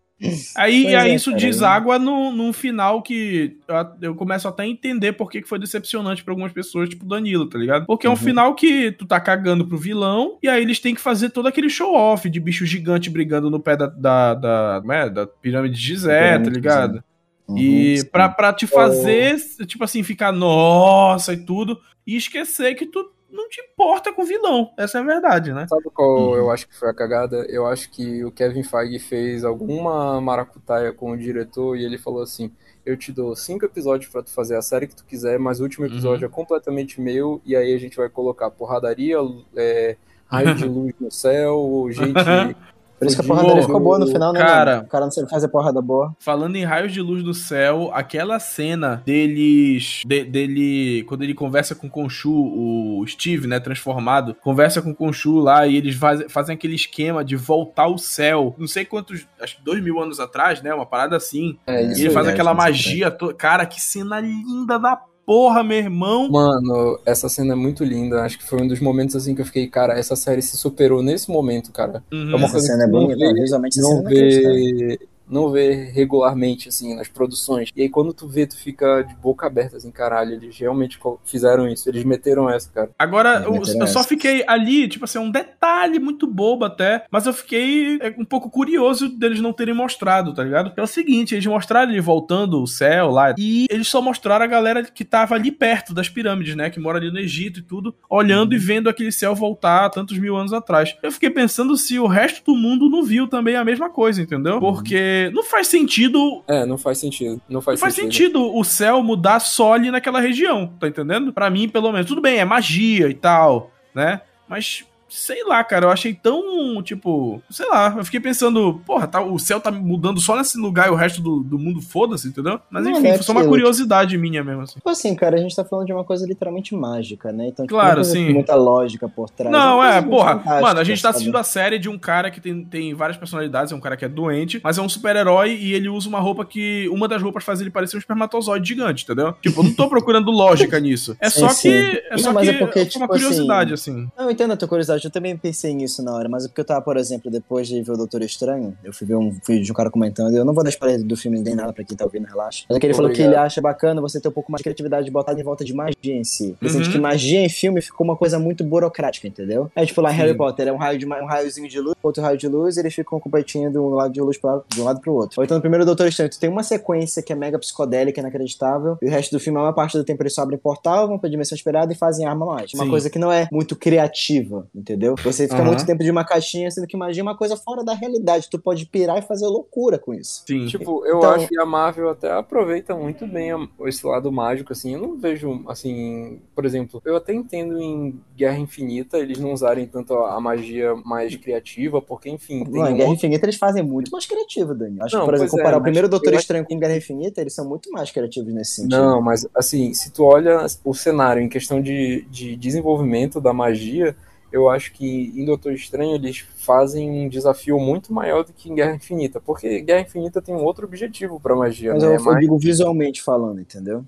Aí, 0.55 0.83
Pois 0.83 0.93
aí 0.95 1.09
é, 1.09 1.15
isso 1.15 1.31
cara. 1.31 1.41
deságua 1.41 1.97
no, 1.97 2.31
num 2.31 2.53
final 2.53 3.01
que 3.01 3.57
eu, 3.67 4.09
eu 4.09 4.15
começo 4.15 4.47
até 4.47 4.61
a 4.61 4.67
entender 4.67 5.13
por 5.13 5.31
que 5.31 5.41
que 5.41 5.49
foi 5.49 5.57
decepcionante 5.57 6.23
pra 6.23 6.31
algumas 6.31 6.53
pessoas, 6.53 6.89
tipo 6.89 7.07
Danilo, 7.07 7.47
tá 7.47 7.57
ligado? 7.57 7.87
Porque 7.87 8.05
é 8.05 8.09
um 8.09 8.13
Uhum. 8.13 8.19
final 8.19 8.53
que 8.53 8.91
tu 8.91 9.07
tá 9.07 9.19
cagando 9.19 9.65
pro 9.65 9.79
vilão, 9.79 10.37
e 10.43 10.47
aí 10.47 10.61
eles 10.61 10.79
têm 10.79 10.93
que 10.93 11.01
fazer 11.01 11.31
todo 11.31 11.47
aquele 11.47 11.71
show-off 11.71 12.29
de 12.29 12.39
bicho 12.39 12.67
gigante 12.67 13.09
brigando 13.09 13.49
no 13.49 13.59
pé 13.59 13.75
da, 13.75 13.87
da, 13.87 14.33
da, 14.35 14.77
como 14.81 14.93
é? 14.93 15.09
da 15.09 15.25
pirâmide 15.25 15.75
de 15.75 15.81
Gizé, 15.81 16.37
tá 16.37 16.49
ligado? 16.51 17.03
Uhum, 17.51 17.57
E 17.57 18.03
pra, 18.11 18.29
pra 18.29 18.53
te 18.53 18.65
fazer, 18.67 19.37
tipo 19.65 19.83
assim, 19.83 20.03
ficar 20.03 20.31
nossa 20.31 21.33
e 21.33 21.37
tudo, 21.45 21.79
e 22.05 22.15
esquecer 22.15 22.75
que 22.75 22.85
tu 22.85 23.11
não 23.31 23.47
te 23.47 23.61
importa 23.61 24.11
com 24.11 24.23
o 24.23 24.25
vilão. 24.25 24.71
Essa 24.77 24.97
é 24.97 25.01
a 25.01 25.05
verdade, 25.05 25.53
né? 25.53 25.65
Sabe 25.67 25.83
qual 25.93 26.09
Uhum. 26.17 26.35
eu 26.35 26.51
acho 26.51 26.67
que 26.67 26.75
foi 26.77 26.89
a 26.89 26.93
cagada? 26.93 27.45
Eu 27.49 27.65
acho 27.65 27.89
que 27.91 28.23
o 28.25 28.31
Kevin 28.31 28.63
Feige 28.63 28.99
fez 28.99 29.43
alguma 29.45 30.19
maracutaia 30.19 30.91
com 30.91 31.11
o 31.11 31.17
diretor 31.17 31.77
e 31.77 31.85
ele 31.85 31.97
falou 31.97 32.21
assim: 32.21 32.51
Eu 32.85 32.97
te 32.97 33.11
dou 33.11 33.33
cinco 33.35 33.63
episódios 33.65 34.11
pra 34.11 34.21
tu 34.23 34.31
fazer 34.31 34.57
a 34.57 34.61
série 34.61 34.87
que 34.87 34.95
tu 34.95 35.05
quiser, 35.05 35.39
mas 35.39 35.59
o 35.59 35.63
último 35.63 35.85
episódio 35.85 36.25
é 36.25 36.29
completamente 36.29 36.99
meu, 36.99 37.41
e 37.45 37.55
aí 37.55 37.73
a 37.73 37.77
gente 37.77 37.95
vai 37.95 38.09
colocar 38.09 38.49
porradaria, 38.51 39.17
é, 39.55 39.95
raio 40.27 40.55
de 40.55 40.65
luz 40.65 40.93
no 40.99 41.11
céu, 41.11 41.87
gente. 41.91 42.15
Por 43.01 43.07
isso 43.07 43.15
que 43.15 43.21
a 43.21 43.23
Fudido. 43.25 43.35
porradaria 43.41 43.63
ficou 43.65 43.79
boa 43.79 43.97
no 43.97 44.05
final, 44.05 44.31
né? 44.31 44.39
Cara. 44.39 44.75
mano? 44.75 44.83
O 44.83 44.89
cara 44.89 45.05
não 45.05 45.11
sabe 45.11 45.27
fazer 45.27 45.47
porrada 45.47 45.81
boa. 45.81 46.15
Falando 46.19 46.55
em 46.55 46.63
raios 46.63 46.93
de 46.93 47.01
luz 47.01 47.23
do 47.23 47.33
céu, 47.33 47.89
aquela 47.93 48.39
cena 48.39 49.01
deles. 49.03 50.03
de- 50.05 50.23
dele. 50.23 51.03
Quando 51.07 51.23
ele 51.23 51.33
conversa 51.33 51.73
com 51.73 51.87
o 51.87 51.89
Conchu, 51.89 52.31
o 52.31 53.03
Steve, 53.07 53.47
né? 53.47 53.59
Transformado, 53.59 54.35
conversa 54.41 54.81
com 54.83 54.91
o 54.91 54.95
Conchu 54.95 55.39
lá 55.39 55.65
e 55.65 55.75
eles 55.75 55.95
faz- 55.95 56.23
fazem 56.31 56.53
aquele 56.53 56.75
esquema 56.75 57.25
de 57.25 57.35
voltar 57.35 57.83
ao 57.83 57.97
céu. 57.97 58.53
Não 58.57 58.67
sei 58.67 58.85
quantos. 58.85 59.25
Acho 59.41 59.57
que 59.57 59.63
dois 59.63 59.81
mil 59.83 59.99
anos 59.99 60.19
atrás, 60.19 60.61
né? 60.61 60.71
Uma 60.73 60.85
parada 60.85 61.15
assim. 61.17 61.57
É, 61.65 61.83
E 61.83 61.91
isso 61.91 62.01
ele 62.01 62.07
aí. 62.09 62.13
faz 62.13 62.27
é, 62.27 62.31
aquela 62.31 62.51
é 62.51 62.55
magia. 62.55 63.09
to- 63.09 63.33
Cara, 63.33 63.65
que 63.65 63.81
cena 63.81 64.19
linda 64.19 64.77
da 64.77 64.95
porra, 65.25 65.63
meu 65.63 65.77
irmão. 65.77 66.29
Mano, 66.29 66.99
essa 67.05 67.29
cena 67.29 67.53
é 67.53 67.55
muito 67.55 67.83
linda. 67.83 68.23
Acho 68.23 68.37
que 68.37 68.45
foi 68.45 68.61
um 68.61 68.67
dos 68.67 68.79
momentos 68.79 69.15
assim 69.15 69.35
que 69.35 69.41
eu 69.41 69.45
fiquei, 69.45 69.67
cara, 69.67 69.97
essa 69.97 70.15
série 70.15 70.41
se 70.41 70.57
superou 70.57 71.01
nesse 71.01 71.29
momento, 71.29 71.71
cara. 71.71 72.03
Uhum. 72.11 72.31
É 72.31 72.35
uma 72.35 72.45
Essa 72.45 72.51
coisa 72.53 72.67
cena 72.67 72.83
é 72.83 72.87
bonita, 72.87 73.33
visualmente 73.33 73.79
essa 73.79 73.89
não 73.89 73.99
é 74.01 74.09
vê 74.09 74.99
não 75.31 75.49
vê 75.49 75.85
regularmente 75.91 76.69
assim 76.69 76.95
nas 76.95 77.07
produções. 77.07 77.69
E 77.75 77.81
aí 77.83 77.89
quando 77.89 78.13
tu 78.13 78.27
vê, 78.27 78.45
tu 78.45 78.57
fica 78.57 79.01
de 79.01 79.15
boca 79.15 79.47
aberta 79.47 79.77
assim, 79.77 79.91
caralho, 79.91 80.33
eles 80.33 80.57
realmente 80.57 80.99
fizeram 81.25 81.67
isso, 81.67 81.89
eles 81.89 82.03
meteram 82.03 82.49
essa, 82.49 82.69
cara. 82.71 82.89
Agora, 82.97 83.43
eu, 83.45 83.55
eu 83.55 83.65
só 83.65 83.99
essa. 83.99 84.03
fiquei 84.03 84.43
ali, 84.47 84.87
tipo 84.87 85.05
assim, 85.05 85.17
um 85.17 85.31
detalhe 85.31 85.99
muito 85.99 86.27
bobo 86.27 86.65
até, 86.65 87.05
mas 87.09 87.25
eu 87.25 87.33
fiquei 87.33 87.97
é, 88.01 88.13
um 88.17 88.25
pouco 88.25 88.49
curioso 88.49 89.09
deles 89.09 89.39
não 89.39 89.53
terem 89.53 89.73
mostrado, 89.73 90.33
tá 90.33 90.43
ligado? 90.43 90.73
É 90.75 90.81
o 90.81 90.87
seguinte, 90.87 91.33
eles 91.33 91.45
mostraram 91.45 91.91
ele 91.91 92.01
voltando 92.01 92.61
o 92.61 92.67
céu 92.67 93.09
lá, 93.09 93.33
e 93.37 93.65
eles 93.69 93.87
só 93.87 94.01
mostraram 94.01 94.45
a 94.45 94.47
galera 94.47 94.83
que 94.83 95.05
tava 95.05 95.35
ali 95.35 95.51
perto 95.51 95.93
das 95.93 96.09
pirâmides, 96.09 96.55
né, 96.55 96.69
que 96.69 96.79
mora 96.79 96.97
ali 96.97 97.11
no 97.11 97.19
Egito 97.19 97.59
e 97.59 97.63
tudo, 97.63 97.95
olhando 98.09 98.53
e 98.53 98.57
vendo 98.57 98.89
aquele 98.89 99.11
céu 99.11 99.35
voltar 99.35 99.89
tantos 99.89 100.17
mil 100.17 100.35
anos 100.35 100.53
atrás. 100.53 100.95
Eu 101.01 101.11
fiquei 101.11 101.29
pensando 101.29 101.77
se 101.77 101.99
o 101.99 102.07
resto 102.07 102.51
do 102.51 102.57
mundo 102.57 102.89
não 102.89 103.03
viu 103.03 103.27
também 103.27 103.55
a 103.55 103.65
mesma 103.65 103.89
coisa, 103.89 104.21
entendeu? 104.21 104.59
Porque 104.59 105.20
não 105.29 105.43
faz 105.43 105.67
sentido 105.67 106.43
É, 106.47 106.65
não 106.65 106.77
faz 106.77 106.97
sentido. 106.97 107.41
Não 107.47 107.61
faz, 107.61 107.79
não 107.79 107.81
faz 107.81 107.93
sentido 107.95 108.55
o 108.55 108.63
céu 108.63 109.03
mudar 109.03 109.39
só 109.39 109.73
ali 109.73 109.91
naquela 109.91 110.19
região, 110.19 110.73
tá 110.79 110.87
entendendo? 110.87 111.31
Pra 111.31 111.49
mim, 111.49 111.69
pelo 111.69 111.91
menos. 111.91 112.07
Tudo 112.07 112.21
bem, 112.21 112.39
é 112.39 112.45
magia 112.45 113.07
e 113.09 113.13
tal, 113.13 113.71
né? 113.93 114.21
Mas, 114.47 114.85
sei 115.11 115.43
lá, 115.43 115.63
cara, 115.63 115.85
eu 115.85 115.91
achei 115.91 116.13
tão, 116.13 116.81
tipo... 116.81 117.41
Sei 117.49 117.67
lá, 117.67 117.93
eu 117.97 118.05
fiquei 118.05 118.19
pensando... 118.19 118.81
Porra, 118.85 119.07
tá, 119.07 119.21
o 119.21 119.37
céu 119.37 119.59
tá 119.59 119.69
mudando 119.69 120.19
só 120.19 120.35
nesse 120.35 120.57
lugar 120.57 120.87
e 120.87 120.91
o 120.91 120.95
resto 120.95 121.21
do, 121.21 121.41
do 121.41 121.59
mundo 121.59 121.81
foda-se, 121.81 122.27
entendeu? 122.27 122.59
Mas 122.69 122.83
Não, 122.83 122.91
enfim, 122.91 123.07
é 123.07 123.13
foi 123.15 123.23
só 123.23 123.31
uma 123.33 123.45
curiosidade 123.45 124.17
minha 124.17 124.43
mesmo, 124.43 124.61
assim. 124.61 124.75
Tipo 124.75 124.89
assim, 124.89 125.15
cara, 125.15 125.35
a 125.35 125.39
gente 125.39 125.55
tá 125.55 125.63
falando 125.63 125.85
de 125.85 125.93
uma 125.93 126.03
coisa 126.03 126.25
literalmente 126.25 126.73
mágica, 126.73 127.31
né? 127.31 127.47
Então, 127.47 127.65
tipo, 127.65 127.75
Claro, 127.75 128.03
sim. 128.03 128.33
muita 128.33 128.55
lógica 128.55 129.07
por 129.09 129.29
trás. 129.29 129.51
Não, 129.51 129.77
uma 129.77 129.89
é, 129.89 130.01
muito 130.01 130.09
porra. 130.09 130.61
Mano, 130.61 130.79
a 130.79 130.83
gente 130.83 131.01
tá 131.01 131.09
sabe? 131.09 131.15
assistindo 131.15 131.37
a 131.37 131.43
série 131.43 131.77
de 131.77 131.89
um 131.89 131.97
cara 131.97 132.31
que 132.31 132.39
tem, 132.39 132.63
tem 132.63 132.93
várias 132.93 133.17
personalidades, 133.17 133.73
é 133.73 133.75
um 133.75 133.79
cara 133.79 133.97
que 133.97 134.05
é 134.05 134.09
doente, 134.09 134.59
mas 134.63 134.77
é 134.77 134.81
um 134.81 134.89
super-herói 134.89 135.55
e 135.55 135.73
ele 135.73 135.89
usa 135.89 136.07
uma 136.07 136.19
roupa 136.19 136.45
que. 136.45 136.87
Uma 136.89 137.07
das 137.07 137.21
roupas 137.21 137.43
faz 137.43 137.59
ele 137.61 137.69
parecer 137.69 137.97
um 137.97 137.99
espermatozoide 137.99 138.67
gigante, 138.67 139.03
entendeu? 139.03 139.33
Tipo, 139.41 139.61
eu 139.61 139.63
não 139.65 139.73
tô 139.73 139.89
procurando 139.89 140.31
lógica 140.31 140.79
nisso. 140.79 141.17
É 141.19 141.29
Sim, 141.29 141.39
só 141.39 141.49
sim. 141.49 141.69
que. 141.69 142.03
É 142.09 142.11
Não, 142.11 142.17
só 142.17 142.33
que 142.39 142.49
é 142.49 142.53
porque, 142.53 142.79
uma 142.79 142.85
tipo 142.85 143.07
curiosidade, 143.07 143.73
assim. 143.73 144.09
Não, 144.17 144.25
eu 144.25 144.31
entendo 144.31 144.53
a 144.53 144.57
tua 144.57 144.67
curiosidade, 144.67 145.00
eu 145.07 145.11
também 145.11 145.35
pensei 145.37 145.73
nisso 145.73 146.03
na 146.03 146.13
hora, 146.13 146.29
mas 146.29 146.45
é 146.45 146.47
porque 146.47 146.61
eu 146.61 146.65
tava, 146.65 146.81
por 146.81 146.97
exemplo, 146.97 147.29
depois 147.31 147.67
de 147.67 147.81
ver 147.81 147.91
o 147.91 147.97
Doutor 147.97 148.21
Estranho, 148.21 148.75
eu 148.83 148.93
fui 148.93 149.05
ver 149.07 149.15
um 149.15 149.29
vídeo 149.47 149.63
de 149.63 149.71
um 149.71 149.75
cara 149.75 149.89
comentando, 149.89 150.35
eu 150.35 150.45
não 150.45 150.53
vou 150.53 150.63
dar 150.63 150.69
spoiler 150.69 151.03
do 151.03 151.15
filme 151.17 151.39
nem 151.39 151.55
nada 151.55 151.73
pra 151.73 151.83
quem 151.83 151.95
tá 151.97 152.05
ouvindo, 152.05 152.25
relaxa. 152.25 152.65
Mas 152.69 152.77
é 152.77 152.79
que 152.79 152.85
ele 152.87 152.93
falou 152.93 153.11
que 153.11 153.21
ele 153.21 153.35
acha 153.35 153.61
bacana 153.61 154.01
você 154.01 154.19
ter 154.19 154.27
um 154.27 154.31
pouco 154.31 154.51
mais 154.51 154.59
de 154.59 154.63
criatividade 154.63 155.09
botada 155.11 155.39
em 155.39 155.43
volta 155.43 155.63
de 155.63 155.73
magia 155.73 155.95
em 156.05 156.23
si. 156.23 156.55
Ele 156.61 156.69
sente 156.69 156.87
Uhum. 156.87 156.91
que 156.93 156.97
magia 156.99 157.39
em 157.39 157.49
filme 157.49 157.81
ficou 157.81 158.03
uma 158.05 158.15
coisa 158.15 158.37
muito 158.39 158.63
burocrática, 158.63 159.27
entendeu? 159.27 159.71
É 159.75 159.85
tipo 159.85 160.01
lá 160.01 160.11
em 160.11 160.15
Harry. 160.15 160.35
Potter, 160.35 160.67
é 160.67 160.71
um, 160.73 160.77
raio 160.77 160.97
de, 160.97 161.05
um 161.05 161.25
raiozinho 161.25 161.67
de 161.69 161.79
luz, 161.79 161.95
outro 162.01 162.21
raio 162.23 162.37
de 162.37 162.47
luz, 162.47 162.77
e 162.77 162.79
eles 162.79 162.93
ficam 162.93 163.19
competindo 163.19 163.71
de 163.71 163.77
um 163.77 163.89
lado 163.89 164.11
de 164.13 164.21
luz 164.21 164.37
pra, 164.37 164.61
de 164.69 164.81
um 164.81 164.83
lado 164.85 164.99
pro 165.01 165.13
outro. 165.13 165.39
Ou 165.39 165.43
então 165.43 165.55
no 165.57 165.61
primeiro 165.61 165.85
Doutor 165.85 166.07
Estranho, 166.07 166.29
tu 166.29 166.39
tem 166.39 166.49
uma 166.49 166.63
sequência 166.63 167.21
que 167.21 167.31
é 167.31 167.35
mega 167.35 167.59
psicodélica, 167.59 168.19
inacreditável, 168.19 168.97
e 169.01 169.07
o 169.07 169.09
resto 169.09 169.31
do 169.31 169.39
filme, 169.39 169.57
a 169.59 169.61
maior 169.61 169.73
parte 169.73 169.97
do 169.97 170.03
tempo 170.03 170.23
eles 170.23 170.33
só 170.33 170.41
abrem 170.41 170.57
portal, 170.57 171.07
vão 171.07 171.17
pra 171.19 171.29
dimensão 171.29 171.55
esperada 171.55 171.91
e 171.93 171.95
fazem 171.95 172.25
arma 172.25 172.45
mágica. 172.45 172.77
Uma 172.77 172.85
Sim. 172.85 172.89
coisa 172.89 173.09
que 173.09 173.19
não 173.19 173.31
é 173.31 173.47
muito 173.51 173.75
criativa, 173.75 174.67
entendeu? 174.73 174.90
Você 175.23 175.43
fica 175.43 175.55
Aham. 175.61 175.65
muito 175.67 175.85
tempo 175.85 176.03
de 176.03 176.11
uma 176.11 176.25
caixinha, 176.25 176.69
sendo 176.71 176.87
que 176.87 176.97
magia 176.97 177.21
é 177.21 177.23
uma 177.23 177.37
coisa 177.37 177.55
fora 177.57 177.83
da 177.83 177.93
realidade. 177.93 178.49
Tu 178.49 178.59
pode 178.59 178.85
pirar 178.85 179.17
e 179.17 179.21
fazer 179.21 179.45
loucura 179.47 179.97
com 179.99 180.13
isso. 180.13 180.43
Sim. 180.47 180.65
Tipo, 180.67 181.05
eu 181.05 181.17
Então- 181.17 181.31
acho 181.31 181.47
que 181.47 181.59
a 181.59 181.65
Marvel 181.65 182.09
até 182.09 182.31
aproveita 182.31 182.95
muito 182.95 183.25
bem 183.27 183.51
esse 183.85 184.05
lado 184.05 184.31
mágico, 184.31 184.73
assim. 184.73 184.93
Eu 184.93 185.01
não 185.01 185.17
vejo, 185.17 185.63
assim, 185.67 186.39
por 186.55 186.65
exemplo, 186.65 187.01
eu 187.05 187.15
até 187.15 187.33
entendo 187.33 187.81
em 187.81 188.19
Guerra 188.35 188.57
Infinita 188.57 189.17
eles 189.17 189.37
não 189.39 189.53
usarem 189.53 189.85
tanto 189.87 190.13
a, 190.15 190.39
magia 190.41 190.95
mais 191.05 191.35
criativa, 191.35 192.01
porque, 192.01 192.29
enfim, 192.29 192.63
tem 192.63 192.73
Não, 192.73 192.87
em 192.89 192.93
um 192.93 192.97
Guerra 192.97 193.09
outro- 193.09 193.13
Infinita 193.25 193.45
eles 193.45 193.57
fazem 193.57 193.83
muito 193.83 194.09
mais 194.11 194.25
criativo, 194.25 194.73
Daniel. 194.73 195.05
Acho 195.05 195.15
Não, 195.15 195.21
que, 195.23 195.25
por 195.27 195.35
exemplo, 195.35 195.53
é, 195.55 195.57
comparar 195.57 195.77
o 195.77 195.79
mas 195.79 195.83
primeiro 195.83 196.09
Doutor 196.09 196.33
Estranho 196.33 196.65
com 196.65 196.79
Guerra 196.79 196.97
Infinita, 196.97 197.41
eles 197.41 197.53
são 197.53 197.67
muito 197.67 197.91
mais 197.91 198.09
criativos 198.11 198.53
nesse 198.53 198.75
sentido. 198.75 198.97
Não, 198.97 199.21
mas 199.21 199.47
assim, 199.55 199.93
se 199.93 200.11
tu 200.11 200.23
olha 200.23 200.65
o 200.83 200.93
cenário 200.93 201.41
em 201.41 201.47
questão 201.49 201.81
de, 201.81 202.25
de 202.29 202.55
desenvolvimento 202.55 203.39
da 203.39 203.53
magia, 203.53 204.15
eu 204.51 204.69
acho 204.69 204.91
que 204.93 205.05
em 205.35 205.45
Doutor 205.45 205.73
Estranho 205.73 206.15
eles 206.15 206.39
fazem 206.39 207.09
um 207.09 207.29
desafio 207.29 207.79
muito 207.79 208.13
maior 208.13 208.43
do 208.43 208.53
que 208.53 208.69
em 208.69 208.75
Guerra 208.75 208.95
Infinita, 208.95 209.39
porque 209.41 209.81
Guerra 209.81 210.01
Infinita 210.01 210.41
tem 210.41 210.55
um 210.55 210.63
outro 210.63 210.85
objetivo 210.85 211.39
pra 211.39 211.55
magia, 211.55 211.93
Mas 211.93 212.01
né? 212.01 212.15
eu, 212.15 212.15
É 212.15 212.35
digo 212.35 212.57
visualmente 212.57 213.21
falando, 213.21 213.61
entendeu? 213.61 214.03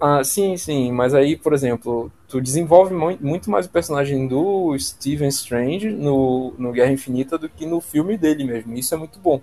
Ah, 0.00 0.22
sim, 0.22 0.56
sim, 0.56 0.92
mas 0.92 1.14
aí, 1.14 1.36
por 1.36 1.52
exemplo, 1.52 2.12
tu 2.28 2.40
desenvolve 2.40 2.94
mu- 2.94 3.18
muito 3.20 3.50
mais 3.50 3.66
o 3.66 3.70
personagem 3.70 4.28
do 4.28 4.78
Stephen 4.78 5.28
Strange 5.28 5.90
no, 5.90 6.52
no 6.56 6.70
Guerra 6.70 6.92
Infinita 6.92 7.36
do 7.36 7.48
que 7.48 7.66
no 7.66 7.80
filme 7.80 8.16
dele 8.16 8.44
mesmo. 8.44 8.72
Isso 8.74 8.94
é 8.94 8.98
muito 8.98 9.18
bom. 9.18 9.40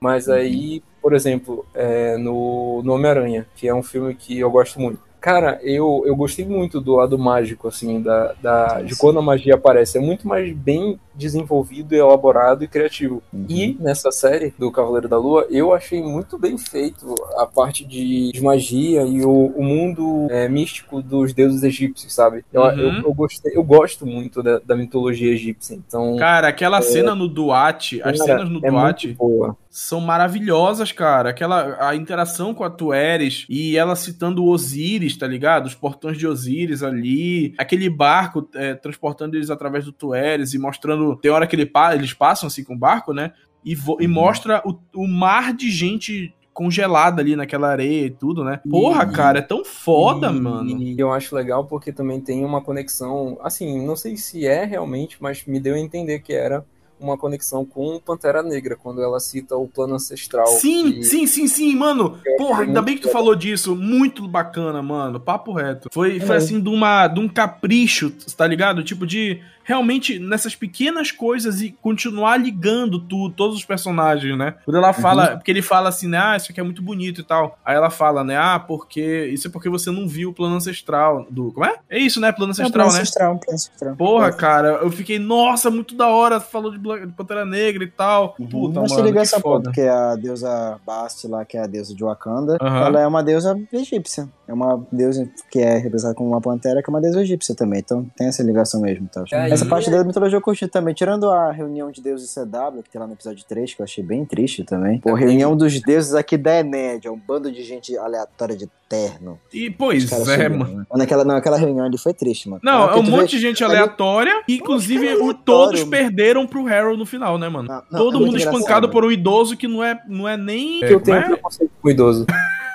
Mas 0.00 0.28
aí, 0.28 0.82
por 1.02 1.14
exemplo, 1.14 1.66
é, 1.74 2.16
no, 2.18 2.82
no 2.84 2.94
Homem-Aranha, 2.94 3.46
que 3.56 3.68
é 3.68 3.74
um 3.74 3.82
filme 3.82 4.14
que 4.14 4.38
eu 4.38 4.50
gosto 4.50 4.80
muito. 4.80 5.00
Cara, 5.26 5.58
eu, 5.60 6.04
eu 6.06 6.14
gostei 6.14 6.44
muito 6.44 6.80
do 6.80 6.94
lado 6.94 7.18
mágico, 7.18 7.66
assim, 7.66 8.00
da, 8.00 8.32
da, 8.40 8.80
de 8.82 8.94
quando 8.94 9.18
a 9.18 9.22
magia 9.22 9.56
aparece. 9.56 9.98
É 9.98 10.00
muito 10.00 10.28
mais 10.28 10.54
bem 10.54 11.00
desenvolvido, 11.12 11.96
elaborado 11.96 12.62
e 12.62 12.68
criativo. 12.68 13.20
Uhum. 13.32 13.44
E 13.48 13.76
nessa 13.80 14.12
série 14.12 14.54
do 14.56 14.70
Cavaleiro 14.70 15.08
da 15.08 15.18
Lua, 15.18 15.44
eu 15.50 15.74
achei 15.74 16.00
muito 16.00 16.38
bem 16.38 16.56
feito 16.56 17.12
a 17.38 17.44
parte 17.44 17.84
de, 17.84 18.30
de 18.30 18.40
magia 18.40 19.02
e 19.02 19.24
o, 19.24 19.46
o 19.56 19.64
mundo 19.64 20.28
é, 20.30 20.48
místico 20.48 21.02
dos 21.02 21.32
deuses 21.32 21.64
egípcios, 21.64 22.14
sabe? 22.14 22.44
Eu, 22.52 22.62
Uhum. 22.62 22.78
eu, 22.78 22.92
eu 23.02 23.14
gostei, 23.14 23.56
eu 23.56 23.64
gosto 23.64 24.06
muito 24.06 24.44
da, 24.44 24.60
da 24.60 24.76
mitologia 24.76 25.32
egípcia. 25.32 25.74
Então, 25.74 26.16
Cara, 26.16 26.46
aquela 26.46 26.80
cena 26.80 27.16
no 27.16 27.26
Duat, 27.26 28.00
as 28.00 28.16
cara, 28.16 28.16
cenas 28.16 28.48
no 28.48 28.64
é 28.64 28.70
Duat 28.70 29.06
muito 29.08 29.18
boa. 29.18 29.56
São 29.78 30.00
maravilhosas, 30.00 30.90
cara. 30.90 31.28
Aquela 31.28 31.76
a 31.86 31.94
interação 31.94 32.54
com 32.54 32.64
a 32.64 32.70
Tueres 32.70 33.44
e 33.46 33.76
ela 33.76 33.94
citando 33.94 34.42
o 34.42 34.48
Osíris, 34.48 35.16
tá 35.18 35.26
ligado? 35.26 35.66
Os 35.66 35.74
portões 35.74 36.16
de 36.16 36.26
Osíris 36.26 36.82
ali, 36.82 37.54
aquele 37.58 37.90
barco 37.90 38.48
é, 38.54 38.72
transportando 38.74 39.36
eles 39.36 39.50
através 39.50 39.84
do 39.84 39.92
Tueres 39.92 40.54
e 40.54 40.58
mostrando. 40.58 41.16
Tem 41.16 41.30
hora 41.30 41.46
que 41.46 41.54
ele 41.54 41.70
eles 41.92 42.14
passam 42.14 42.46
assim 42.46 42.64
com 42.64 42.74
o 42.74 42.78
barco, 42.78 43.12
né? 43.12 43.32
E, 43.62 43.76
e 44.00 44.08
mostra 44.08 44.62
o, 44.64 44.78
o 44.94 45.06
mar 45.06 45.52
de 45.52 45.70
gente 45.70 46.32
congelada 46.54 47.20
ali 47.20 47.36
naquela 47.36 47.68
areia 47.68 48.06
e 48.06 48.10
tudo, 48.10 48.42
né? 48.42 48.60
Porra, 48.70 49.04
E- 49.04 49.12
cara, 49.12 49.40
é 49.40 49.42
tão 49.42 49.62
foda, 49.62 50.28
E- 50.28 50.40
mano. 50.40 50.70
E 50.70 50.98
eu 50.98 51.12
acho 51.12 51.34
legal 51.36 51.66
porque 51.66 51.92
também 51.92 52.18
tem 52.18 52.42
uma 52.46 52.62
conexão, 52.62 53.36
assim, 53.42 53.84
não 53.86 53.94
sei 53.94 54.16
se 54.16 54.46
é 54.46 54.64
realmente, 54.64 55.18
mas 55.20 55.44
me 55.46 55.60
deu 55.60 55.74
a 55.74 55.78
entender 55.78 56.20
que 56.20 56.32
era 56.32 56.64
uma 56.98 57.16
conexão 57.18 57.64
com 57.64 58.00
Pantera 58.00 58.42
Negra, 58.42 58.76
quando 58.76 59.02
ela 59.02 59.20
cita 59.20 59.56
o 59.56 59.68
plano 59.68 59.94
ancestral. 59.96 60.46
Sim, 60.46 60.92
que- 60.92 61.04
sim, 61.04 61.26
sim, 61.26 61.46
sim, 61.46 61.76
mano. 61.76 62.18
Porra, 62.38 62.62
ainda 62.62 62.80
bem 62.80 62.96
que 62.96 63.02
tu 63.02 63.10
falou 63.10 63.34
disso. 63.34 63.76
Muito 63.76 64.26
bacana, 64.26 64.80
mano. 64.82 65.20
Papo 65.20 65.52
reto. 65.52 65.88
Foi, 65.92 66.18
foi 66.20 66.34
É. 66.36 66.38
assim, 66.38 66.60
de, 66.60 66.68
uma, 66.68 67.06
de 67.08 67.20
um 67.20 67.28
capricho, 67.28 68.10
tá 68.36 68.46
ligado? 68.46 68.82
Tipo, 68.82 69.06
de 69.06 69.40
realmente 69.66 70.18
nessas 70.20 70.54
pequenas 70.54 71.10
coisas 71.10 71.60
e 71.60 71.72
continuar 71.82 72.36
ligando 72.36 73.00
tu, 73.00 73.28
todos 73.30 73.56
os 73.56 73.64
personagens, 73.64 74.38
né? 74.38 74.54
Quando 74.64 74.76
ela 74.76 74.92
fala, 74.92 75.36
porque 75.36 75.50
ele 75.50 75.60
fala 75.60 75.88
assim, 75.88 76.06
né? 76.06 76.18
Ah, 76.18 76.36
isso 76.36 76.52
aqui 76.52 76.60
é 76.60 76.62
muito 76.62 76.80
bonito 76.80 77.20
e 77.20 77.24
tal. 77.24 77.58
Aí 77.64 77.74
ela 77.74 77.90
fala, 77.90 78.22
né? 78.22 78.36
Ah, 78.36 78.60
porque. 78.60 79.26
Isso 79.32 79.48
é 79.48 79.50
porque 79.50 79.68
você 79.68 79.90
não 79.90 80.06
viu 80.06 80.30
o 80.30 80.32
plano 80.32 80.54
ancestral 80.54 81.26
do. 81.28 81.50
Como 81.52 81.66
é? 81.66 81.74
É 81.90 81.98
isso, 81.98 82.20
né? 82.20 82.30
Plano 82.30 82.52
ancestral, 82.52 82.86
né? 82.86 82.92
ancestral, 82.92 83.38
plano 83.38 83.54
ancestral. 83.54 83.96
Porra, 83.96 84.32
cara, 84.32 84.68
eu 84.82 84.90
fiquei, 84.90 85.18
nossa, 85.18 85.68
muito 85.68 85.96
da 85.96 86.06
hora. 86.06 86.38
Falou 86.38 86.70
de, 86.70 86.78
de 86.78 87.12
Pantera 87.12 87.44
Negra 87.44 87.82
e 87.82 87.88
tal. 87.90 88.36
Uhum. 88.38 88.46
Puta, 88.46 88.80
Mas 88.80 88.92
mano, 88.92 89.02
se 89.02 89.06
liga 89.08 89.20
que 89.20 89.26
essa 89.26 89.40
foda. 89.40 89.62
porra, 89.62 89.62
porque 89.64 89.80
a 89.82 90.14
deusa 90.14 90.78
Bast 90.86 91.26
lá, 91.26 91.44
que 91.44 91.56
é 91.56 91.62
a 91.62 91.66
deusa 91.66 91.92
de 91.92 92.04
Wakanda, 92.04 92.56
Aham. 92.60 92.86
ela 92.86 93.00
é 93.00 93.06
uma 93.06 93.22
deusa 93.22 93.58
egípcia. 93.72 94.28
É 94.46 94.54
uma 94.54 94.86
deusa 94.92 95.28
que 95.50 95.58
é 95.58 95.76
representada 95.76 96.14
como 96.14 96.28
uma 96.30 96.40
pantera, 96.40 96.80
que 96.80 96.88
é 96.88 96.92
uma 96.92 97.00
deusa 97.00 97.20
egípcia 97.20 97.52
também. 97.54 97.80
Então 97.80 98.06
tem 98.16 98.28
essa 98.28 98.44
ligação 98.44 98.80
mesmo. 98.80 99.08
Tá? 99.08 99.24
Aí- 99.32 99.55
Essa 99.56 99.66
parte 99.66 99.90
da 99.90 100.04
mitologia 100.04 100.36
eu 100.36 100.40
curti 100.42 100.68
também. 100.68 100.94
Tirando 100.94 101.30
a 101.30 101.50
reunião 101.50 101.90
de 101.90 102.00
deuses 102.02 102.32
CW, 102.32 102.82
que 102.84 102.90
tem 102.90 103.00
lá 103.00 103.06
no 103.06 103.14
episódio 103.14 103.44
3, 103.48 103.74
que 103.74 103.80
eu 103.80 103.84
achei 103.84 104.04
bem 104.04 104.24
triste 104.24 104.62
também. 104.64 104.98
Pô, 105.00 105.14
reunião 105.14 105.56
dos 105.56 105.80
deuses 105.80 106.14
aqui 106.14 106.36
da 106.36 106.56
Enédia, 106.60 107.10
um 107.12 107.18
bando 107.18 107.50
de 107.50 107.62
gente 107.62 107.96
aleatória 107.96 108.56
de 108.56 108.68
terno. 108.88 109.38
E, 109.52 109.68
pois 109.70 110.10
é, 110.12 110.16
subiram, 110.16 110.58
mano. 110.58 110.76
né? 110.78 110.84
Naquela, 110.94 111.24
não, 111.24 111.34
aquela 111.36 111.56
reunião 111.56 111.84
ali 111.86 111.98
foi 111.98 112.14
triste, 112.14 112.48
mano. 112.48 112.60
Não, 112.62 112.88
é 112.90 112.96
um 112.96 113.02
monte 113.02 113.22
vê- 113.22 113.26
de 113.36 113.38
gente 113.40 113.64
ali- 113.64 113.74
aleatória. 113.74 114.42
E, 114.46 114.56
inclusive, 114.56 115.06
aleatório, 115.08 115.30
o- 115.30 115.34
todos 115.34 115.80
mano. 115.80 115.90
perderam 115.90 116.46
pro 116.46 116.66
Harold 116.68 116.98
no 116.98 117.06
final, 117.06 117.36
né, 117.38 117.48
mano? 117.48 117.66
Não, 117.68 117.82
não, 117.90 117.98
Todo 117.98 118.16
é 118.18 118.20
mundo 118.26 118.36
espancado 118.36 118.60
engraçado. 118.62 118.90
por 118.90 119.04
um 119.04 119.10
idoso 119.10 119.56
que 119.56 119.66
não 119.66 119.82
é, 119.82 120.00
não 120.08 120.28
é 120.28 120.36
nem. 120.36 120.80
que 120.80 120.92
eu 120.94 121.00
tenho 121.00 121.16
é? 121.16 121.22
preconceito 121.26 121.70
com 121.82 121.88
o 121.88 121.90
idoso. 121.90 122.26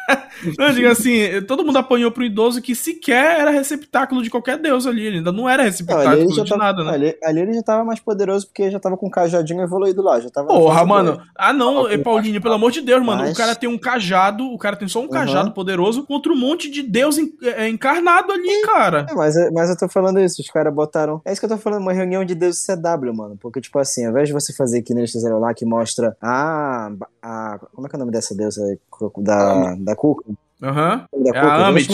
Não, 0.57 0.67
eu 0.67 0.73
digo 0.73 0.87
assim, 0.87 1.41
todo 1.47 1.63
mundo 1.65 1.77
apanhou 1.77 2.11
pro 2.11 2.23
idoso 2.23 2.61
que 2.61 2.73
sequer 2.75 3.39
era 3.41 3.51
receptáculo 3.51 4.23
de 4.23 4.29
qualquer 4.29 4.57
deus 4.57 4.87
ali. 4.87 5.05
Ele 5.05 5.17
ainda 5.17 5.31
não 5.31 5.47
era 5.47 5.63
Não, 5.63 5.69
receptáculo 5.69 6.07
ali, 6.09 6.21
ele 6.21 6.33
já 6.33 6.43
de 6.43 6.49
tava, 6.49 6.63
nada, 6.63 6.83
né? 6.83 6.91
ali, 6.93 7.17
ali 7.23 7.39
ele 7.41 7.53
já 7.53 7.63
tava 7.63 7.83
mais 7.83 7.99
poderoso 7.99 8.47
porque 8.47 8.71
já 8.71 8.79
tava 8.79 8.97
com 8.97 9.07
o 9.07 9.11
cajadinho 9.11 9.61
evoluído 9.61 10.01
lá. 10.01 10.19
Já 10.19 10.29
tava 10.29 10.47
Porra, 10.47 10.85
mano. 10.85 11.21
Ah, 11.35 11.53
não, 11.53 11.87
com 11.87 12.03
Paulinho, 12.03 12.41
pelo 12.41 12.55
amor 12.55 12.71
de 12.71 12.81
Deus, 12.81 13.03
mano. 13.05 13.21
Mas- 13.23 13.33
O 13.33 13.35
cara 13.37 13.55
tem 13.55 13.69
um 13.69 13.77
cajado, 13.77 14.45
o 14.45 14.57
cara 14.57 14.75
tem 14.75 14.87
só 14.87 14.99
um 14.99 15.03
Uhum. 15.03 15.09
cajado 15.09 15.51
poderoso 15.51 16.03
contra 16.05 16.31
um 16.31 16.37
monte 16.37 16.69
de 16.69 16.81
deus 16.83 17.17
en- 17.17 17.31
é, 17.43 17.67
encarnado 17.69 18.31
ali, 18.31 18.61
cara. 18.65 19.05
É, 19.09 19.13
mas, 19.13 19.35
mas 19.51 19.69
eu 19.69 19.77
tô 19.77 19.87
falando 19.87 20.19
isso, 20.19 20.41
os 20.41 20.49
caras 20.49 20.73
botaram. 20.73 21.21
É 21.25 21.31
isso 21.31 21.39
que 21.39 21.45
eu 21.45 21.49
tô 21.49 21.57
falando, 21.57 21.81
uma 21.81 21.93
reunião 21.93 22.25
de 22.25 22.33
Deus 22.35 22.65
CW, 22.65 23.13
mano. 23.13 23.37
Porque, 23.39 23.61
tipo 23.61 23.77
assim, 23.79 24.05
ao 24.05 24.11
invés 24.11 24.27
de 24.27 24.33
você 24.33 24.53
fazer 24.53 24.81
que 24.81 24.91
eles 24.93 25.11
fizeram 25.11 25.39
lá, 25.39 25.53
que 25.53 25.65
mostra 25.65 26.15
a. 26.21 26.91
a 27.21 27.59
como 27.73 27.85
é 27.87 27.89
que 27.89 27.95
é 27.95 27.97
o 27.97 27.99
nome 27.99 28.11
dessa 28.11 28.35
deusa 28.35 28.63
aí? 28.65 28.79
da, 29.17 29.75
da 29.79 29.95
Cuca? 30.01 30.31
Aham. 30.63 31.05
Da 31.13 31.37
É 31.37 31.39
a 31.39 31.67
Amit. 31.67 31.87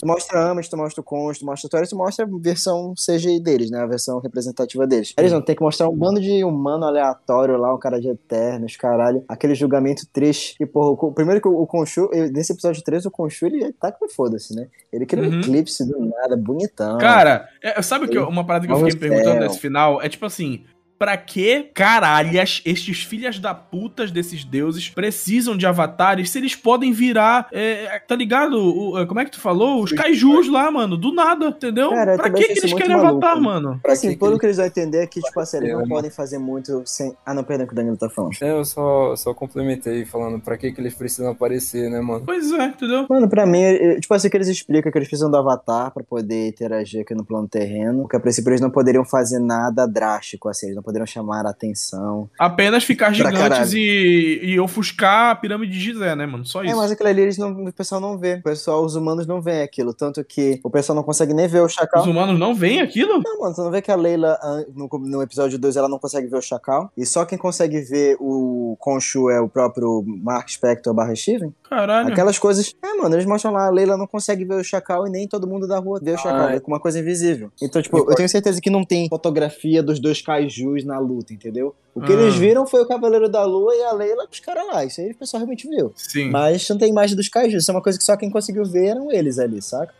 Tu 0.00 0.06
mostra 0.06 0.38
a 0.38 0.50
Amit, 0.52 0.70
tu 0.70 0.76
mostra 0.76 1.00
o 1.00 1.04
Const, 1.04 1.40
tu 1.40 1.46
mostra 1.46 1.66
o 1.66 1.70
Torres, 1.70 1.90
tu 1.90 1.96
mostra 1.96 2.24
a 2.24 2.28
versão 2.40 2.94
CGI 2.94 3.40
deles, 3.40 3.70
né? 3.72 3.80
A 3.80 3.86
versão 3.86 4.20
representativa 4.20 4.86
deles. 4.86 5.12
Eles 5.18 5.32
não 5.32 5.42
tem 5.42 5.56
que 5.56 5.62
mostrar 5.62 5.88
um 5.88 5.96
bando 5.96 6.20
de 6.20 6.44
humano 6.44 6.84
aleatório 6.86 7.56
lá, 7.58 7.74
um 7.74 7.78
cara 7.78 8.00
de 8.00 8.08
Eternos, 8.08 8.76
caralho. 8.76 9.24
Aquele 9.28 9.54
julgamento 9.56 10.06
triste. 10.12 10.54
E, 10.60 10.64
porra, 10.64 10.90
o, 10.92 11.12
primeiro 11.12 11.40
que 11.40 11.48
o, 11.48 11.60
o 11.60 11.66
Conchu, 11.66 12.08
eu- 12.12 12.30
nesse 12.30 12.52
episódio 12.52 12.82
3, 12.84 13.04
o 13.04 13.10
Conchu, 13.10 13.46
ele 13.46 13.72
tá 13.72 13.90
com 13.90 14.08
foda-se, 14.08 14.54
né? 14.54 14.68
Ele 14.92 15.04
queria 15.04 15.24
um 15.24 15.28
Uhum. 15.32 15.40
eclipse 15.40 15.84
do 15.86 15.98
nada, 15.98 16.36
bonitão. 16.36 16.98
Cara, 16.98 17.48
é, 17.60 17.82
sabe 17.82 18.06
o 18.06 18.08
que 18.08 18.16
eu- 18.16 18.28
uma 18.28 18.46
parada 18.46 18.64
que 18.66 18.72
eu 18.72 18.76
fiquei 18.76 18.92
me 18.94 19.00
perguntando 19.00 19.40
nesse 19.40 19.58
final? 19.58 20.00
É 20.00 20.08
tipo 20.08 20.24
assim. 20.24 20.64
Pra 21.02 21.16
que 21.16 21.64
caralhas 21.74 22.62
estes 22.64 23.02
filhas 23.02 23.36
da 23.40 23.52
putas 23.52 24.12
desses 24.12 24.44
deuses 24.44 24.88
precisam 24.88 25.56
de 25.56 25.66
avatares 25.66 26.30
se 26.30 26.38
eles 26.38 26.54
podem 26.54 26.92
virar, 26.92 27.48
é, 27.52 27.98
tá 28.06 28.14
ligado? 28.14 28.54
O- 28.56 28.96
é, 28.96 29.04
como 29.04 29.18
é 29.18 29.24
que 29.24 29.32
tu 29.32 29.40
falou? 29.40 29.82
Os 29.82 29.90
kaijus 29.90 30.48
lá, 30.48 30.70
mano, 30.70 30.96
do 30.96 31.12
nada, 31.12 31.46
entendeu? 31.46 31.90
Cara, 31.90 32.16
pra 32.16 32.30
que, 32.30 32.44
que 32.44 32.52
eles 32.60 32.72
querem 32.72 32.96
maluco. 32.96 33.08
avatar, 33.16 33.40
mano? 33.42 33.80
Pra 33.82 33.94
assim, 33.94 34.10
que 34.10 34.16
pelo 34.16 34.38
que 34.38 34.46
eles 34.46 34.56
vão 34.58 34.66
entender 34.66 34.98
é 34.98 35.06
que, 35.08 35.20
tipo 35.20 35.40
assim, 35.40 35.56
eles 35.56 35.70
É, 35.70 35.72
não 35.74 35.88
podem 35.88 36.10
fazer 36.10 36.38
muito 36.38 36.82
sem. 36.86 37.12
Ah, 37.26 37.34
não, 37.34 37.42
perdão, 37.42 37.66
que 37.66 37.72
o 37.72 37.76
Danilo 37.76 37.96
tá 37.96 38.08
falando. 38.08 38.32
É, 38.40 38.52
eu 38.52 38.64
só, 38.64 39.16
só 39.16 39.34
complementei 39.34 40.04
falando 40.04 40.38
pra 40.40 40.56
que, 40.56 40.70
que 40.70 40.80
eles 40.80 40.94
precisam 40.94 41.32
aparecer, 41.32 41.90
né, 41.90 42.00
mano? 42.00 42.22
Pois 42.24 42.52
é, 42.52 42.66
entendeu? 42.66 43.06
Mano, 43.10 43.28
pra 43.28 43.44
mim, 43.44 43.60
é- 43.60 43.98
tipo 43.98 44.14
assim, 44.14 44.30
que 44.30 44.36
eles 44.36 44.46
explicam 44.46 44.92
que 44.92 44.98
eles 44.98 45.08
precisam 45.08 45.28
do 45.30 45.36
avatar 45.36 45.90
pra 45.92 46.04
poder 46.04 46.46
interagir 46.48 47.00
aqui 47.00 47.12
no 47.12 47.24
plano 47.24 47.48
terreno. 47.48 48.02
Porque 48.02 48.16
a 48.16 48.20
princípio 48.20 48.50
eles 48.50 48.60
não 48.60 48.70
poderiam 48.70 49.04
fazer 49.04 49.40
nada 49.40 49.84
drástico, 49.86 50.48
assim, 50.48 50.66
eles 50.66 50.76
não 50.76 50.82
poderiam 50.92 51.06
chamar 51.06 51.46
a 51.46 51.50
atenção. 51.50 52.28
Apenas 52.38 52.84
ficar 52.84 53.12
gigantes 53.12 53.72
e, 53.72 54.40
e 54.42 54.60
ofuscar 54.60 55.30
a 55.30 55.34
pirâmide 55.34 55.72
de 55.72 55.80
Gizé, 55.80 56.14
né, 56.14 56.26
mano? 56.26 56.44
Só 56.44 56.62
É, 56.62 56.66
isso. 56.66 56.76
mas 56.76 56.90
aquilo 56.90 57.08
ali 57.08 57.22
eles 57.22 57.38
não, 57.38 57.50
o 57.64 57.72
pessoal 57.72 58.00
não 58.00 58.18
vê. 58.18 58.34
O 58.34 58.42
pessoal, 58.42 58.84
os 58.84 58.94
humanos 58.94 59.26
não 59.26 59.40
veem 59.40 59.62
aquilo. 59.62 59.94
Tanto 59.94 60.22
que 60.24 60.60
o 60.62 60.70
pessoal 60.70 60.94
não 60.96 61.02
consegue 61.02 61.32
nem 61.32 61.48
ver 61.48 61.60
o 61.62 61.68
chacal. 61.68 62.02
Os 62.02 62.06
humanos 62.08 62.38
não 62.38 62.54
veem 62.54 62.80
aquilo? 62.80 63.20
Não, 63.24 63.40
mano, 63.40 63.54
você 63.54 63.60
não 63.62 63.70
vê 63.70 63.80
que 63.80 63.90
a 63.90 63.96
Leila, 63.96 64.38
ah, 64.42 64.64
no, 64.74 64.88
no 64.98 65.22
episódio 65.22 65.58
2, 65.58 65.76
ela 65.76 65.88
não 65.88 65.98
consegue 65.98 66.26
ver 66.28 66.36
o 66.36 66.42
Chacal? 66.42 66.90
E 66.96 67.06
só 67.06 67.24
quem 67.24 67.38
consegue 67.38 67.80
ver 67.80 68.16
o 68.20 68.76
Conchu 68.78 69.30
é 69.30 69.40
o 69.40 69.48
próprio 69.48 70.04
Mark 70.06 70.48
Spector 70.50 70.92
barra 70.92 71.14
Steven? 71.16 71.52
Caralho. 71.68 72.08
Aquelas 72.08 72.38
coisas. 72.38 72.74
É, 72.82 72.94
mano, 72.94 73.14
eles 73.14 73.24
mostram 73.26 73.52
lá, 73.52 73.66
a 73.66 73.70
Leila 73.70 73.96
não 73.96 74.06
consegue 74.06 74.44
ver 74.44 74.54
o 74.56 74.64
Chacal 74.64 75.06
e 75.06 75.10
nem 75.10 75.26
todo 75.26 75.46
mundo 75.46 75.66
da 75.66 75.78
rua 75.78 75.98
vê 76.02 76.12
o 76.12 76.18
Chacal, 76.18 76.46
Ah, 76.48 76.52
é. 76.52 76.56
é 76.56 76.60
com 76.60 76.70
uma 76.70 76.80
coisa 76.80 76.98
invisível. 77.00 77.50
Então, 77.62 77.80
tipo, 77.80 77.96
eu 77.98 78.14
tenho 78.14 78.28
certeza 78.28 78.60
que 78.60 78.68
não 78.70 78.84
tem 78.84 79.08
fotografia 79.08 79.82
dos 79.82 79.98
dois 80.00 80.20
kaijus 80.20 80.81
na 80.84 80.98
luta, 80.98 81.32
entendeu? 81.32 81.74
O 81.94 82.00
que 82.00 82.12
Ah. 82.12 82.16
eles 82.16 82.34
viram 82.36 82.66
foi 82.66 82.82
o 82.82 82.86
Cavaleiro 82.86 83.28
da 83.28 83.44
Lua 83.44 83.74
e 83.74 83.82
a 83.82 83.92
Leila 83.92 84.26
com 84.26 84.32
os 84.32 84.40
caras 84.40 84.66
lá. 84.66 84.84
Isso 84.84 85.00
aí 85.00 85.10
o 85.10 85.16
pessoal 85.16 85.40
realmente 85.40 85.68
viu. 85.68 85.92
Sim. 85.96 86.30
Mas 86.30 86.68
não 86.68 86.78
tem 86.78 86.88
imagem 86.90 87.16
dos 87.16 87.28
kaijus. 87.28 87.62
Isso 87.62 87.70
é 87.70 87.74
uma 87.74 87.82
coisa 87.82 87.98
que 87.98 88.04
só 88.04 88.16
quem 88.16 88.30
conseguiu 88.30 88.64
ver 88.64 88.86
eram 88.86 89.12
eles 89.12 89.38
ali, 89.38 89.60
saca? 89.60 89.94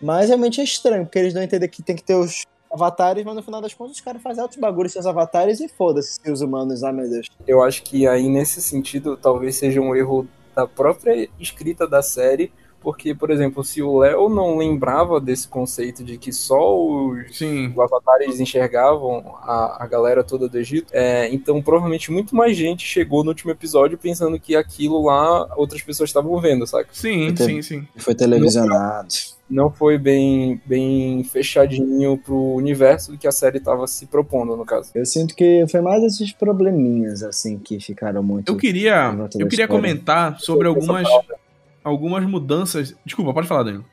Mas 0.00 0.28
realmente 0.28 0.60
é 0.60 0.64
estranho, 0.64 1.04
porque 1.04 1.18
eles 1.18 1.34
não 1.34 1.42
entendem 1.42 1.68
que 1.68 1.82
tem 1.82 1.96
que 1.96 2.02
ter 2.02 2.14
os 2.14 2.44
avatares, 2.72 3.24
mas 3.24 3.34
no 3.36 3.42
final 3.42 3.60
das 3.60 3.72
contas 3.72 3.96
os 3.96 4.00
caras 4.02 4.20
fazem 4.20 4.42
altos 4.42 4.58
bagulhos 4.58 4.92
seus 4.92 5.06
avatares 5.06 5.60
e 5.60 5.68
foda-se 5.68 6.18
se 6.22 6.30
os 6.32 6.40
humanos, 6.40 6.82
ah 6.82 6.92
meu 6.92 7.08
Deus. 7.08 7.28
Eu 7.46 7.62
acho 7.62 7.82
que 7.84 8.06
aí, 8.06 8.28
nesse 8.28 8.60
sentido, 8.60 9.16
talvez 9.16 9.54
seja 9.56 9.80
um 9.80 9.94
erro 9.94 10.26
da 10.56 10.66
própria 10.66 11.28
escrita 11.38 11.86
da 11.86 12.02
série, 12.02 12.52
porque, 12.84 13.14
por 13.14 13.30
exemplo, 13.30 13.64
se 13.64 13.80
o 13.80 13.98
Léo 13.98 14.28
não 14.28 14.58
lembrava 14.58 15.18
desse 15.18 15.48
conceito 15.48 16.04
de 16.04 16.18
que 16.18 16.30
só 16.34 16.78
os 16.78 17.38
Sim. 17.38 17.68
os 17.68 17.78
avatares 17.78 18.38
enxergavam 18.38 19.36
a, 19.42 19.82
a 19.82 19.86
galera 19.86 20.22
toda 20.22 20.46
do 20.50 20.58
Egito, 20.58 20.88
é, 20.92 21.32
então 21.32 21.62
provavelmente 21.62 22.12
muito 22.12 22.36
mais 22.36 22.54
gente 22.54 22.86
chegou 22.86 23.24
no 23.24 23.30
último 23.30 23.50
episódio 23.50 23.96
pensando 23.96 24.38
que 24.38 24.54
aquilo 24.54 25.06
lá 25.06 25.48
outras 25.56 25.80
pessoas 25.80 26.10
estavam 26.10 26.38
vendo, 26.38 26.66
saca? 26.66 26.90
Sim, 26.92 27.34
sim, 27.34 27.62
sim. 27.62 27.88
Foi 27.96 28.14
televisionado. 28.14 29.08
Não 29.48 29.70
foi 29.70 29.98
bem, 29.98 30.60
bem 30.66 31.22
fechadinho 31.24 32.18
pro 32.18 32.34
universo 32.34 33.16
que 33.16 33.26
a 33.26 33.32
série 33.32 33.60
tava 33.60 33.86
se 33.86 34.06
propondo, 34.06 34.56
no 34.56 34.64
caso. 34.64 34.90
Eu 34.94 35.04
sinto 35.04 35.34
que 35.34 35.64
foi 35.70 35.80
mais 35.80 36.02
esses 36.02 36.32
probleminhas, 36.32 37.22
assim, 37.22 37.58
que 37.58 37.78
ficaram 37.78 38.22
muito. 38.22 38.50
Eu 38.50 38.56
queria, 38.56 39.10
eu 39.12 39.28
queria 39.28 39.46
história. 39.46 39.68
comentar 39.68 40.40
sobre 40.40 40.66
algumas, 40.66 41.02
palavra. 41.08 41.43
Algumas 41.84 42.24
mudanças. 42.24 42.94
Desculpa, 43.04 43.34
pode 43.34 43.46
falar, 43.46 43.64
Danilo. 43.64 43.84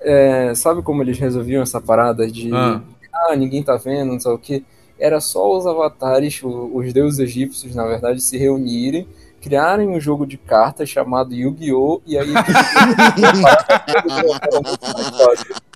É, 0.00 0.54
sabe 0.54 0.82
como 0.82 1.02
eles 1.02 1.18
resolviam 1.18 1.62
essa 1.62 1.80
parada 1.80 2.26
de 2.30 2.54
Ah. 2.54 2.80
ah, 3.12 3.36
ninguém 3.36 3.62
tá 3.62 3.76
vendo, 3.76 4.12
não 4.12 4.20
sei 4.20 4.32
o 4.32 4.38
que? 4.38 4.64
Era 4.98 5.20
só 5.20 5.56
os 5.56 5.66
avatares, 5.66 6.40
os 6.42 6.92
deuses 6.92 7.18
egípcios, 7.18 7.74
na 7.74 7.84
verdade, 7.84 8.20
se 8.20 8.36
reunirem, 8.38 9.06
criarem 9.40 9.88
um 9.88 10.00
jogo 10.00 10.26
de 10.26 10.36
cartas 10.36 10.88
chamado 10.88 11.34
Yu-Gi-Oh! 11.34 12.00
E 12.06 12.16
aí. 12.18 12.28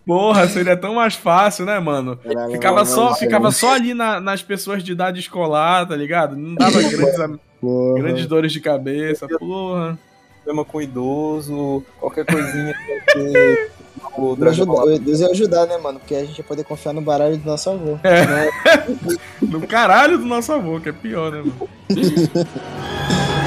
Porra, 0.04 0.48
seria 0.48 0.76
tão 0.76 0.96
mais 0.96 1.14
fácil, 1.14 1.64
né, 1.64 1.78
mano? 1.78 2.16
Caralho, 2.16 2.52
Ficava 2.52 2.74
mano, 2.76 2.86
só, 2.86 3.04
mano, 3.04 3.16
ficava 3.16 3.50
só 3.52 3.74
ali 3.74 3.94
na- 3.94 4.20
nas 4.20 4.42
pessoas 4.42 4.82
de 4.82 4.90
idade 4.92 5.20
escolar, 5.20 5.86
tá 5.86 5.94
ligado? 5.94 6.36
Não 6.36 6.54
dava 6.56 6.72
grandes, 6.82 7.38
porra. 7.60 8.00
grandes 8.00 8.26
dores 8.26 8.52
de 8.52 8.60
cabeça, 8.60 9.28
porra. 9.38 9.96
Problema 10.44 10.64
com 10.64 10.80
idoso, 10.82 11.84
qualquer 12.00 12.24
coisinha 12.24 12.74
que 12.74 12.86
vai 12.86 13.00
ter 13.30 13.70
o 14.18 14.44
ajudar- 14.44 14.66
Ball. 14.66 14.98
Deus 14.98 15.20
ia 15.20 15.28
ajudar, 15.28 15.66
né, 15.66 15.78
mano? 15.78 15.98
Porque 16.00 16.14
a 16.14 16.24
gente 16.24 16.38
ia 16.38 16.44
poder 16.44 16.64
confiar 16.64 16.92
no 16.92 17.00
baralho 17.00 17.36
do 17.36 17.46
nosso 17.46 17.70
avô. 17.70 17.98
No 19.40 19.66
caralho 19.66 20.18
do 20.18 20.24
nosso 20.24 20.52
avô, 20.52 20.80
que 20.80 20.88
é 20.88 20.92
pior, 20.92 21.30
né, 21.32 21.38
mano? 21.42 21.68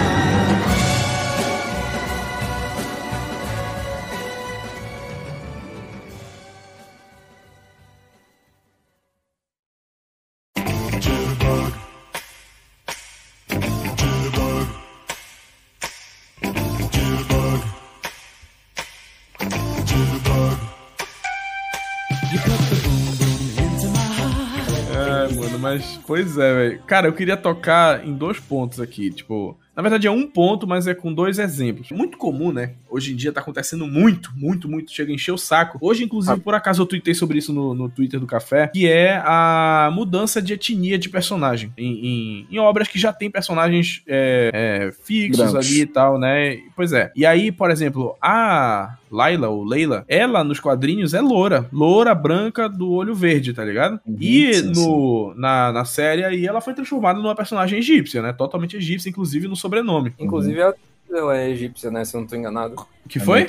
mano, 25.46 25.60
mas. 25.60 26.00
Pois 26.06 26.38
é, 26.38 26.54
velho. 26.54 26.84
Cara, 26.84 27.08
eu 27.08 27.14
queria 27.14 27.38
tocar 27.38 28.06
em 28.06 28.14
dois 28.14 28.40
pontos 28.40 28.80
aqui. 28.80 29.12
Tipo, 29.12 29.58
na 29.76 29.82
verdade 29.82 30.08
é 30.08 30.12
um 30.12 30.26
ponto, 30.28 30.66
mas 30.68 30.88
é 30.88 30.94
com 30.94 31.14
dois 31.14 31.38
exemplos. 31.40 31.92
Muito 31.92 32.18
comum, 32.18 32.52
né? 32.52 32.72
Hoje 32.90 33.12
em 33.14 33.16
dia 33.16 33.32
tá 33.32 33.42
acontecendo 33.42 33.86
muito, 33.86 34.32
muito, 34.36 34.70
muito. 34.70 34.92
Chega 34.92 35.12
a 35.12 35.16
encher 35.16 35.32
o 35.32 35.38
saco. 35.38 35.78
Hoje, 35.82 36.04
inclusive, 36.04 36.40
por 36.40 36.56
acaso 36.56 36.82
eu 36.82 36.86
tuitei 36.86 37.14
sobre 37.14 37.38
isso 37.40 37.52
no, 37.52 37.74
no 37.74 37.90
Twitter 37.90 38.20
do 38.20 38.26
Café, 38.28 38.68
que 38.68 38.88
é 38.88 39.22
a 39.26 39.90
mudança 39.94 40.42
de 40.42 40.54
etnia 40.54 40.98
de 40.98 41.10
personagem. 41.10 41.74
Em, 41.78 42.06
em- 42.06 42.48
em 42.52 42.60
obras 42.60 42.88
que 42.88 42.98
já 43.00 43.12
tem 43.12 43.30
personagens 43.30 44.02
é, 44.08 44.52
é, 44.54 44.92
fixos 45.04 45.52
Brancos. 45.52 45.68
ali 45.68 45.82
e 45.82 45.86
tal, 45.86 46.18
né? 46.18 46.58
Pois 46.76 46.94
é. 46.94 47.12
E 47.16 47.26
aí, 47.26 47.52
por 47.52 47.70
exemplo, 47.70 48.16
a 48.22 48.96
Laila, 49.12 49.50
ou 49.50 49.64
Leila, 49.64 50.04
ela 50.08 50.44
nos 50.44 50.60
quadrinhos 50.60 51.14
é 51.14 51.22
loura. 51.22 51.68
Loura, 51.72 52.14
branca, 52.16 52.68
do 52.70 52.92
olho 52.92 53.14
verde, 53.16 53.54
tá 53.54 53.64
ligado? 53.64 54.00
Uhum, 54.06 54.18
e 54.20 54.54
sim, 54.54 54.72
no, 54.74 55.34
Na, 55.38 55.72
na 55.72 55.86
série 55.86 56.24
aí 56.24 56.46
ela 56.46 56.60
foi 56.62 56.74
transformada 56.74 57.20
numa 57.20 57.36
personagem 57.36 57.80
egípcia, 57.80 58.22
né? 58.22 58.34
Totalmente 58.34 58.76
egípcia, 58.78 59.10
inclusive 59.10 59.48
no 59.48 59.56
sobrenome. 59.66 60.14
Inclusive 60.20 60.62
a 60.62 60.70
atriz, 60.70 60.84
ela 61.12 61.38
é 61.38 61.50
egípcia, 61.50 61.90
né? 61.92 62.04
Se 62.06 62.16
eu 62.16 62.22
não 62.22 62.28
tô 62.28 62.36
enganado. 62.36 62.76
Que 63.08 63.20
foi? 63.20 63.46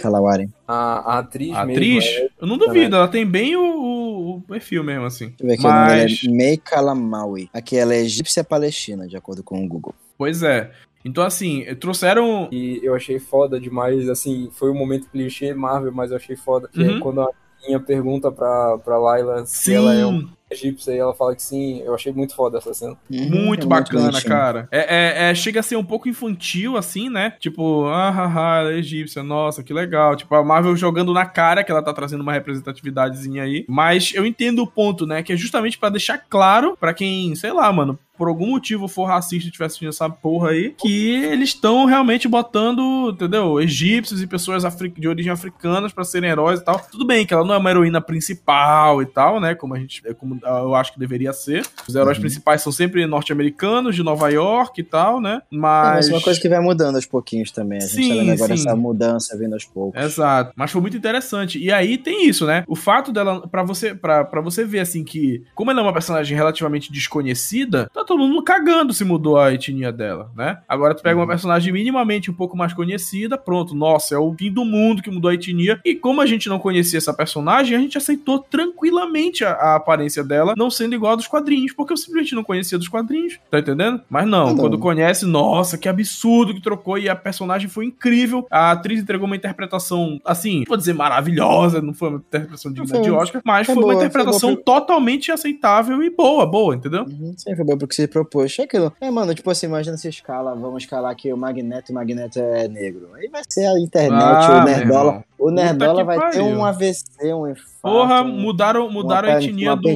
A, 0.69 1.14
a 1.14 1.19
atriz 1.19 1.55
A 1.55 1.64
mesmo. 1.64 1.73
atriz? 1.73 2.05
é- 2.05 2.29
Eu 2.41 2.47
não 2.47 2.59
duvido, 2.59 2.97
ela 2.97 3.09
tem 3.09 3.25
bem 3.27 3.57
o, 3.57 3.62
o- 3.62 4.37
o 4.37 4.41
perfil 4.43 4.85
mesmo, 4.85 5.05
assim. 5.07 5.33
Deixa 5.41 5.43
eu 5.43 5.47
ver 5.47 5.55
aqui, 5.55 5.67
o 5.67 5.71
nome 5.71 5.87
dela 5.89 6.03
Mas, 6.03 6.21
é 6.25 6.31
Mei 6.31 6.57
Kalamaui. 6.59 7.49
Aqui 7.53 7.77
ela 7.77 7.95
é 7.95 8.01
egípcia 8.01 8.45
palestina, 8.45 9.07
de 9.09 9.17
acordo 9.17 9.43
com 9.43 9.64
o 9.64 9.69
Google. 9.69 9.95
pois 10.19 10.43
é. 10.43 10.71
Então, 11.05 11.23
assim, 11.25 11.64
trouxeram. 11.77 12.49
E 12.51 12.81
eu 12.83 12.95
achei 12.95 13.19
foda 13.21 13.61
demais, 13.61 14.09
assim, 14.09 14.51
foi 14.53 14.71
um 14.71 14.75
momento 14.75 15.09
clichê 15.11 15.55
Marvel, 15.55 15.93
mas 15.93 16.11
eu 16.11 16.17
achei 16.17 16.35
foda. 16.37 16.69
Que 16.73 16.83
Uhum. 16.83 16.97
é 16.97 17.01
quando 17.01 17.21
a 17.21 17.29
minha 17.64 17.79
pergunta 17.81 18.31
pra, 18.33 18.77
pra 18.79 18.99
Laila 18.99 19.47
se 19.47 19.73
ela 19.73 19.95
é 19.95 20.05
um 20.05 20.27
egípcia 20.51 20.93
e 20.93 20.99
ela 20.99 21.15
fala 21.15 21.35
que 21.35 21.43
sim. 21.43 21.83
Eu 21.85 21.95
achei 21.95 22.13
muito 22.13 22.35
foda 22.35 22.59
essa 22.59 22.73
cena. 22.73 22.97
Uhum, 23.11 23.29
Muito 23.47 23.67
é 23.67 23.69
bacana, 23.69 24.05
bonitinho. 24.11 24.29
cara. 24.33 24.69
É, 24.71 24.79
é- 25.27 25.31
é- 25.31 25.35
chega 25.35 25.61
a 25.61 25.63
ser 25.63 25.77
um 25.77 25.85
pouco 25.85 26.09
infantil, 26.09 26.77
assim, 26.77 27.09
né? 27.11 27.35
Tipo, 27.41 27.87
ah, 27.87 28.11
haha, 28.11 28.61
ela 28.61 28.73
é 28.73 28.79
egípcia, 28.79 29.23
nossa, 29.23 29.63
que 29.63 29.73
legal. 29.73 30.15
Tipo, 30.17 30.35
a 30.35 30.45
Marvel 30.45 30.77
jogando 30.77 31.13
na 31.13 31.27
cara 31.27 31.65
que 31.65 31.71
ela 31.71 31.83
tá 31.83 31.93
trazendo 31.93 32.21
uma 32.23 32.33
representatividadezinha 32.33 33.43
aí. 33.43 33.65
Mas 33.69 34.13
eu 34.15 34.25
entendo 34.27 34.63
o 34.63 34.67
ponto, 34.67 35.07
né? 35.07 35.23
Que 35.23 35.33
é 35.33 35.37
justamente 35.37 35.79
pra 35.79 35.89
deixar 35.89 36.19
claro 36.19 36.77
pra 36.79 36.95
quem, 36.95 37.35
sei 37.35 37.53
lá, 37.53 37.73
mano, 37.73 37.99
por 38.17 38.29
algum 38.29 38.47
motivo 38.53 38.89
for 38.89 39.05
racista 39.05 39.45
e 39.45 39.49
estiver 39.49 39.67
assistindo 39.67 39.91
essa 39.91 40.09
porra 40.09 40.49
aí, 40.51 40.75
que 40.81 41.11
eles 41.17 41.51
estão 41.51 41.85
realmente 41.85 42.27
botando, 42.27 43.11
entendeu? 43.13 43.61
Egípcios 43.61 44.23
e 44.23 44.27
pessoas 44.27 44.65
afri- 44.65 44.89
de 44.97 45.07
origem 45.07 45.31
africanas 45.31 45.93
pra 45.93 46.03
serem 46.03 46.31
heróis 46.31 46.61
e 46.61 46.65
tal. 46.65 46.81
Tudo 46.91 47.05
bem 47.07 47.27
que 47.27 47.35
ela 47.35 47.45
não 47.45 47.53
é 47.55 47.59
uma 47.59 47.69
heroína 47.71 48.01
principal 48.01 49.03
e 49.03 49.07
tal, 49.07 49.39
né? 49.39 49.55
Como 49.55 49.75
a 49.75 49.79
gente, 49.79 50.03
como 50.15 50.35
ah, 50.35 50.36
eu 50.45 50.74
acho 50.74 50.93
que 50.93 50.99
deveria 50.99 51.32
ser. 51.32 51.66
Os 51.89 51.95
heróis 51.95 52.16
Uhum. 52.16 52.22
principais 52.22 52.62
são 52.62 52.72
sempre 52.72 53.07
norte-americanos, 53.07 53.95
de 53.95 54.03
Nova 54.03 54.28
York 54.30 54.80
e 54.80 54.84
tal, 54.84 55.20
né? 55.20 55.41
É, 55.53 55.57
Mas. 55.57 55.95
mas 55.97 56.09
é 56.09 56.12
uma 56.14 56.20
coisa 56.22 56.41
que 56.41 56.49
vai 56.49 56.61
mudando 56.61 56.97
aos 56.97 57.07
pouquinhos 57.07 57.51
também. 57.51 57.78
A 57.78 57.80
gente 57.82 57.93
Sim, 57.95 58.09
tá 58.09 58.14
vendo 58.14 58.32
agora 58.32 58.57
sim. 58.57 58.62
essa 58.66 58.76
mudança 58.76 59.39
vindo 59.39 59.53
aos 59.55 59.64
poucos. 59.64 60.01
Exato. 60.03 60.53
Mas 60.57 60.70
foi 60.70 60.80
muito 60.80 60.97
interessante. 60.97 61.59
E 61.59 61.70
aí 61.72 61.99
tem 61.99 62.26
isso, 62.28 62.47
né? 62.47 62.64
O 62.66 62.74
fato 62.76 63.12
dela, 63.12 63.47
pra 63.49 63.62
você, 63.62 63.95
pra, 63.95 64.24
pra 64.24 64.41
você 64.41 64.64
ver, 64.64 64.80
assim, 64.80 65.05
que 65.05 65.43
como 65.55 65.70
ela 65.70 65.80
é 65.80 65.82
uma 65.82 65.93
personagem 65.93 66.37
relativamente 66.37 66.91
desconhecida, 66.93 67.91
tá 67.93 68.05
todo 68.05 68.18
mundo 68.18 68.43
cagando 68.43 68.93
se 68.93 69.05
mudou 69.05 69.39
a 69.39 69.53
etnia 69.53 69.93
dela, 69.93 70.30
né? 70.37 70.59
Agora 70.68 70.95
tu 70.95 71.03
pega 71.03 71.18
uma 71.18 71.26
personagem 71.26 71.72
minimamente 71.72 72.30
um 72.30 72.34
pouco 72.34 72.57
mais 72.57 72.72
conhecida, 72.72 73.37
pronto, 73.39 73.74
nossa, 73.74 74.14
é 74.14 74.18
o 74.18 74.34
fim 74.39 74.51
do 74.53 74.64
mundo 74.64 75.03
que 75.03 75.11
mudou 75.11 75.30
a 75.30 75.34
etnia. 75.34 75.80
E 75.84 75.95
como 75.95 76.20
a 76.20 76.26
gente 76.26 76.49
não 76.49 76.59
conhecia 76.59 76.99
essa 76.99 77.12
personagem, 77.12 77.76
a 77.76 77.80
gente 77.80 77.97
aceitou 77.99 78.39
tranquilamente 78.41 79.45
a, 79.45 79.53
a 79.53 79.74
aparência 79.76 80.22
dela, 80.27 80.55
não 80.57 80.70
sendo 80.70 80.95
igual 80.95 81.12
a 81.12 81.16
dos 81.16 81.27
quadrinhos, 81.27 81.72
porque 81.72 81.93
eu 81.93 81.97
simplesmente 81.97 82.35
não 82.35 82.45
conhecia 82.45 82.79
dos 82.79 82.89
quadrinhos, 82.89 83.39
tá 83.51 83.59
entendendo? 83.59 84.01
Mas 84.09 84.27
não, 84.27 84.49
não. 84.49 84.57
quando 84.57 84.79
conhece, 84.79 85.24
nossa, 85.27 85.79
que 85.79 85.89
absurdo 85.89 86.55
que 86.55 86.61
trocou 86.61 86.99
e 86.99 87.09
a 87.09 87.16
personagem 87.16 87.68
foi 87.68 87.87
incrível. 87.87 88.47
A 88.51 88.72
atriz 88.72 89.01
entregou 89.01 89.27
uma 89.27 89.37
interpretação, 89.37 90.20
assim, 90.24 90.64
vou 90.66 90.77
dizer 90.77 90.93
maravilhosa, 90.93 91.81
não 91.81 91.95
foi 91.95 92.09
uma 92.09 92.18
interpretação 92.18 92.72
digna 92.72 92.89
Foi- 92.89 93.01
de 93.01 93.11
Oscar, 93.11 93.43
mas 93.45 93.66
foi 93.66 93.74
foi, 93.74 93.83
uma 93.85 93.93
boa, 93.93 93.95
foi 94.01 94.07
interpretação 94.07 94.53
boa. 94.55 94.62
totalmente 94.64 95.31
aceitável 95.33 96.03
e 96.03 96.11
boa, 96.11 96.47
boa, 96.47 96.74
entendeu? 96.74 97.05
Uhum, 97.05 97.35
Sim, 97.37 97.55
foi 97.57 97.64
bom 97.64 97.77
porque 97.79 97.95
se 97.95 98.07
propôs. 98.09 98.57
É 98.59 98.62
aquilo. 98.62 98.93
É, 99.01 99.11
mano, 99.11 99.35
tipo 99.35 99.51
assim, 99.51 99.66
imagina 99.66 99.97
se 99.97 100.09
escala, 100.09 100.55
vamos 100.55 100.83
escalar 100.85 101.11
aqui 101.12 101.33
o 101.33 101.37
Magneto, 101.37 101.93
o 101.93 101.95
Magneto 101.95 102.39
é 102.39 102.68
negro. 102.68 103.09
Aí 103.14 103.29
vai 103.29 103.43
ser 103.49 103.66
a 103.66 103.79
internet, 103.79 104.22
Ah, 104.22 104.61
o 104.62 104.64
Nerdola. 104.64 105.24
O 105.39 105.51
Nerdola 105.51 106.03
vai 106.03 106.16
ter 106.30 106.39
pariu. 106.39 106.45
um 106.47 106.64
AVC, 106.64 107.05
um 107.34 107.49
infarto. 107.51 107.76
Porra, 107.82 108.24
mudaram, 108.24 108.91
mudaram 108.91 109.28
a 109.28 109.41
etnia 109.41 109.76
do. 109.76 109.89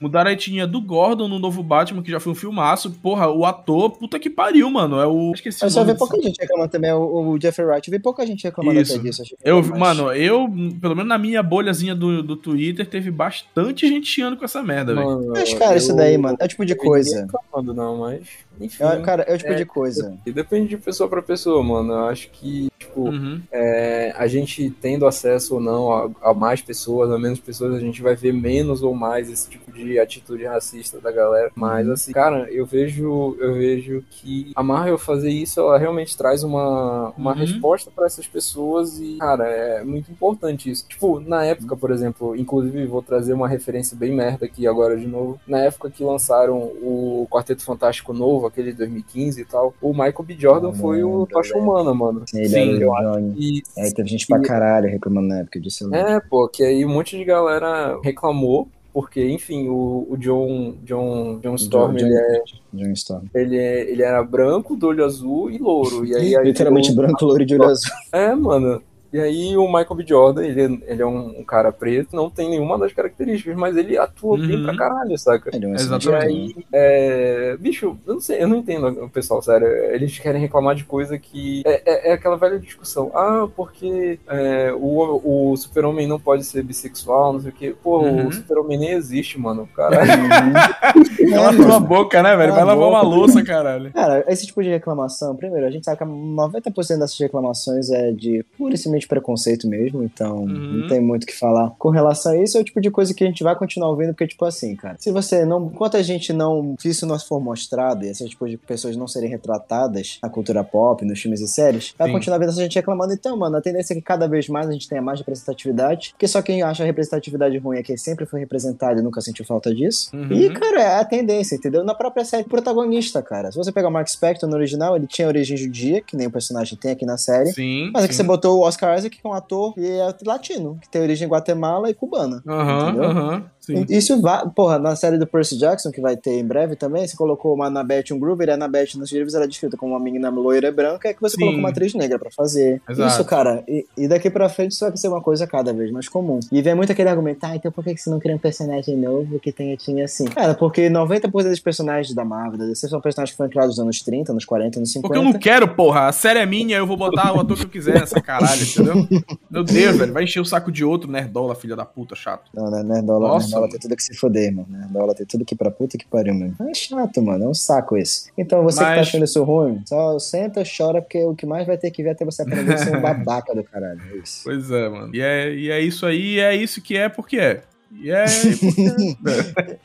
Mudaram 0.00 0.28
a 0.30 0.32
etnia 0.32 0.66
do 0.66 0.80
Gordon 0.80 1.28
no 1.28 1.38
novo 1.38 1.62
Batman, 1.62 2.02
que 2.02 2.10
já 2.10 2.20
foi 2.20 2.32
um 2.32 2.34
filmaço. 2.34 2.90
Porra, 2.90 3.30
o 3.30 3.44
ator, 3.46 3.90
puta 3.90 4.18
que 4.18 4.28
pariu, 4.28 4.68
mano. 4.68 5.00
É 5.00 5.06
o. 5.06 5.32
Esqueci 5.32 5.62
Eu 5.62 5.68
o 5.68 5.70
só 5.70 5.84
vi 5.84 5.94
pouca 5.94 6.20
gente 6.20 6.38
reclamando 6.38 6.70
também, 6.70 6.92
o, 6.92 7.30
o 7.30 7.40
Jeffrey 7.40 7.66
Wright. 7.66 7.88
Eu 7.88 7.92
vi 7.92 8.02
pouca 8.02 8.26
gente 8.26 8.44
reclamando 8.44 8.80
Isso. 8.80 8.94
até 8.94 9.02
disso. 9.02 9.22
Eu, 9.42 9.62
mais- 9.62 9.78
mano, 9.96 10.12
eu, 10.12 10.46
pelo 10.80 10.94
menos 10.94 11.08
na 11.08 11.16
minha 11.16 11.42
bolhazinha 11.42 11.94
do, 11.94 12.22
do 12.22 12.36
Twitter, 12.36 12.86
teve 12.86 13.10
bastante 13.10 13.88
gente 13.88 14.06
chiando 14.06 14.36
com 14.36 14.44
essa 14.44 14.62
merda, 14.62 14.94
velho. 14.94 15.06
Mano, 15.06 15.32
Mas, 15.32 15.54
cara, 15.54 15.76
isso 15.76 15.92
eu- 15.92 15.96
daí, 15.96 16.18
mano, 16.18 16.36
é 16.40 16.44
o 16.44 16.48
tipo 16.48 16.66
de 16.66 16.72
eu 16.72 16.76
não 16.76 16.84
coisa. 16.84 17.26
não, 17.74 17.96
mas. 17.98 18.20
Enfim. 18.60 18.84
É, 18.84 19.00
cara, 19.00 19.22
é 19.24 19.34
o 19.34 19.38
tipo 19.38 19.52
É. 19.52 19.54
de 19.54 19.64
coisa. 19.64 20.16
E 20.26 20.32
depende 20.32 20.68
de 20.68 20.76
pessoa 20.78 21.08
pra 21.08 21.22
pessoa, 21.22 21.62
mano. 21.62 21.92
Eu 21.92 22.04
acho 22.06 22.30
que, 22.30 22.68
tipo, 22.78 23.08
Uhum. 23.08 23.40
é, 23.50 24.12
a 24.16 24.26
gente 24.26 24.70
tendo 24.80 25.06
acesso 25.06 25.54
ou 25.54 25.60
não 25.60 25.92
a, 25.92 26.10
a 26.30 26.34
mais 26.34 26.60
pessoas, 26.62 27.10
a 27.10 27.18
menos 27.18 27.40
pessoas, 27.40 27.74
a 27.74 27.80
gente 27.80 28.00
vai 28.02 28.14
ver 28.14 28.32
menos 28.32 28.82
ou 28.82 28.94
mais 28.94 29.30
esse 29.30 29.48
tipo 29.50 29.72
de 29.72 29.98
atitude 29.98 30.44
racista 30.44 31.00
da 31.00 31.10
galera. 31.10 31.50
Mas 31.54 31.88
assim, 31.88 32.12
cara, 32.12 32.48
eu 32.50 32.64
vejo, 32.64 33.36
eu 33.40 33.54
vejo 33.54 34.04
que 34.10 34.52
a 34.54 34.62
Marvel 34.62 34.96
fazer 34.98 35.30
isso, 35.30 35.58
ela 35.60 35.76
realmente 35.78 36.16
traz 36.16 36.42
uma, 36.44 37.12
uma 37.18 37.32
Uhum. 37.32 37.38
resposta 37.38 37.90
pra 37.90 38.06
essas 38.06 38.26
pessoas 38.26 38.98
e, 39.00 39.16
cara, 39.18 39.44
é 39.48 39.82
muito 39.84 40.10
importante 40.10 40.70
isso. 40.70 40.86
Tipo, 40.88 41.18
na 41.20 41.44
época, 41.44 41.76
por 41.76 41.90
exemplo, 41.90 42.36
inclusive 42.36 42.86
vou 42.86 43.02
trazer 43.02 43.32
uma 43.32 43.48
referência 43.48 43.96
bem 43.96 44.12
merda 44.12 44.46
aqui 44.46 44.66
agora 44.66 44.96
de 44.96 45.06
novo. 45.06 45.40
Na 45.46 45.58
época 45.58 45.90
que 45.90 46.04
lançaram 46.04 46.58
o 46.58 47.26
Quarteto 47.30 47.64
Fantástico 47.64 48.12
novo, 48.12 48.43
aquele 48.46 48.72
de 48.72 48.78
2015 48.78 49.40
e 49.40 49.44
tal, 49.44 49.74
o 49.80 49.92
Michael 49.92 50.22
B. 50.24 50.36
Jordan 50.38 50.68
Eu 50.68 50.74
foi 50.74 51.02
o 51.04 51.26
Tocha. 51.26 51.56
Humana, 51.56 51.92
mano. 51.94 52.22
Sim, 52.28 52.38
ele 52.40 52.48
Sim, 52.48 52.78
eu 52.80 52.90
o 52.90 53.00
Johnny. 53.00 53.34
E 53.38 53.62
Aí 53.78 53.92
teve 53.92 54.08
gente 54.08 54.26
pra 54.26 54.40
caralho 54.40 54.88
reclamando 54.88 55.28
na 55.28 55.38
época 55.40 55.60
disso. 55.60 55.84
lembro. 55.88 55.98
é, 56.12 56.20
pô, 56.20 56.48
que 56.48 56.62
aí 56.62 56.84
um 56.84 56.88
monte 56.92 57.16
de 57.16 57.24
galera 57.24 57.98
reclamou, 58.02 58.68
porque, 58.92 59.28
enfim, 59.28 59.68
o, 59.68 60.06
o 60.08 60.16
John, 60.16 60.74
John, 60.84 61.40
John 61.42 61.54
Storm, 61.56 61.96
John- 61.96 62.06
ele, 62.06 62.16
é, 62.16 62.42
John 62.72 62.92
Storm. 62.92 63.24
ele, 63.34 63.56
é, 63.58 63.90
ele 63.90 64.02
era 64.02 64.22
branco, 64.22 64.76
do 64.76 64.86
olho 64.86 65.04
azul 65.04 65.50
e 65.50 65.58
louro. 65.58 66.04
E 66.06 66.14
aí, 66.14 66.36
aí 66.36 66.44
Literalmente 66.46 66.92
branco, 66.92 67.24
louro 67.24 67.42
e 67.42 67.46
de 67.46 67.54
olho 67.54 67.64
azul. 67.70 67.90
É, 68.12 68.34
mano. 68.34 68.80
E 69.14 69.20
aí 69.20 69.56
o 69.56 69.66
Michael 69.66 69.94
B. 69.94 70.04
Jordan, 70.04 70.42
ele, 70.44 70.60
é- 70.60 70.92
ele 70.92 71.02
é 71.02 71.06
um, 71.06 71.38
um 71.38 71.44
cara 71.44 71.70
preto, 71.70 72.16
não 72.16 72.28
tem 72.28 72.50
nenhuma 72.50 72.76
das 72.76 72.92
características, 72.92 73.54
mas 73.56 73.76
ele 73.76 73.96
atua 73.96 74.36
bem 74.36 74.56
Uhum. 74.56 74.64
pra 74.64 74.76
caralho, 74.76 75.16
saca? 75.16 75.50
Ele 75.54 75.66
é 75.66 75.68
um 75.68 75.74
Exatamente. 75.76 76.24
E 76.24 76.26
aí, 76.26 76.54
é, 76.72 77.56
bicho, 77.60 77.96
eu 78.04 78.14
não 78.14 78.20
sei, 78.20 78.42
eu 78.42 78.48
não 78.48 78.56
entendo 78.56 78.88
o 79.04 79.08
pessoal, 79.08 79.40
sério. 79.40 79.68
Eles 79.68 80.18
querem 80.18 80.40
reclamar 80.40 80.74
de 80.74 80.82
coisa 80.82 81.16
que. 81.16 81.62
É, 81.64 81.82
é- 81.84 82.10
é 82.10 82.12
aquela 82.14 82.36
velha 82.36 82.58
discussão. 82.58 83.12
Ah, 83.14 83.46
porque 83.54 84.18
é, 84.26 84.72
o, 84.76 85.20
o 85.52 85.56
super-homem 85.56 86.08
não 86.08 86.18
pode 86.18 86.42
ser 86.42 86.64
bissexual, 86.64 87.32
não 87.34 87.40
sei 87.40 87.50
o 87.50 87.54
quê. 87.54 87.74
Pô, 87.82 88.00
Uhum. 88.00 88.26
o 88.26 88.32
super-homem 88.32 88.76
nem 88.78 88.90
existe, 88.90 89.38
mano. 89.38 89.68
Caralho. 89.76 90.10
É, 91.24 91.56
tua 91.56 91.66
mano. 91.68 91.80
boca, 91.80 92.22
né, 92.22 92.36
velho? 92.36 92.52
Vai 92.52 92.62
a 92.62 92.64
lavar 92.66 92.88
uma 92.88 93.02
louça, 93.02 93.42
caralho. 93.42 93.90
Cara, 93.92 94.24
esse 94.28 94.46
tipo 94.46 94.62
de 94.62 94.68
reclamação, 94.68 95.34
primeiro, 95.34 95.66
a 95.66 95.70
gente 95.70 95.84
sabe 95.84 95.98
que 95.98 96.04
90% 96.04 96.98
dessas 96.98 97.18
reclamações 97.18 97.90
é 97.90 98.12
de 98.12 98.44
pura 98.58 98.74
e 98.74 98.76
simplesmente 98.76 99.03
preconceito 99.08 99.68
mesmo, 99.68 100.02
então 100.02 100.44
Uhum. 100.44 100.80
não 100.80 100.88
tem 100.88 101.00
muito 101.00 101.24
o 101.24 101.26
que 101.26 101.36
falar. 101.36 101.70
Com 101.78 101.90
relação 101.90 102.32
a 102.32 102.36
isso, 102.42 102.56
é 102.58 102.60
o 102.60 102.64
tipo 102.64 102.80
de 102.80 102.90
coisa 102.90 103.14
que 103.14 103.24
a 103.24 103.26
gente 103.26 103.42
vai 103.42 103.56
continuar 103.56 103.90
ouvindo, 103.90 104.08
porque, 104.08 104.26
tipo 104.26 104.44
assim, 104.44 104.74
cara, 104.76 104.96
se 104.98 105.10
você 105.10 105.44
não. 105.44 105.66
Enquanto 105.66 105.96
a 105.96 106.02
gente 106.02 106.32
não. 106.32 106.74
Se 106.78 106.88
isso 106.88 107.06
não 107.06 107.18
for 107.18 107.40
mostrado 107.40 108.04
e 108.04 108.08
essas 108.08 108.28
tipo 108.30 108.48
de 108.48 108.56
pessoas 108.56 108.96
não 108.96 109.06
serem 109.06 109.28
retratadas 109.30 110.18
na 110.22 110.28
cultura 110.28 110.62
pop, 110.64 111.04
nos 111.04 111.20
filmes 111.20 111.40
e 111.40 111.48
séries, 111.48 111.94
vai 111.98 112.08
Sim. 112.08 112.14
continuar 112.14 112.38
vendo 112.38 112.48
essa 112.50 112.62
gente 112.62 112.74
reclamando. 112.74 113.12
Então, 113.12 113.36
mano, 113.36 113.56
a 113.56 113.60
tendência 113.60 113.92
é 113.92 113.96
que 113.96 114.02
cada 114.02 114.26
vez 114.26 114.48
mais 114.48 114.68
a 114.68 114.72
gente 114.72 114.88
tenha 114.88 115.02
mais 115.02 115.18
representatividade, 115.20 116.10
porque 116.10 116.26
só 116.26 116.42
quem 116.42 116.62
acha 116.62 116.82
a 116.82 116.86
representatividade 116.86 117.56
ruim 117.58 117.78
é 117.78 117.82
quem 117.82 117.96
sempre 117.96 118.26
foi 118.26 118.40
representado 118.40 118.98
e 118.98 119.02
nunca 119.02 119.20
sentiu 119.20 119.44
falta 119.44 119.74
disso. 119.74 120.10
Uhum. 120.14 120.32
E, 120.32 120.50
cara, 120.50 120.80
é 120.82 121.00
a 121.00 121.04
tendência, 121.04 121.56
entendeu? 121.56 121.84
Na 121.84 121.94
própria 121.94 122.24
série, 122.24 122.44
protagonista, 122.44 123.22
cara. 123.22 123.50
Se 123.50 123.56
você 123.58 123.70
pegar 123.72 123.88
o 123.88 123.92
Mark 123.92 124.08
Spector 124.08 124.48
no 124.48 124.56
original, 124.56 124.96
ele 124.96 125.06
tinha 125.06 125.28
origem 125.28 125.56
judia, 125.56 126.00
que 126.00 126.16
nem 126.16 126.26
o 126.26 126.30
personagem 126.30 126.76
tem 126.78 126.92
aqui 126.92 127.04
na 127.06 127.16
série. 127.16 127.52
Sim. 127.52 127.90
Mas 127.92 128.04
aqui 128.04 128.14
sim. 128.14 128.18
você 128.18 128.22
botou 128.26 128.58
o 128.58 128.62
Oscar 128.62 128.93
Isaac, 128.96 129.18
que 129.20 129.26
é 129.26 129.30
um 129.30 129.34
ator 129.34 129.74
e 129.76 129.86
é 129.86 130.14
latino, 130.24 130.78
que 130.80 130.88
tem 130.88 131.02
origem 131.02 131.28
Guatemala 131.28 131.90
e 131.90 131.94
cubana. 131.94 132.42
Aham, 132.46 132.82
entendeu? 132.82 133.04
aham. 133.04 133.50
Sim. 133.64 133.86
Isso 133.88 134.20
vai. 134.20 134.48
Porra, 134.50 134.78
na 134.78 134.94
série 134.94 135.18
do 135.18 135.26
Percy 135.26 135.58
Jackson, 135.58 135.90
que 135.90 136.00
vai 136.00 136.16
ter 136.16 136.38
em 136.38 136.44
breve 136.44 136.76
também, 136.76 137.06
você 137.06 137.16
colocou 137.16 137.54
uma 137.54 137.66
Annabeth 137.66 138.12
um 138.12 138.18
Groover, 138.18 138.48
e 138.48 138.50
a 138.50 138.54
Annabeth 138.54 138.96
nos 138.96 139.10
livros 139.10 139.34
era 139.34 139.48
descrita 139.48 139.76
como 139.76 139.92
uma 139.92 140.00
menina 140.00 140.30
loira 140.30 140.68
e 140.68 140.72
branca, 140.72 141.08
é 141.08 141.14
que 141.14 141.20
você 141.20 141.36
Sim. 141.36 141.40
colocou 141.40 141.60
uma 141.60 141.70
atriz 141.70 141.94
negra 141.94 142.18
pra 142.18 142.30
fazer. 142.30 142.82
Exato. 142.88 143.10
Isso, 143.10 143.24
cara, 143.24 143.64
e, 143.66 143.86
e 143.96 144.08
daqui 144.08 144.28
pra 144.30 144.48
frente 144.48 144.72
isso 144.72 144.84
vai 144.84 144.96
ser 144.96 145.08
uma 145.08 145.20
coisa 145.20 145.46
cada 145.46 145.72
vez 145.72 145.90
mais 145.90 146.08
comum. 146.08 146.40
E 146.50 146.60
vem 146.60 146.74
muito 146.74 146.92
aquele 146.92 147.08
argumento, 147.08 147.44
ah, 147.44 147.56
então 147.56 147.72
por 147.72 147.82
que 147.82 147.94
que 147.94 148.00
você 148.00 148.10
não 148.10 148.18
cria 148.18 148.34
um 148.34 148.38
personagem 148.38 148.96
novo 148.96 149.38
que 149.38 149.52
tenha 149.52 149.76
tinha 149.76 150.04
assim? 150.04 150.26
Cara, 150.26 150.54
porque 150.54 150.88
90% 150.88 151.30
dos 151.48 151.60
personagens 151.60 152.14
da 152.14 152.24
Marvel, 152.24 152.58
da 152.58 152.66
DC, 152.66 152.88
são 152.88 153.00
personagens 153.00 153.32
que 153.32 153.36
foram 153.36 153.50
criados 153.50 153.76
nos 153.76 153.80
anos 153.80 154.02
30, 154.02 154.32
nos 154.32 154.44
40, 154.44 154.80
nos 154.80 154.92
50. 154.92 155.08
Porque 155.08 155.18
eu 155.18 155.32
não 155.32 155.38
quero, 155.38 155.68
porra. 155.68 156.08
A 156.08 156.12
série 156.12 156.38
é 156.38 156.46
minha, 156.46 156.76
eu 156.76 156.86
vou 156.86 156.96
botar 156.96 157.34
o 157.34 157.40
ator 157.40 157.56
que 157.56 157.64
eu 157.64 157.68
quiser 157.68 158.00
nessa 158.00 158.20
caralho, 158.20 158.62
entendeu? 158.62 158.94
Meu 159.50 159.64
Deus, 159.64 159.96
velho. 159.96 160.12
Vai 160.12 160.24
encher 160.24 160.40
o 160.40 160.44
saco 160.44 160.70
de 160.70 160.84
outro 160.84 161.10
nerdola, 161.10 161.54
filha 161.54 161.76
da 161.76 161.84
puta, 161.84 162.14
chato. 162.14 162.50
Não, 162.54 162.70
né? 162.70 162.82
Nerdola, 162.82 163.28
Nossa, 163.28 163.53
Mano. 163.60 163.70
tem 163.70 163.80
tudo 163.80 163.96
que 163.96 164.02
se 164.02 164.14
foder, 164.14 164.52
mano. 164.54 164.66
Nerdola 164.70 165.14
tem 165.14 165.26
tudo 165.26 165.44
que 165.44 165.54
pra 165.54 165.70
puta 165.70 165.96
que 165.98 166.06
pariu, 166.06 166.34
mano. 166.34 166.54
É 166.68 166.74
chato, 166.74 167.22
mano. 167.22 167.44
É 167.44 167.48
um 167.48 167.54
saco 167.54 167.96
isso. 167.96 168.26
Então, 168.36 168.62
você 168.62 168.78
que 168.78 168.84
tá 168.84 168.90
Mas- 168.90 169.00
achando 169.08 169.24
isso 169.24 169.42
ruim, 169.44 169.82
só 169.86 170.18
senta, 170.18 170.62
chora, 170.64 171.00
porque 171.02 171.22
o 171.24 171.34
que 171.34 171.46
mais 171.46 171.66
vai 171.66 171.76
ter 171.78 171.90
que 171.90 172.02
ver 172.02 172.10
até 172.10 172.24
você 172.24 172.42
aprender 172.42 172.74
a 172.74 172.78
ser 172.78 172.96
um 172.96 173.00
babaca 173.02 173.54
do 173.54 173.64
caralho. 173.64 174.00
É 174.12 174.16
isso. 174.18 174.40
Pois 174.44 174.70
é, 174.70 174.88
mano. 174.88 175.14
E 175.14 175.20
é, 175.20 175.54
e 175.54 175.70
é 175.70 175.80
isso 175.80 176.04
aí, 176.06 176.34
e 176.34 176.40
é 176.40 176.54
isso 176.54 176.80
que 176.82 176.96
é 176.96 177.08
porque 177.08 177.38
é. 177.38 177.62
E 177.92 178.10
é. 178.10 178.24
porque 178.24 179.16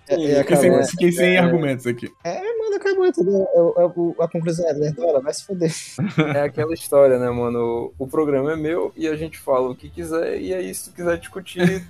É, 0.10 0.16
é, 0.16 0.32
é. 0.32 0.44
Fiquei 0.44 0.56
sem, 0.58 0.86
fiquei 0.88 1.12
sem 1.12 1.38
argumentos 1.38 1.86
aqui. 1.86 2.10
é, 2.24 2.42
mano, 2.58 2.76
acabou, 2.76 3.06
entendeu? 3.06 3.48
É, 3.54 3.60
é, 3.84 3.86
o- 3.96 4.16
a 4.20 4.28
conclusão 4.28 4.68
é, 4.68 4.74
Nerdola, 4.74 5.22
vai 5.22 5.34
se 5.34 5.46
foder. 5.46 5.72
É 6.36 6.42
aquela 6.42 6.74
história, 6.74 7.20
né, 7.20 7.30
mano? 7.30 7.92
O 8.00 8.08
programa 8.08 8.54
é 8.54 8.56
meu 8.56 8.92
e 8.98 9.08
a 9.08 9.16
gente 9.16 9.38
fala 9.38 9.70
o 9.70 9.76
que 9.76 9.90
quiser, 9.90 10.42
e 10.42 10.54
aí, 10.54 10.74
se 10.74 10.90
tu 10.90 10.96
quiser 10.96 11.18
discutir, 11.20 11.84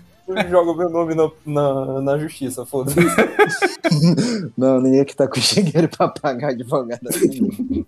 joga 0.49 0.71
o 0.71 0.75
meu 0.77 0.89
nome 0.89 1.15
na, 1.15 1.29
na, 1.45 2.01
na 2.01 2.17
justiça, 2.17 2.65
foda-se. 2.65 2.97
Não, 4.57 4.79
ninguém 4.81 5.03
que 5.05 5.15
tá 5.15 5.27
com 5.27 5.39
dinheiro 5.39 5.87
pra 5.89 6.07
pagar 6.07 6.49
advogado 6.49 7.07
assim. 7.07 7.85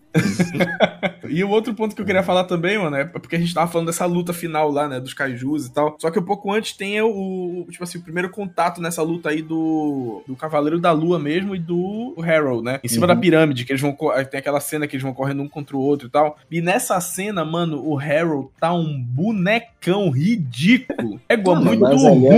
E 1.30 1.44
o 1.44 1.50
outro 1.50 1.74
ponto 1.74 1.96
que 1.96 2.02
eu 2.02 2.06
queria 2.06 2.24
falar 2.24 2.44
também, 2.46 2.78
mano, 2.78 2.96
é 2.96 3.06
porque 3.06 3.36
a 3.36 3.40
gente 3.40 3.54
tava 3.54 3.72
falando 3.72 3.88
dessa 3.88 4.06
luta 4.06 4.34
final 4.34 4.70
lá, 4.72 4.88
né, 4.88 5.00
dos 5.00 5.14
kaijus 5.14 5.68
e 5.68 5.74
tal. 5.74 5.96
Só 6.00 6.10
que 6.10 6.20
um 6.20 6.24
pouco 6.24 6.52
antes 6.52 6.74
tem 6.76 7.00
o, 7.02 7.66
tipo 7.70 7.84
assim, 7.84 7.98
o 7.98 8.02
primeiro 8.02 8.30
contato 8.30 8.82
nessa 8.82 9.02
luta 9.02 9.30
aí 9.30 9.42
do, 9.42 10.22
do 10.28 10.36
Cavaleiro 10.36 10.80
da 10.80 10.92
Lua 10.92 11.20
mesmo 11.20 11.56
e 11.56 11.60
do 11.60 12.16
Harold, 12.22 12.64
né? 12.64 12.80
Em 12.84 12.88
cima 12.88 13.02
Uhum. 13.08 13.14
da 13.16 13.20
pirâmide, 13.20 13.66
que 13.66 13.72
eles 13.72 13.82
vão. 13.82 13.96
Tem 14.30 14.40
aquela 14.40 14.60
cena 14.60 14.88
que 14.88 14.96
eles 14.96 15.04
vão 15.04 15.14
correndo 15.14 15.42
um 15.42 15.48
contra 15.50 15.76
o 15.76 15.80
outro 15.80 16.08
e 16.08 16.12
tal. 16.12 16.38
E 16.52 16.62
nessa 16.62 17.00
cena, 17.02 17.44
mano, 17.44 17.82
o 17.84 17.98
Harold 17.98 18.50
tá 18.60 18.74
um 18.74 19.02
bonecão 19.02 20.10
ridículo. 20.12 21.20
É 21.28 21.34
igual 21.34 21.56
Não, 21.58 21.64
muito 21.66 21.86
é- 21.88 21.90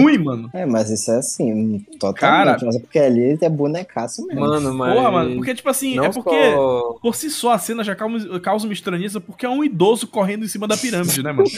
ruim, 0.01 0.17
mano. 0.17 0.49
É, 0.53 0.65
mas 0.65 0.89
isso 0.89 1.11
é 1.11 1.17
assim, 1.17 1.79
totalmente. 1.99 2.19
Cara- 2.19 2.57
mas 2.65 2.75
é 2.75 2.79
porque 2.79 2.99
ali 2.99 3.21
ele 3.21 3.39
é 3.41 3.49
bonecaço 3.49 4.25
mesmo. 4.27 4.41
Mano, 4.41 4.73
mas. 4.73 4.93
Porra, 4.93 5.11
mano, 5.11 5.35
porque, 5.35 5.53
tipo 5.55 5.69
assim, 5.69 5.95
não 5.95 6.05
é 6.05 6.09
porque. 6.11 6.53
só- 6.53 6.95
Por 7.01 7.15
si 7.15 7.29
só, 7.29 7.51
a 7.53 7.57
cena 7.59 7.83
já 7.83 7.95
causa, 7.95 8.39
causa 8.39 8.65
uma 8.65 8.73
estranheza 8.73 9.19
porque 9.19 9.45
é 9.45 9.49
um 9.49 9.63
idoso 9.63 10.07
correndo 10.07 10.45
em 10.45 10.47
cima 10.47 10.67
da 10.67 10.75
pirâmide, 10.77 11.21
né, 11.23 11.31
mano? 11.31 11.43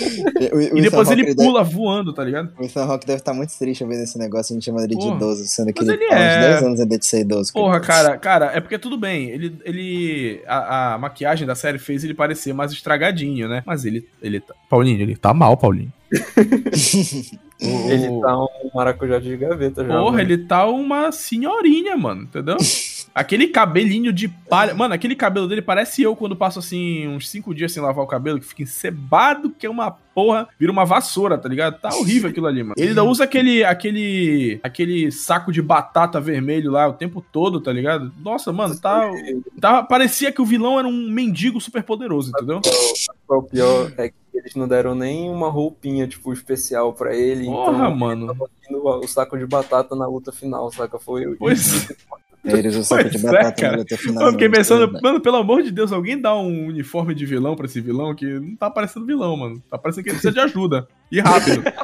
O- 0.51 0.57
o 0.75 0.77
E 0.77 0.81
depois 0.81 1.09
ele 1.11 1.23
deve- 1.23 1.35
pula 1.35 1.63
voando, 1.63 2.13
tá 2.13 2.23
ligado? 2.23 2.51
O 2.59 2.63
Ethan 2.63 2.83
Hawke 2.85 3.05
deve 3.05 3.19
estar 3.19 3.33
muito 3.33 3.51
triste 3.57 3.83
vendo 3.83 4.03
esse 4.03 4.17
negócio, 4.17 4.53
a 4.53 4.55
gente 4.55 4.65
chama 4.65 4.79
ele 4.79 4.89
de 4.89 4.95
Porra. 4.95 5.15
idoso, 5.15 5.45
sendo 5.47 5.73
que 5.73 5.81
Mas 5.83 5.89
ele, 5.89 6.03
ele 6.03 6.09
tá 6.09 6.15
é. 6.19 6.27
uns 6.39 6.45
10 6.45 6.63
anos 6.63 6.79
ainda 6.79 6.97
de 6.97 7.05
ser 7.05 7.21
idoso. 7.21 7.53
Porra, 7.53 7.79
cara, 7.79 8.17
cara, 8.17 8.51
é 8.53 8.59
porque 8.61 8.77
tudo 8.77 8.97
bem. 8.97 9.29
Ele. 9.29 9.55
ele 9.65 10.41
a, 10.47 10.93
a 10.93 10.97
maquiagem 10.97 11.45
da 11.47 11.55
série 11.55 11.77
fez 11.77 12.03
ele 12.03 12.13
parecer 12.13 12.53
mais 12.53 12.71
estragadinho, 12.71 13.47
né? 13.47 13.63
Mas 13.65 13.85
ele. 13.85 14.07
ele 14.21 14.39
tá, 14.39 14.53
Paulinho, 14.69 15.01
ele 15.01 15.15
tá 15.15 15.33
mal, 15.33 15.57
Paulinho. 15.57 15.91
O- 17.61 17.89
Ele 17.89 18.21
tá 18.21 18.37
um 18.37 18.47
maracujá 18.73 19.19
de 19.19 19.35
gaveta 19.37 19.83
já. 19.85 19.93
Porra, 19.93 20.11
mano. 20.11 20.19
ele 20.19 20.37
tá 20.39 20.65
uma 20.67 21.11
senhorinha, 21.11 21.95
mano, 21.95 22.23
entendeu? 22.23 22.57
Aquele 23.13 23.47
cabelinho 23.47 24.11
de 24.11 24.27
palha. 24.27 24.73
Mano, 24.73 24.93
aquele 24.93 25.15
cabelo 25.15 25.47
dele 25.47 25.61
parece 25.61 26.01
eu 26.01 26.15
quando 26.17 26.35
passo 26.35 26.59
assim 26.59 27.07
uns 27.07 27.29
cinco 27.29 27.55
dias 27.55 27.71
sem 27.71 27.81
lavar 27.81 28.03
o 28.03 28.07
cabelo, 28.07 28.39
que 28.41 28.45
fica 28.45 28.63
encebado, 28.63 29.49
que 29.51 29.65
é 29.65 29.69
uma 29.69 29.89
porra, 29.89 30.49
vira 30.59 30.69
uma 30.71 30.83
vassoura, 30.85 31.37
tá 31.37 31.47
ligado? 31.47 31.79
Tá 31.79 31.89
horrível 31.95 32.29
aquilo 32.29 32.47
ali, 32.47 32.61
mano. 32.61 32.75
Ele 32.77 32.89
ainda 32.89 33.03
usa 33.05 33.23
aquele 33.23 33.63
aquele 33.63 34.59
aquele 34.61 35.11
saco 35.13 35.51
de 35.53 35.61
batata 35.61 36.19
vermelho 36.19 36.71
lá 36.71 36.87
o 36.89 36.93
tempo 36.93 37.23
todo, 37.31 37.61
tá 37.61 37.71
ligado? 37.71 38.11
Nossa, 38.21 38.51
mano, 38.51 38.77
tá, 38.77 39.09
tá 39.61 39.81
parecia 39.81 40.29
que 40.31 40.41
o 40.41 40.45
vilão 40.45 40.77
era 40.77 40.87
um 40.87 41.09
mendigo 41.09 41.61
super 41.61 41.83
poderoso, 41.83 42.31
entendeu? 42.35 42.59
O 43.29 43.41
pior 43.43 43.91
é 43.97 44.09
que 44.09 44.15
eles 44.45 44.55
não 44.55 44.67
deram 44.67 44.93
nem 44.93 45.27
uma 45.27 45.49
roupinha, 45.49 46.07
tipo, 46.07 46.31
especial 46.31 46.93
pra 46.93 47.15
ele. 47.15 47.45
Porra, 47.45 47.71
então, 47.73 47.95
mano. 47.95 48.27
tava 48.27 48.47
o 48.99 49.07
saco 49.07 49.35
de 49.39 49.45
batata 49.47 49.95
na 49.95 50.05
luta 50.05 50.31
final, 50.31 50.71
saca? 50.71 50.99
Foi. 50.99 51.35
Pois 51.35 51.87
Eles 52.43 52.75
usam 52.75 52.83
saco 52.99 53.09
de 53.09 53.19
Pois 53.19 53.23
é, 53.23 53.37
batata 53.37 53.61
cara. 53.61 53.71
no 53.73 53.79
luta 53.79 53.97
final. 53.97 54.23
Eu 54.27 54.31
fiquei 54.33 54.47
mano, 54.47 54.57
pensando, 54.59 54.83
é 54.83 54.85
verdade. 54.85 55.03
mano, 55.03 55.19
pelo 55.19 55.37
amor 55.37 55.63
de 55.63 55.71
Deus, 55.71 55.91
alguém 55.91 56.21
dá 56.21 56.35
um 56.35 56.67
uniforme 56.67 57.15
de 57.15 57.25
vilão 57.25 57.55
pra 57.55 57.65
esse 57.65 57.81
vilão 57.81 58.13
que 58.13 58.39
não 58.39 58.55
tá 58.55 58.69
parecendo 58.69 59.03
vilão, 59.07 59.35
mano. 59.35 59.63
Tá 59.67 59.79
parecendo 59.79 60.03
que 60.03 60.09
ele 60.11 60.19
precisa 60.19 60.33
de 60.33 60.39
ajuda. 60.39 60.87
E 61.11 61.19
rápido. 61.19 61.63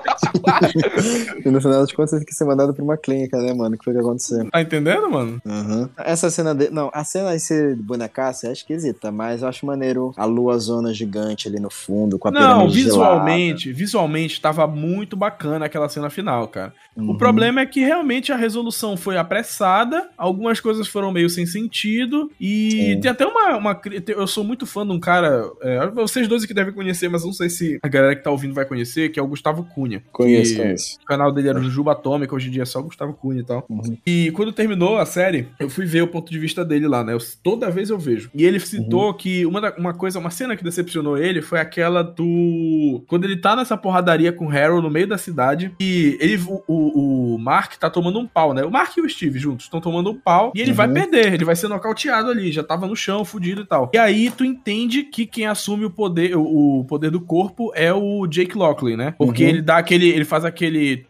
E 1.45 1.49
no 1.49 1.59
final 1.59 1.81
das 1.81 1.91
contas, 1.91 2.19
tem 2.19 2.25
que 2.25 2.33
ser 2.33 2.45
mandado 2.45 2.73
pra 2.73 2.83
uma 2.83 2.97
clínica, 2.97 3.37
né, 3.37 3.53
mano? 3.53 3.77
Que 3.77 3.83
foi 3.83 3.93
o 3.93 3.95
que 3.95 4.01
aconteceu. 4.01 4.49
Tá 4.49 4.61
entendendo, 4.61 5.09
mano? 5.09 5.41
Uhum. 5.45 5.89
Essa 5.97 6.29
cena 6.29 6.53
de... 6.53 6.69
Não, 6.69 6.89
a 6.93 7.03
cena 7.03 7.31
desse 7.31 7.75
bonecaço 7.75 8.47
é 8.47 8.51
esquisita, 8.51 9.11
mas 9.11 9.41
eu 9.41 9.47
acho 9.47 9.65
maneiro 9.65 10.13
a 10.15 10.25
lua 10.25 10.57
zona 10.57 10.93
gigante 10.93 11.47
ali 11.47 11.59
no 11.59 11.69
fundo, 11.69 12.17
com 12.17 12.27
a 12.27 12.31
Não, 12.31 12.69
visualmente, 12.69 13.73
visualmente 13.73 14.41
tava 14.41 14.65
muito 14.67 15.15
bacana 15.15 15.65
aquela 15.65 15.89
cena 15.89 16.09
final, 16.09 16.47
cara. 16.47 16.61
gelada. 16.61 17.11
O 17.11 17.17
problema 17.17 17.61
é 17.61 17.65
que 17.65 17.81
realmente 17.81 18.31
a 18.31 18.35
resolução 18.35 18.95
foi 18.95 19.17
apressada, 19.17 20.09
algumas 20.17 20.59
coisas 20.59 20.87
foram 20.87 21.11
meio 21.11 21.29
sem 21.29 21.45
sentido, 21.45 22.31
e 22.39 22.71
Sim. 22.71 22.99
tem 23.01 23.11
até 23.11 23.25
uma, 23.25 23.57
uma. 23.57 23.81
Eu 24.07 24.27
sou 24.27 24.43
muito 24.43 24.65
fã 24.65 24.85
de 24.85 24.91
um 24.91 24.99
cara. 24.99 25.49
é, 25.61 25.87
vocês 25.87 26.27
dois 26.27 26.45
que 26.45 26.53
devem 26.53 26.73
conhecer, 26.73 27.09
mas 27.09 27.23
não 27.23 27.33
sei 27.33 27.49
se 27.49 27.79
a 27.81 27.87
galera 27.87 28.15
que 28.15 28.23
tá 28.23 28.31
ouvindo 28.31 28.53
vai 28.53 28.65
conhecer, 28.65 29.10
que 29.11 29.19
é 29.19 29.23
o 29.23 29.27
Gustavo 29.27 29.63
Cunha. 29.75 30.01
Conheço, 30.11 30.55
conheço. 30.57 30.97
O 31.01 31.05
canal 31.05 31.31
dele 31.31 31.49
era 31.49 31.59
o 31.59 31.63
Jujuba 31.63 31.91
Atômica, 31.91 32.33
hoje 32.35 32.47
em 32.47 32.51
dia 32.51 32.63
é 32.63 32.65
só 32.65 32.79
o 32.79 32.83
Gustavo 32.83 33.13
Cunha 33.13 33.41
e 33.41 33.43
tal. 33.45 33.65
Uhum. 33.69 33.97
E 34.05 34.31
quando 34.31 34.51
terminou 34.51 34.97
a 34.97 35.05
série, 35.05 35.47
eu 35.59 35.69
fui 35.69 35.85
ver 35.85 36.01
o 36.01 36.07
ponto 36.07 36.31
de 36.31 36.39
vista 36.39 36.63
dele 36.65 36.87
lá, 36.87 37.03
né? 37.03 37.13
Eu- 37.13 37.19
toda 37.43 37.69
vez 37.69 37.89
eu 37.89 37.99
vejo. 37.99 38.29
E 38.33 38.43
ele 38.45 38.59
citou 38.59 39.07
Uhum. 39.07 39.13
que 39.13 39.45
uma, 39.45 39.61
da- 39.61 39.75
uma 39.77 39.93
coisa, 39.93 40.17
uma 40.19 40.29
cena 40.31 40.55
que 40.55 40.63
decepcionou 40.63 41.17
ele 41.17 41.41
foi 41.41 41.59
aquela 41.59 42.01
do. 42.03 43.03
Quando 43.07 43.25
ele 43.25 43.37
tá 43.37 43.55
nessa 43.55 43.75
porradaria 43.77 44.31
com 44.31 44.45
o 44.47 44.49
Harold 44.51 44.83
no 44.83 44.89
meio 44.91 45.07
da 45.07 45.17
cidade. 45.17 45.73
E 45.79 46.17
ele, 46.19 46.37
o, 46.47 46.63
o, 46.67 47.35
o 47.35 47.37
Mark 47.39 47.73
tá 47.77 47.89
tomando 47.89 48.19
um 48.19 48.27
pau, 48.27 48.53
né? 48.53 48.63
O 48.63 48.71
Mark 48.71 48.95
e 48.97 49.01
o 49.01 49.09
Steve 49.09 49.37
juntos 49.39 49.65
estão 49.65 49.81
tomando 49.81 50.11
um 50.11 50.15
pau. 50.15 50.51
E 50.55 50.61
ele 50.61 50.71
Uhum. 50.71 50.75
vai 50.77 50.91
perder, 50.91 51.33
ele 51.33 51.45
vai 51.45 51.55
ser 51.55 51.67
nocauteado 51.67 52.29
ali. 52.29 52.51
Já 52.51 52.63
tava 52.63 52.87
no 52.87 52.95
chão, 52.95 53.25
fudido 53.25 53.61
e 53.61 53.65
tal. 53.65 53.89
E 53.93 53.97
aí 53.97 54.29
tu 54.31 54.45
entende 54.45 55.03
que 55.03 55.25
quem 55.25 55.45
assume 55.45 55.85
o 55.85 55.89
poder, 55.89 56.35
o, 56.35 56.79
o 56.79 56.85
poder 56.85 57.11
do 57.11 57.19
corpo 57.21 57.71
é 57.75 57.93
o 57.93 58.25
Jake 58.27 58.57
Lockley, 58.57 58.95
né? 58.95 59.00
Porque 59.17 59.43
Uhum. 59.43 59.49
ele 59.49 59.61
dá 59.61 59.77
aquele. 59.77 60.07
Ele 60.09 60.25
faz 60.25 60.45
aquele. 60.45 61.05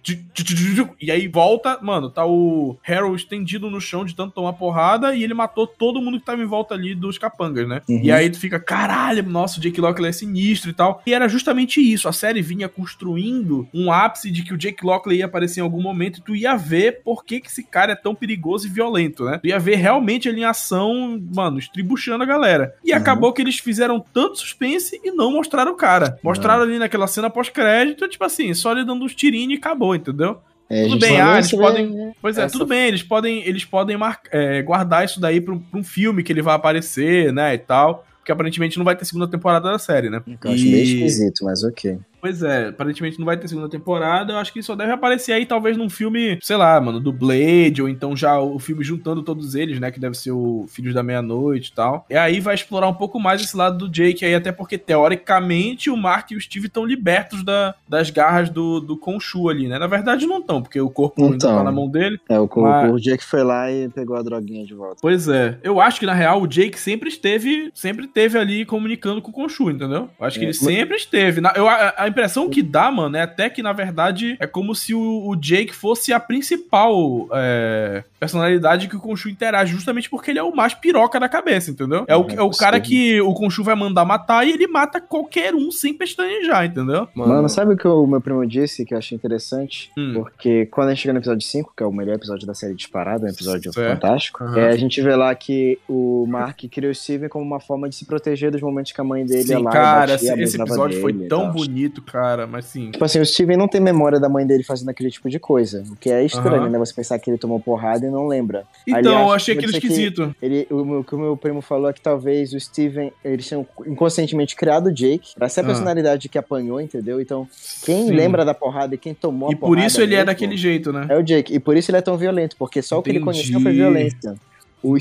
E 1.02 1.12
aí 1.12 1.28
volta, 1.28 1.80
mano, 1.82 2.10
tá 2.10 2.26
o 2.26 2.78
Harold 2.88 3.16
estendido 3.22 3.70
no 3.70 3.82
chão 3.82 4.06
de 4.06 4.16
tanto 4.16 4.34
tomar 4.34 4.54
porrada 4.54 5.14
e 5.16 5.24
ele 5.24 5.34
matou 5.34 5.68
todo 5.68 6.02
mundo 6.02 6.20
que 6.20 6.26
tava 6.26 6.42
em 6.42 6.46
volta 6.46 6.74
ali 6.74 6.94
dos 6.96 7.18
capangas, 7.18 7.68
né? 7.68 7.82
Uhum. 7.90 8.00
E 8.04 8.12
aí 8.12 8.30
tu 8.30 8.40
fica, 8.40 8.60
caralho, 8.60 9.24
nossa, 9.24 9.60
o 9.60 9.62
Jake 9.62 9.82
Lockley 9.82 10.10
é 10.10 10.14
sinistro 10.14 10.70
e 10.70 10.74
tal. 10.74 11.02
E 11.06 11.14
era 11.14 11.28
justamente 11.28 11.82
isso. 11.82 12.08
A 12.08 12.14
série 12.14 12.42
vinha 12.42 12.70
construindo 12.70 13.68
um 13.74 13.92
ápice 13.92 14.30
de 14.32 14.44
que 14.44 14.54
o 14.54 14.58
Jake 14.58 14.86
Lockley 14.86 15.18
ia 15.20 15.26
aparecer 15.26 15.60
em 15.60 15.64
algum 15.64 15.82
momento 15.82 16.20
e 16.20 16.22
tu 16.22 16.36
ia 16.36 16.56
ver 16.56 17.02
por 17.04 17.26
que, 17.26 17.40
que 17.42 17.48
esse 17.48 17.64
cara 17.64 17.94
é 17.94 17.96
tão 17.96 18.14
perigoso 18.14 18.68
e 18.68 18.70
violento, 18.70 19.26
né? 19.26 19.40
Tu 19.42 19.48
ia 19.48 19.60
ver 19.60 19.76
realmente 19.76 20.28
ele 20.30 20.42
em 20.42 20.46
ação, 20.46 21.22
mano, 21.34 21.58
estribuchando 21.60 22.24
a 22.24 22.28
galera. 22.28 22.74
E 22.84 22.92
Uhum. 22.92 22.98
acabou 22.98 23.34
que 23.34 23.42
eles 23.42 23.58
fizeram 23.58 24.00
tanto 24.14 24.38
suspense 24.40 25.00
e 25.04 25.12
não 25.12 25.32
mostraram 25.32 25.72
o 25.72 25.76
cara. 25.76 26.18
Mostraram 26.24 26.64
ali 26.64 26.78
naquela 26.78 27.08
cena 27.08 27.30
pós-crédito, 27.30 27.62
tipo 28.10 28.24
assim, 28.24 28.54
só 28.54 28.72
ele 28.72 28.86
dando 28.86 29.04
uns 29.06 29.14
tirinhos 29.16 29.54
e 29.54 29.58
acabou, 29.58 29.96
entendeu? 29.96 30.38
É, 30.70 30.84
Tudo 30.84 31.00
bem, 31.00 31.20
ah, 31.20 31.34
eles 31.34 31.52
podem- 31.52 31.90
né? 31.90 32.12
Pois 32.22 32.38
é, 32.38 32.44
Essa- 32.44 32.52
tudo 32.54 32.66
bem, 32.66 32.88
eles 32.88 33.04
podem, 33.04 33.44
eles 33.46 33.66
podem 33.66 33.98
mar- 33.98 34.22
é, 34.32 34.62
guardar 34.62 35.04
isso 35.04 35.20
daí 35.20 35.42
pra 35.42 35.54
um, 35.54 35.60
pra 35.60 35.80
um 35.80 35.84
filme 35.84 36.24
que 36.24 36.32
ele 36.32 36.42
vai 36.42 36.56
aparecer, 36.56 37.34
né, 37.34 37.54
e 37.54 37.58
tal. 37.58 38.06
Porque 38.20 38.32
aparentemente 38.32 38.78
não 38.78 38.86
vai 38.86 38.96
ter 38.96 39.04
segunda 39.04 39.28
temporada 39.28 39.70
da 39.72 39.80
série, 39.80 40.10
né? 40.10 40.22
Eu 40.26 40.52
acho 40.52 40.64
meio 40.64 40.84
esquisito, 40.84 41.44
mas 41.44 41.64
ok. 41.64 41.98
Pois 42.22 42.44
é, 42.44 42.68
aparentemente 42.68 43.18
não 43.20 43.26
vai 43.26 43.36
ter 43.38 43.48
segunda 43.48 43.68
temporada. 43.68 44.34
Eu 44.34 44.38
acho 44.38 44.54
que 44.54 44.62
só 44.62 44.76
deve 44.76 44.92
aparecer 44.92 45.34
aí, 45.34 45.46
talvez, 45.46 45.76
num 45.76 45.90
filme, 45.90 46.38
sei 46.42 46.56
lá, 46.56 46.80
mano, 46.80 47.00
do 47.00 47.12
Blade, 47.12 47.82
ou 47.82 47.90
então 47.90 48.16
já 48.16 48.40
o 48.40 48.60
filme 48.60 48.84
juntando 48.84 49.24
todos 49.24 49.56
eles, 49.56 49.80
né? 49.80 49.90
Que 49.92 50.00
deve 50.00 50.16
ser 50.18 50.32
o 50.32 50.66
Filhos 50.70 50.94
da 50.94 51.02
Meia-Noite 51.04 51.72
e 51.72 51.74
tal. 51.74 52.06
E 52.10 52.16
aí 52.16 52.40
vai 52.40 52.56
explorar 52.56 52.88
um 52.88 52.94
pouco 52.94 53.20
mais 53.20 53.42
esse 53.42 53.58
lado 53.58 53.78
do 53.80 53.90
Jake 53.90 54.24
aí, 54.24 54.36
até 54.36 54.52
porque, 54.52 54.78
teoricamente, 55.16 55.90
o 55.90 55.98
Mark 55.98 56.32
e 56.32 56.36
o 56.36 56.42
Steve 56.42 56.68
estão 56.68 56.86
libertos 56.86 57.44
da, 57.44 57.76
das 57.88 58.10
garras 58.10 58.50
do, 58.50 58.80
do 58.80 58.96
Khonshu 58.98 59.50
ali, 59.50 59.68
né? 59.68 59.78
Na 59.80 59.88
verdade, 59.88 60.26
não 60.26 60.40
estão, 60.40 60.62
porque 60.62 60.80
o 60.80 60.90
corpo 60.90 61.22
Não 61.22 61.32
ainda 61.32 61.48
tá 61.48 61.54
tão. 61.56 61.64
na 61.64 61.72
mão 61.72 61.90
dele. 61.90 62.20
É, 62.30 62.40
o, 62.40 62.50
Mas- 62.58 62.92
o 62.94 63.00
Jack 63.00 63.24
foi 63.24 63.44
lá 63.44 63.72
e 63.72 63.90
pegou 63.90 64.16
a 64.16 64.22
droguinha 64.22 64.66
de 64.66 64.74
volta. 64.74 64.98
Pois 65.02 65.28
é. 65.28 65.58
Eu 65.64 65.80
acho 65.82 66.00
que, 66.00 66.06
na 66.06 66.14
real, 66.14 66.42
o 66.42 66.48
Jake 66.48 66.80
sempre 66.80 67.10
esteve, 67.10 67.72
sempre 67.74 68.06
esteve 68.06 68.38
ali 68.38 68.66
comunicando 68.66 69.22
com 69.22 69.32
o 69.32 69.34
Khonshu, 69.34 69.70
entendeu? 69.72 70.10
Eu 70.20 70.26
acho 70.26 70.38
que 70.40 70.46
É, 70.46 70.50
ele 70.50 70.58
mas- 70.62 70.74
sempre 70.74 70.96
esteve. 70.98 71.42
Na- 71.42 71.54
eu, 71.56 71.68
a, 71.68 71.90
a 71.98 72.08
impressão 72.12 72.50
que 72.50 72.62
dá, 72.62 72.92
mano, 72.92 73.18
é 73.18 73.22
até 73.22 73.50
que, 73.50 73.64
na 73.64 73.74
verdade, 73.74 74.38
é 74.40 74.46
como 74.46 74.76
se 74.76 74.94
o, 74.94 75.28
o 75.28 75.36
Jake 75.36 75.74
fosse 75.74 76.14
a 76.14 76.20
principal 76.20 77.28
é, 77.34 78.04
personalidade 78.22 78.88
que 78.88 78.96
o 78.96 79.00
Khonshu 79.00 79.30
interage, 79.30 79.74
justamente 79.74 80.08
porque 80.08 80.30
ele 80.30 80.38
é 80.38 80.44
o 80.44 80.56
mais 80.56 80.76
piroca 80.76 81.20
da 81.20 81.28
cabeça, 81.28 81.72
entendeu? 81.72 82.06
É 82.08 82.16
o, 82.16 82.22
É 82.30 82.36
é 82.36 82.42
o 82.44 82.52
cara 82.52 82.80
que 82.80 83.20
o 83.20 83.34
Khonshu 83.34 83.64
vai 83.64 83.74
mandar 83.74 84.06
matar 84.06 84.46
e 84.48 84.52
ele 84.52 84.68
mata 84.68 85.02
qualquer 85.02 85.56
um 85.56 85.72
sem 85.72 85.92
pestanejar, 85.92 86.66
entendeu? 86.66 87.08
Mano, 87.16 87.50
sabe 87.50 87.74
o 87.74 87.78
que 87.78 87.88
o 87.88 88.06
meu 88.06 88.22
primo 88.22 88.46
disse 88.46 88.86
que 88.86 88.94
eu 88.94 88.98
achei 89.00 89.16
interessante? 89.16 89.92
Hum. 89.98 90.14
Porque 90.14 90.68
quando 90.68 90.90
a 90.90 90.94
gente 90.94 91.02
chega 91.02 91.14
no 91.14 91.20
episódio 91.20 91.42
5, 91.48 91.74
que 91.76 91.82
é 91.82 91.86
o 91.86 91.92
melhor 91.92 92.14
episódio 92.16 92.46
da 92.46 92.54
série 92.54 92.76
disparado, 92.76 93.26
um 93.26 93.30
episódio 93.30 93.74
Certo. 93.74 93.94
fantástico, 93.96 94.44
Aham. 94.44 94.60
é, 94.60 94.68
a 94.70 94.78
gente 94.78 95.02
vê 95.02 95.16
lá 95.16 95.34
que 95.34 95.80
o 95.90 96.28
Mark 96.28 96.60
criou 96.72 96.92
o 96.92 96.96
Steven 96.96 97.28
como 97.28 97.44
uma 97.44 97.60
forma 97.60 97.90
de 97.90 97.96
se 97.96 98.06
proteger 98.06 98.52
dos 98.52 98.62
momentos 98.62 98.92
que 98.92 99.02
a 99.02 99.04
mãe 99.04 99.26
dele 99.26 99.44
Sim, 99.44 99.56
lá 99.56 99.72
e 99.72 99.74
cara, 99.74 100.14
esse, 100.14 100.28
batia, 100.30 100.44
esse 100.44 100.56
abusava 100.62 100.70
episódio 100.70 101.02
foi 101.02 101.12
dele 101.14 101.28
tão 101.28 101.52
bonito, 101.52 102.04
cara, 102.04 102.46
mas 102.46 102.66
sim. 102.66 102.92
Tipo 102.92 103.04
assim, 103.04 103.20
o 103.20 103.26
Steven 103.26 103.58
não 103.58 103.68
tem 103.68 103.82
memória 103.82 104.20
da 104.20 104.30
mãe 104.30 104.46
dele 104.46 104.64
fazendo 104.64 104.90
aquele 104.90 105.10
tipo 105.10 105.28
de 105.28 105.40
coisa. 105.40 105.84
O 105.92 105.96
que 105.96 106.12
é 106.12 106.24
estranho, 106.24 106.62
Aham. 106.64 106.70
né? 106.70 106.78
Você 106.78 106.94
pensar 106.94 107.18
que 107.18 107.28
ele 107.32 107.38
tomou 107.40 107.60
porrada 107.60 108.06
e 108.06 108.11
não 108.12 108.28
lembra. 108.28 108.66
Então, 108.88 109.22
eu 109.28 109.32
achei 109.32 109.56
aquilo 109.56 109.72
ser 109.72 109.80
que- 109.80 109.88
esquisito. 109.88 110.36
Ele, 110.42 110.68
o, 110.70 111.00
o 111.00 111.04
que 111.04 111.16
o 111.16 111.18
meu 111.20 111.36
primo 111.38 111.62
falou 111.62 111.90
é 111.90 111.94
que 111.94 112.02
talvez 112.02 112.54
o 112.54 112.60
Steven, 112.60 113.12
eles 113.24 113.48
tinham 113.48 113.66
inconscientemente 113.88 114.56
criado 114.56 114.88
o 114.88 114.92
Jake 114.94 115.34
pra 115.36 115.48
ser 115.50 115.62
a 115.62 115.64
Ah. 115.64 115.68
personalidade 115.68 116.28
que 116.30 116.38
apanhou, 116.38 116.80
entendeu? 116.82 117.20
Então, 117.22 117.48
quem 117.86 118.08
Sim. 118.08 118.12
lembra 118.14 118.44
da 118.46 118.54
porrada 118.54 118.94
e 118.96 118.98
quem 118.98 119.14
tomou 119.14 119.50
E 119.52 119.56
a 119.56 119.58
por 119.58 119.68
porrada 119.70 119.88
isso 119.88 120.02
ele 120.02 120.16
é 120.16 120.24
daquele 120.24 120.58
jeito, 120.58 120.92
né? 120.92 121.06
É 121.10 121.18
o 121.18 121.24
Jake. 121.24 121.54
E 121.54 121.60
por 121.60 121.76
isso 121.78 121.90
ele 121.92 121.98
é 121.98 122.02
tão 122.02 122.18
violento, 122.18 122.56
porque 122.58 122.82
só 122.82 123.00
o 123.00 123.04
que 123.04 123.10
ele 123.10 123.20
Entendi. 123.20 123.32
conheceu 123.38 123.60
foi 123.62 123.72
violência. 123.74 124.36
O, 124.84 124.98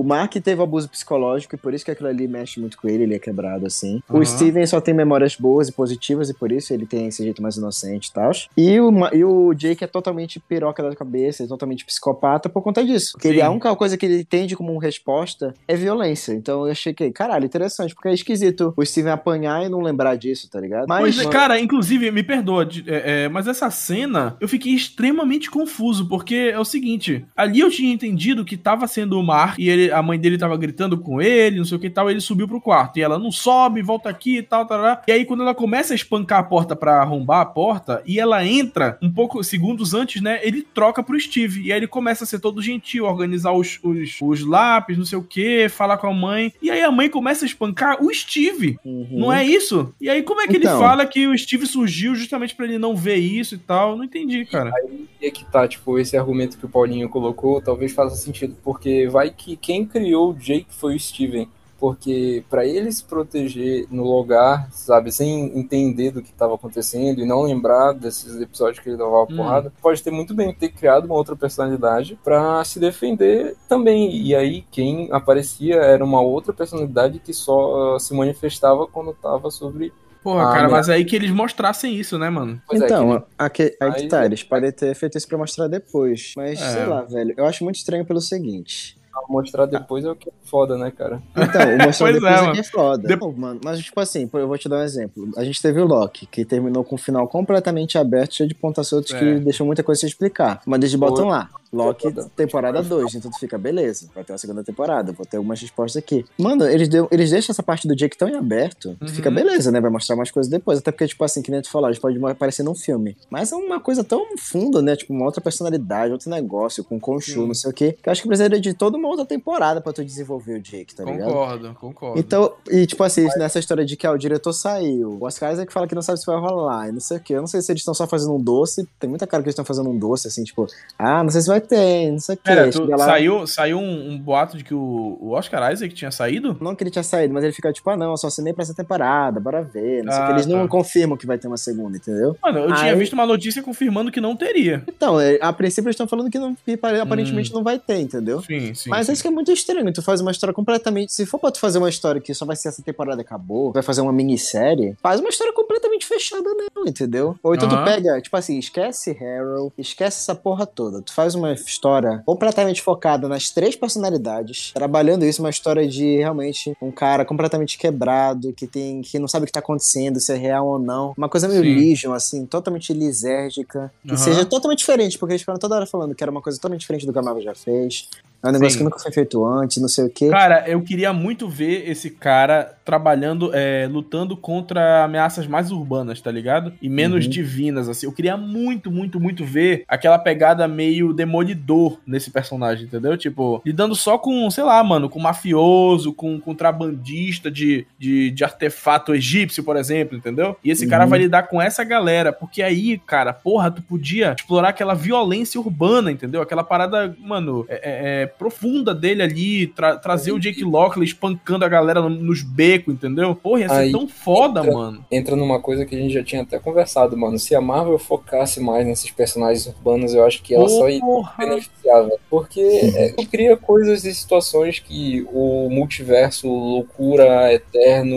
o 0.00 0.04
Mark 0.04 0.34
teve 0.34 0.62
abuso 0.62 0.88
psicológico 0.88 1.54
e 1.54 1.58
por 1.58 1.74
isso 1.74 1.84
que 1.84 1.90
aquilo 1.90 2.08
ali 2.08 2.28
mexe 2.28 2.60
muito 2.60 2.76
com 2.76 2.88
ele, 2.88 3.04
ele 3.04 3.14
é 3.14 3.18
quebrado 3.18 3.66
assim. 3.66 4.02
Aham. 4.08 4.20
O 4.20 4.24
Steven 4.24 4.66
só 4.66 4.80
tem 4.80 4.94
memórias 4.94 5.36
boas 5.36 5.68
e 5.68 5.72
positivas 5.72 6.30
e 6.30 6.34
por 6.34 6.52
isso 6.52 6.72
ele 6.72 6.86
tem 6.86 7.06
esse 7.06 7.22
jeito 7.22 7.42
mais 7.42 7.56
inocente 7.56 8.08
e 8.08 8.12
tal. 8.12 8.32
E 8.56 8.80
o, 8.80 8.90
e 9.12 9.24
o 9.24 9.52
Jake 9.54 9.84
é 9.84 9.86
totalmente 9.86 10.40
piroca 10.40 10.82
da 10.82 10.94
cabeça, 10.94 11.44
é 11.44 11.46
totalmente 11.46 11.84
psicopata 11.84 12.48
por 12.48 12.62
conta 12.62 12.84
disso. 12.84 13.12
Porque 13.12 13.28
ele, 13.28 13.42
a 13.42 13.50
única 13.50 13.74
coisa 13.74 13.96
que 13.96 14.06
ele 14.06 14.20
entende 14.20 14.56
como 14.56 14.76
resposta 14.78 15.54
é 15.66 15.76
violência. 15.76 16.32
Então 16.32 16.66
eu 16.66 16.72
achei 16.72 16.92
que, 16.92 17.10
caralho, 17.10 17.44
interessante, 17.44 17.94
porque 17.94 18.08
é 18.08 18.14
esquisito 18.14 18.72
o 18.76 18.84
Steven 18.84 19.12
apanhar 19.12 19.64
e 19.64 19.68
não 19.68 19.80
lembrar 19.80 20.16
disso, 20.16 20.48
tá 20.50 20.60
ligado? 20.60 20.86
Pois 20.86 21.16
Mas 21.16 21.26
é, 21.26 21.28
cara, 21.28 21.60
inclusive, 21.60 22.10
me 22.10 22.22
perdoa, 22.22 22.68
é, 22.86 23.24
é, 23.24 23.28
mas 23.28 23.46
essa 23.46 23.70
cena 23.70 24.36
eu 24.40 24.48
fiquei 24.48 24.72
extremamente 24.72 25.50
confuso, 25.50 26.08
porque 26.08 26.50
é 26.52 26.58
o 26.58 26.64
seguinte: 26.64 27.24
ali 27.36 27.60
eu 27.60 27.70
tinha 27.70 27.92
entendido 27.92 28.44
que 28.44 28.56
tava 28.56 28.86
sendo 28.86 29.21
o 29.22 29.26
Mark 29.26 29.58
e 29.58 29.68
ele, 29.68 29.90
a 29.90 30.02
mãe 30.02 30.18
dele 30.18 30.36
tava 30.36 30.56
gritando 30.56 30.98
com 30.98 31.20
ele, 31.20 31.58
não 31.58 31.64
sei 31.64 31.76
o 31.76 31.80
que 31.80 31.86
e 31.86 31.90
tal, 31.90 32.10
ele 32.10 32.20
subiu 32.20 32.48
pro 32.48 32.60
quarto. 32.60 32.98
E 32.98 33.02
ela 33.02 33.18
não 33.18 33.30
sobe, 33.30 33.82
volta 33.82 34.08
aqui 34.08 34.38
e 34.38 34.42
tal, 34.42 34.66
tal. 34.66 35.02
E 35.06 35.12
aí, 35.12 35.24
quando 35.24 35.42
ela 35.42 35.54
começa 35.54 35.94
a 35.94 35.96
espancar 35.96 36.40
a 36.40 36.42
porta 36.42 36.74
pra 36.76 37.00
arrombar 37.00 37.40
a 37.40 37.46
porta, 37.46 38.02
e 38.06 38.18
ela 38.18 38.44
entra 38.46 38.98
um 39.02 39.10
pouco 39.10 39.42
segundos 39.42 39.94
antes, 39.94 40.20
né? 40.20 40.40
Ele 40.42 40.62
troca 40.62 41.02
pro 41.02 41.18
Steve. 41.18 41.62
E 41.62 41.72
aí 41.72 41.78
ele 41.78 41.86
começa 41.86 42.24
a 42.24 42.26
ser 42.26 42.38
todo 42.40 42.62
gentil, 42.62 43.04
organizar 43.04 43.52
os, 43.52 43.78
os, 43.82 44.18
os 44.20 44.46
lápis, 44.46 44.98
não 44.98 45.04
sei 45.04 45.18
o 45.18 45.22
que, 45.22 45.68
falar 45.68 45.96
com 45.98 46.06
a 46.06 46.14
mãe. 46.14 46.52
E 46.62 46.70
aí 46.70 46.82
a 46.82 46.90
mãe 46.90 47.08
começa 47.08 47.44
a 47.44 47.46
espancar 47.46 48.02
o 48.02 48.12
Steve. 48.12 48.78
Uhum. 48.84 49.08
Não 49.12 49.32
é 49.32 49.44
isso? 49.44 49.92
E 50.00 50.08
aí, 50.08 50.22
como 50.22 50.40
é 50.40 50.46
que 50.46 50.56
Então. 50.56 50.72
ele 50.72 50.80
fala 50.80 51.06
que 51.06 51.26
o 51.26 51.36
Steve 51.36 51.66
surgiu 51.66 52.14
justamente 52.14 52.54
pra 52.54 52.66
ele 52.66 52.78
não 52.78 52.96
ver 52.96 53.16
isso 53.16 53.54
e 53.54 53.58
tal? 53.58 53.96
Não 53.96 54.04
entendi, 54.04 54.44
cara. 54.44 54.72
E 55.20 55.30
que 55.30 55.44
tá, 55.44 55.66
tipo, 55.68 55.98
esse 55.98 56.16
argumento 56.16 56.58
que 56.58 56.64
o 56.66 56.68
Paulinho 56.68 57.08
colocou, 57.08 57.60
talvez 57.60 57.92
faça 57.92 58.16
sentido, 58.16 58.56
porque 58.62 59.06
vai 59.12 59.30
que 59.30 59.56
quem 59.56 59.84
criou 59.86 60.30
o 60.30 60.34
Jake 60.34 60.66
foi 60.70 60.96
o 60.96 61.00
Steven. 61.00 61.48
Porque 61.78 62.44
pra 62.48 62.64
ele 62.64 62.92
se 62.92 63.02
proteger 63.02 63.88
no 63.90 64.04
lugar, 64.04 64.68
sabe, 64.70 65.10
sem 65.10 65.50
entender 65.58 66.12
do 66.12 66.22
que 66.22 66.30
estava 66.30 66.54
acontecendo 66.54 67.20
e 67.20 67.26
não 67.26 67.42
lembrar 67.42 67.92
desses 67.92 68.40
episódios 68.40 68.78
que 68.78 68.88
ele 68.88 68.96
dava 68.96 69.24
Hum. 69.24 69.36
porrada, 69.36 69.72
pode 69.82 70.00
ter 70.00 70.12
muito 70.12 70.32
bem 70.32 70.54
ter 70.54 70.68
criado 70.68 71.06
uma 71.06 71.16
outra 71.16 71.34
personalidade 71.34 72.16
pra 72.22 72.62
se 72.62 72.78
defender 72.78 73.56
também. 73.68 74.16
E 74.16 74.32
aí 74.32 74.62
quem 74.70 75.08
aparecia 75.10 75.74
era 75.74 76.04
uma 76.04 76.20
outra 76.20 76.52
personalidade 76.52 77.18
que 77.18 77.34
só 77.34 77.98
se 77.98 78.14
manifestava 78.14 78.86
quando 78.86 79.12
tava 79.14 79.50
sobre. 79.50 79.92
Porra, 80.22 80.42
Ah, 80.50 80.52
cara, 80.52 80.62
meu. 80.68 80.70
mas 80.70 80.88
aí 80.88 81.04
que 81.04 81.16
eles 81.16 81.32
mostrassem 81.32 81.96
isso, 81.96 82.16
né, 82.16 82.30
mano? 82.30 82.62
Pois 82.68 82.80
é, 82.80 82.84
então, 82.84 83.18
que- 83.18 83.26
aqui, 83.36 83.76
aí 83.80 83.92
que 83.94 84.06
tá, 84.06 84.24
eles 84.24 84.44
podem 84.44 84.70
ter 84.70 84.94
feito 84.94 85.18
isso 85.18 85.26
pra 85.26 85.36
mostrar 85.36 85.66
depois. 85.66 86.32
Mas, 86.36 86.62
É. 86.62 86.70
sei 86.70 86.86
lá, 86.86 87.02
velho, 87.02 87.34
eu 87.36 87.44
acho 87.44 87.64
muito 87.64 87.74
estranho 87.74 88.04
pelo 88.06 88.20
seguinte. 88.20 88.96
Mostrar 89.28 89.66
depois 89.66 90.04
é 90.04 90.10
o 90.10 90.16
que 90.16 90.28
é 90.28 90.32
foda, 90.44 90.76
né, 90.76 90.90
cara? 90.90 91.22
Então, 91.36 91.74
o 91.74 91.86
mostrar 91.86 92.06
Pois 92.06 92.16
é, 92.16 92.20
depois 92.20 92.32
é, 92.34 92.40
mano. 92.42 92.52
que 92.54 92.60
é 92.60 92.62
foda. 92.64 93.08
De- 93.08 93.16
Não, 93.16 93.32
mano, 93.32 93.60
mas, 93.64 93.78
tipo 93.80 94.00
assim, 94.00 94.26
pô, 94.26 94.38
eu 94.38 94.48
vou 94.48 94.58
te 94.58 94.68
dar 94.68 94.78
um 94.78 94.82
exemplo. 94.82 95.28
A 95.36 95.44
gente 95.44 95.60
teve 95.60 95.80
o 95.80 95.86
Loki, 95.86 96.26
que 96.26 96.44
terminou 96.44 96.82
com 96.84 96.94
um 96.94 96.98
final 96.98 97.26
completamente 97.28 97.98
aberto, 97.98 98.34
cheio 98.34 98.48
de 98.48 98.54
pontas 98.54 98.88
soltas, 98.88 99.12
É. 99.14 99.18
que 99.18 99.34
deixou 99.40 99.66
muita 99.66 99.82
coisa 99.82 100.00
sem 100.00 100.08
explicar. 100.08 100.60
Mas 100.66 100.80
eles 100.80 100.94
botam 100.94 101.28
lá. 101.28 101.48
Loki, 101.72 102.12
temporada 102.36 102.82
2, 102.82 103.14
então 103.14 103.30
tu 103.30 103.38
fica, 103.38 103.56
beleza, 103.56 104.08
vai 104.14 104.22
ter 104.22 104.32
uma 104.32 104.38
segunda 104.38 104.62
temporada, 104.62 105.12
vou 105.12 105.24
ter 105.24 105.38
algumas 105.38 105.60
respostas 105.60 106.02
aqui. 106.02 106.24
Mano, 106.38 106.66
eles, 106.68 106.88
deu, 106.88 107.08
eles 107.10 107.30
deixam 107.30 107.52
essa 107.52 107.62
parte 107.62 107.88
do 107.88 107.96
Jake 107.96 108.16
tão 108.16 108.28
em 108.28 108.34
aberto, 108.36 108.94
tu 109.00 109.06
Uhum. 109.06 109.08
fica, 109.08 109.30
beleza, 109.30 109.70
né? 109.70 109.80
Vai 109.80 109.90
mostrar 109.90 110.14
mais 110.16 110.30
coisas 110.30 110.50
depois. 110.50 110.78
Até 110.78 110.90
porque, 110.90 111.06
tipo 111.08 111.24
assim, 111.24 111.40
que 111.42 111.50
nem 111.50 111.62
tu 111.62 111.70
falou, 111.70 111.88
eles 111.88 111.98
podem 111.98 112.22
aparecer 112.26 112.62
num 112.62 112.74
filme. 112.74 113.16
Mas 113.30 113.52
é 113.52 113.56
uma 113.56 113.80
coisa 113.80 114.04
tão 114.04 114.36
funda, 114.38 114.82
né? 114.82 114.96
Tipo, 114.96 115.12
uma 115.14 115.24
outra 115.24 115.40
personalidade, 115.40 116.12
outro 116.12 116.28
negócio, 116.30 116.84
com 116.84 117.00
Sim. 117.20 117.46
não 117.46 117.54
sei 117.54 117.70
o 117.70 117.74
quê, 117.74 117.96
que 118.02 118.08
eu 118.08 118.12
acho 118.12 118.22
que 118.22 118.28
precisaria 118.28 118.60
de 118.60 118.74
toda 118.74 118.96
uma 118.98 119.08
outra 119.08 119.24
temporada 119.24 119.80
pra 119.80 119.92
tu 119.92 120.04
desenvolver 120.04 120.58
o 120.58 120.60
Jake, 120.60 120.94
tá 120.94 121.04
ligado? 121.04 121.28
Concordo, 121.28 121.74
concordo. 121.80 122.18
Então, 122.20 122.52
e 122.70 122.86
tipo 122.86 123.02
assim, 123.02 123.26
nessa 123.36 123.58
história 123.58 123.84
de 123.84 123.96
que 123.96 124.06
ah, 124.06 124.12
o 124.12 124.18
diretor 124.18 124.52
saiu, 124.52 125.18
o 125.20 125.24
Oscar 125.24 125.52
Isaac 125.52 125.72
fala 125.72 125.86
que 125.88 125.94
não 125.94 126.02
sabe 126.02 126.18
se 126.20 126.26
vai 126.26 126.38
rolar, 126.38 126.88
e 126.88 126.92
não 126.92 127.00
sei 127.00 127.16
o 127.16 127.20
que. 127.20 127.32
Eu 127.32 127.40
não 127.40 127.46
sei 127.46 127.60
se 127.62 127.72
eles 127.72 127.80
estão 127.80 127.94
só 127.94 128.06
fazendo 128.06 128.34
um 128.34 128.40
doce, 128.42 128.86
tem 129.00 129.08
muita 129.08 129.26
cara 129.26 129.42
que 129.42 129.46
eles 129.48 129.54
estão 129.54 129.64
fazendo 129.64 129.88
um 129.90 129.98
doce, 129.98 130.28
assim, 130.28 130.44
tipo, 130.44 130.66
ah, 130.98 131.22
não 131.22 131.30
sei 131.30 131.40
se 131.40 131.48
vai 131.48 131.60
ter, 131.62 132.10
não 132.12 132.18
sei 132.18 132.34
o 132.34 132.38
que. 132.38 132.44
Pera, 132.44 132.70
tu- 132.70 132.84
lá, 132.84 132.98
saiu, 132.98 133.46
saiu 133.46 133.78
um, 133.78 134.10
um 134.12 134.18
boato 134.18 134.56
de 134.58 134.64
que 134.64 134.74
o, 134.74 135.16
o 135.20 135.30
Oscar 135.30 135.72
Isaac 135.72 135.94
tinha 135.94 136.10
saído? 136.10 136.56
Não 136.60 136.74
que 136.74 136.82
ele 136.82 136.90
tinha 136.90 137.02
saído, 137.02 137.32
mas 137.32 137.44
ele 137.44 137.52
fica 137.52 137.72
tipo, 137.72 137.88
ah, 137.90 137.96
não, 137.96 138.10
eu 138.10 138.16
só 138.16 138.26
assinei 138.26 138.52
pra 138.52 138.62
essa 138.62 138.74
temporada, 138.74 139.38
bora 139.40 139.62
ver, 139.62 140.02
não 140.04 140.12
sei 140.12 140.20
Ah, 140.22 140.26
que. 140.26 140.32
Eles 140.32 140.46
não 140.46 140.62
tá. 140.62 140.68
confirmam 140.68 141.16
que 141.16 141.26
vai 141.26 141.38
ter 141.38 141.46
uma 141.48 141.56
segunda, 141.56 141.96
entendeu? 141.96 142.36
Mano, 142.42 142.58
eu 142.60 142.74
tinha 142.74 142.92
Aí- 142.92 142.98
visto 142.98 143.12
uma 143.14 143.26
notícia 143.26 143.62
confirmando 143.62 144.10
que 144.10 144.20
não 144.20 144.36
teria. 144.36 144.82
Então, 144.88 145.20
é, 145.20 145.38
a 145.40 145.52
princípio 145.52 145.88
eles 145.88 145.94
estão 145.94 146.06
falando 146.08 146.30
que, 146.30 146.38
não, 146.38 146.54
que 146.54 146.76
pare- 146.76 147.00
aparentemente 147.00 147.52
não 147.52 147.62
vai 147.62 147.78
ter, 147.78 147.98
entendeu? 148.00 148.40
Sim, 148.42 148.74
sim. 148.74 148.90
Mas 148.90 149.06
sim. 149.06 149.12
isso 149.12 149.22
que 149.22 149.28
é 149.28 149.30
muito 149.30 149.50
estranho. 149.52 149.92
Tu 149.92 150.02
faz 150.02 150.20
uma 150.20 150.30
história 150.30 150.52
completamente. 150.54 151.12
Se 151.12 151.24
for 151.26 151.38
pra 151.38 151.50
tu 151.50 151.58
fazer 151.60 151.78
uma 151.78 151.88
história 151.88 152.20
que 152.20 152.32
só 152.34 152.44
vai 152.44 152.56
ser 152.56 152.68
essa 152.68 152.82
temporada 152.82 153.20
acabou, 153.22 153.72
vai 153.72 153.82
fazer 153.82 154.00
uma 154.00 154.12
minissérie, 154.12 154.96
faz 155.02 155.20
uma 155.20 155.28
história 155.28 155.52
completamente 155.52 156.06
fechada 156.06 156.42
nela, 156.42 156.88
entendeu? 156.88 157.36
Ou 157.42 157.54
então 157.54 157.68
tu 157.68 157.84
pega, 157.84 158.20
tipo 158.20 158.36
assim, 158.36 158.58
esquece 158.58 159.16
Harold, 159.20 159.72
esquece 159.78 160.18
essa 160.18 160.34
porra 160.34 160.66
toda. 160.66 161.02
Tu 161.02 161.12
faz 161.12 161.34
uma 161.34 161.51
história 161.54 162.22
completamente 162.24 162.82
focada 162.82 163.28
nas 163.28 163.50
três 163.50 163.76
personalidades, 163.76 164.72
trabalhando 164.72 165.24
isso, 165.24 165.42
uma 165.42 165.50
história 165.50 165.86
de 165.86 166.16
realmente 166.16 166.72
um 166.80 166.90
cara 166.90 167.24
completamente 167.24 167.78
quebrado, 167.78 168.52
que 168.52 168.66
tem. 168.66 169.02
que 169.02 169.18
não 169.18 169.28
sabe 169.28 169.44
o 169.44 169.46
que 169.46 169.52
tá 169.52 169.60
acontecendo, 169.60 170.20
se 170.20 170.32
é 170.32 170.36
real 170.36 170.66
ou 170.66 170.78
não. 170.78 171.14
Uma 171.16 171.28
coisa 171.28 171.48
meio 171.48 171.62
Sim. 171.62 171.74
Legion, 171.74 172.12
assim, 172.12 172.46
totalmente 172.46 172.92
lisérgica. 172.92 173.92
Que 174.02 174.14
Aham. 174.14 174.16
seja 174.16 174.44
totalmente 174.44 174.78
diferente, 174.78 175.18
porque 175.18 175.32
eles 175.32 175.42
ficaram 175.42 175.58
toda 175.58 175.76
hora 175.76 175.86
falando 175.86 176.14
que 176.14 176.22
era 176.22 176.30
uma 176.30 176.42
coisa 176.42 176.58
totalmente 176.58 176.80
diferente 176.80 177.06
do 177.06 177.12
que 177.12 177.18
a 177.18 177.22
Marvel 177.22 177.42
já 177.42 177.54
fez. 177.54 178.08
É 178.44 178.48
um 178.48 178.52
negócio 178.52 178.72
Sim. 178.72 178.78
que 178.78 178.84
nunca 178.84 178.98
foi 178.98 179.12
feito 179.12 179.44
antes, 179.46 179.80
não 179.80 179.88
sei 179.88 180.06
o 180.06 180.10
quê. 180.10 180.28
Cara, 180.28 180.64
eu 180.68 180.80
queria 180.82 181.12
muito 181.12 181.48
ver 181.48 181.88
esse 181.88 182.10
cara 182.10 182.74
trabalhando, 182.84 183.50
é, 183.54 183.88
lutando 183.90 184.36
contra 184.36 185.04
ameaças 185.04 185.46
mais 185.46 185.70
urbanas, 185.70 186.20
tá 186.20 186.30
ligado? 186.30 186.72
E 186.82 186.88
menos 186.88 187.24
Uhum. 187.24 187.30
divinas, 187.30 187.88
assim. 187.88 188.06
Eu 188.06 188.12
queria 188.12 188.36
muito, 188.36 188.90
muito, 188.90 189.20
muito 189.20 189.44
ver 189.44 189.84
aquela 189.86 190.18
pegada 190.18 190.66
meio 190.66 191.12
demolidor 191.12 191.98
nesse 192.06 192.30
personagem, 192.30 192.86
entendeu? 192.86 193.16
Tipo, 193.16 193.62
lidando 193.64 193.94
só 193.94 194.18
com, 194.18 194.50
sei 194.50 194.64
lá, 194.64 194.82
mano, 194.82 195.08
com 195.08 195.20
mafioso, 195.20 196.12
com 196.12 196.40
contrabandista 196.40 197.50
de, 197.50 197.86
de, 197.98 198.30
de 198.30 198.44
artefato 198.44 199.14
egípcio, 199.14 199.62
por 199.62 199.76
exemplo, 199.76 200.16
entendeu? 200.16 200.56
E 200.64 200.70
esse 200.70 200.86
cara 200.86 201.04
Uhum. 201.04 201.10
vai 201.10 201.18
lidar 201.20 201.44
com 201.44 201.60
essa 201.60 201.84
galera, 201.84 202.32
porque 202.32 202.62
aí, 202.62 202.98
cara, 203.06 203.32
porra, 203.32 203.70
tu 203.70 203.82
podia 203.82 204.34
explorar 204.36 204.70
aquela 204.70 204.94
violência 204.94 205.60
urbana, 205.60 206.10
entendeu? 206.10 206.42
Aquela 206.42 206.64
parada, 206.64 207.14
mano, 207.20 207.64
é, 207.68 207.74
é- 207.74 208.22
é 208.22 208.31
profunda 208.38 208.94
dele 208.94 209.22
ali, 209.22 209.66
tra- 209.68 209.96
trazer 209.96 210.32
o 210.32 210.38
Jake 210.38 210.64
Lockley 210.64 211.04
espancando 211.06 211.64
a 211.64 211.68
galera 211.68 212.00
no- 212.00 212.10
nos 212.10 212.42
becos, 212.42 212.94
entendeu? 212.94 213.34
Porra, 213.34 213.60
ia 213.60 213.68
ser 213.68 213.74
Aí 213.74 213.92
tão 213.92 214.08
foda, 214.08 214.60
entra- 214.60 214.72
mano. 214.72 215.04
entra 215.10 215.36
numa 215.36 215.60
coisa 215.60 215.84
que 215.86 215.94
a 215.94 215.98
gente 215.98 216.12
já 216.14 216.22
tinha 216.24 216.42
até 216.42 216.58
conversado, 216.58 217.16
mano. 217.16 217.38
Se 217.38 217.54
a 217.54 217.60
Marvel 217.60 217.98
focasse 217.98 218.60
mais 218.60 218.86
nesses 218.86 219.10
personagens 219.10 219.66
urbanos, 219.66 220.14
eu 220.14 220.24
acho 220.24 220.42
que 220.42 220.54
ela 220.54 220.68
só 220.68 220.88
iria 220.88 221.00
Porra. 221.00 221.34
beneficiar. 221.38 222.08
Porque 222.30 222.60
é, 222.60 223.12
cria 223.30 223.56
coisas 223.56 224.04
e 224.04 224.14
situações 224.14 224.78
que 224.78 225.26
o 225.32 225.68
multiverso, 225.70 226.48
loucura, 226.48 227.52
eterno, 227.52 228.16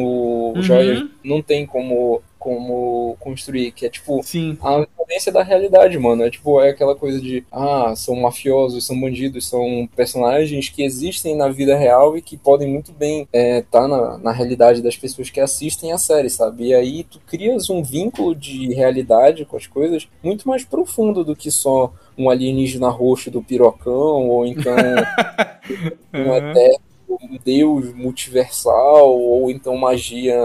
Uhum. 0.56 0.62
joias 0.62 1.06
não 1.24 1.42
tem 1.42 1.66
como, 1.66 2.22
como 2.46 3.18
construir. 3.20 3.72
Que 3.72 3.88
é 3.88 3.90
tipo 3.90 4.22
Sim. 4.24 4.56
a 4.62 4.86
violência 4.98 5.32
da 5.32 5.42
realidade, 5.42 5.98
mano. 5.98 6.24
É 6.24 6.30
tipo, 6.30 6.62
é 6.62 6.70
aquela 6.70 6.96
coisa 6.96 7.20
de, 7.20 7.44
ah, 7.52 7.94
são 7.96 8.16
mafiosos, 8.16 8.86
são 8.86 9.00
bandidos, 9.02 9.48
são 9.48 9.90
personagens 9.96 10.70
que 10.70 10.84
existem 10.84 11.36
na 11.36 11.50
vida 11.50 11.76
real 11.76 12.16
e 12.16 12.22
que 12.22 12.38
podem 12.38 12.68
muito 12.72 12.92
bem 12.92 13.28
estar 13.34 13.82
tá 13.82 13.88
na, 13.88 14.18
na 14.20 14.32
realidade 14.32 14.82
das 14.84 14.96
pessoas 14.96 15.32
que 15.32 15.40
assistem 15.42 15.92
a 15.92 15.98
série, 15.98 16.30
sabe? 16.30 16.68
E 16.68 16.74
aí 16.76 17.04
tu 17.04 17.20
crias 17.26 17.68
um 17.70 17.82
vínculo 17.82 18.36
de 18.36 18.72
realidade 18.74 19.44
com 19.46 19.58
as 19.58 19.66
coisas 19.66 20.08
muito 20.24 20.48
mais 20.48 20.64
profundo 20.64 21.24
do 21.24 21.36
que 21.36 21.50
só 21.50 21.92
um 22.18 22.30
alienígena 22.30 22.90
roxo 22.90 23.32
do 23.32 23.42
pirocão, 23.42 24.30
ou 24.30 24.46
então 24.46 24.76
um 26.14 26.32
Uhum. 26.32 26.36
eterno 26.36 26.86
um 27.08 27.38
deus 27.44 27.94
multiversal, 27.94 29.10
ou 29.18 29.50
então 29.50 29.78
magia 29.78 30.36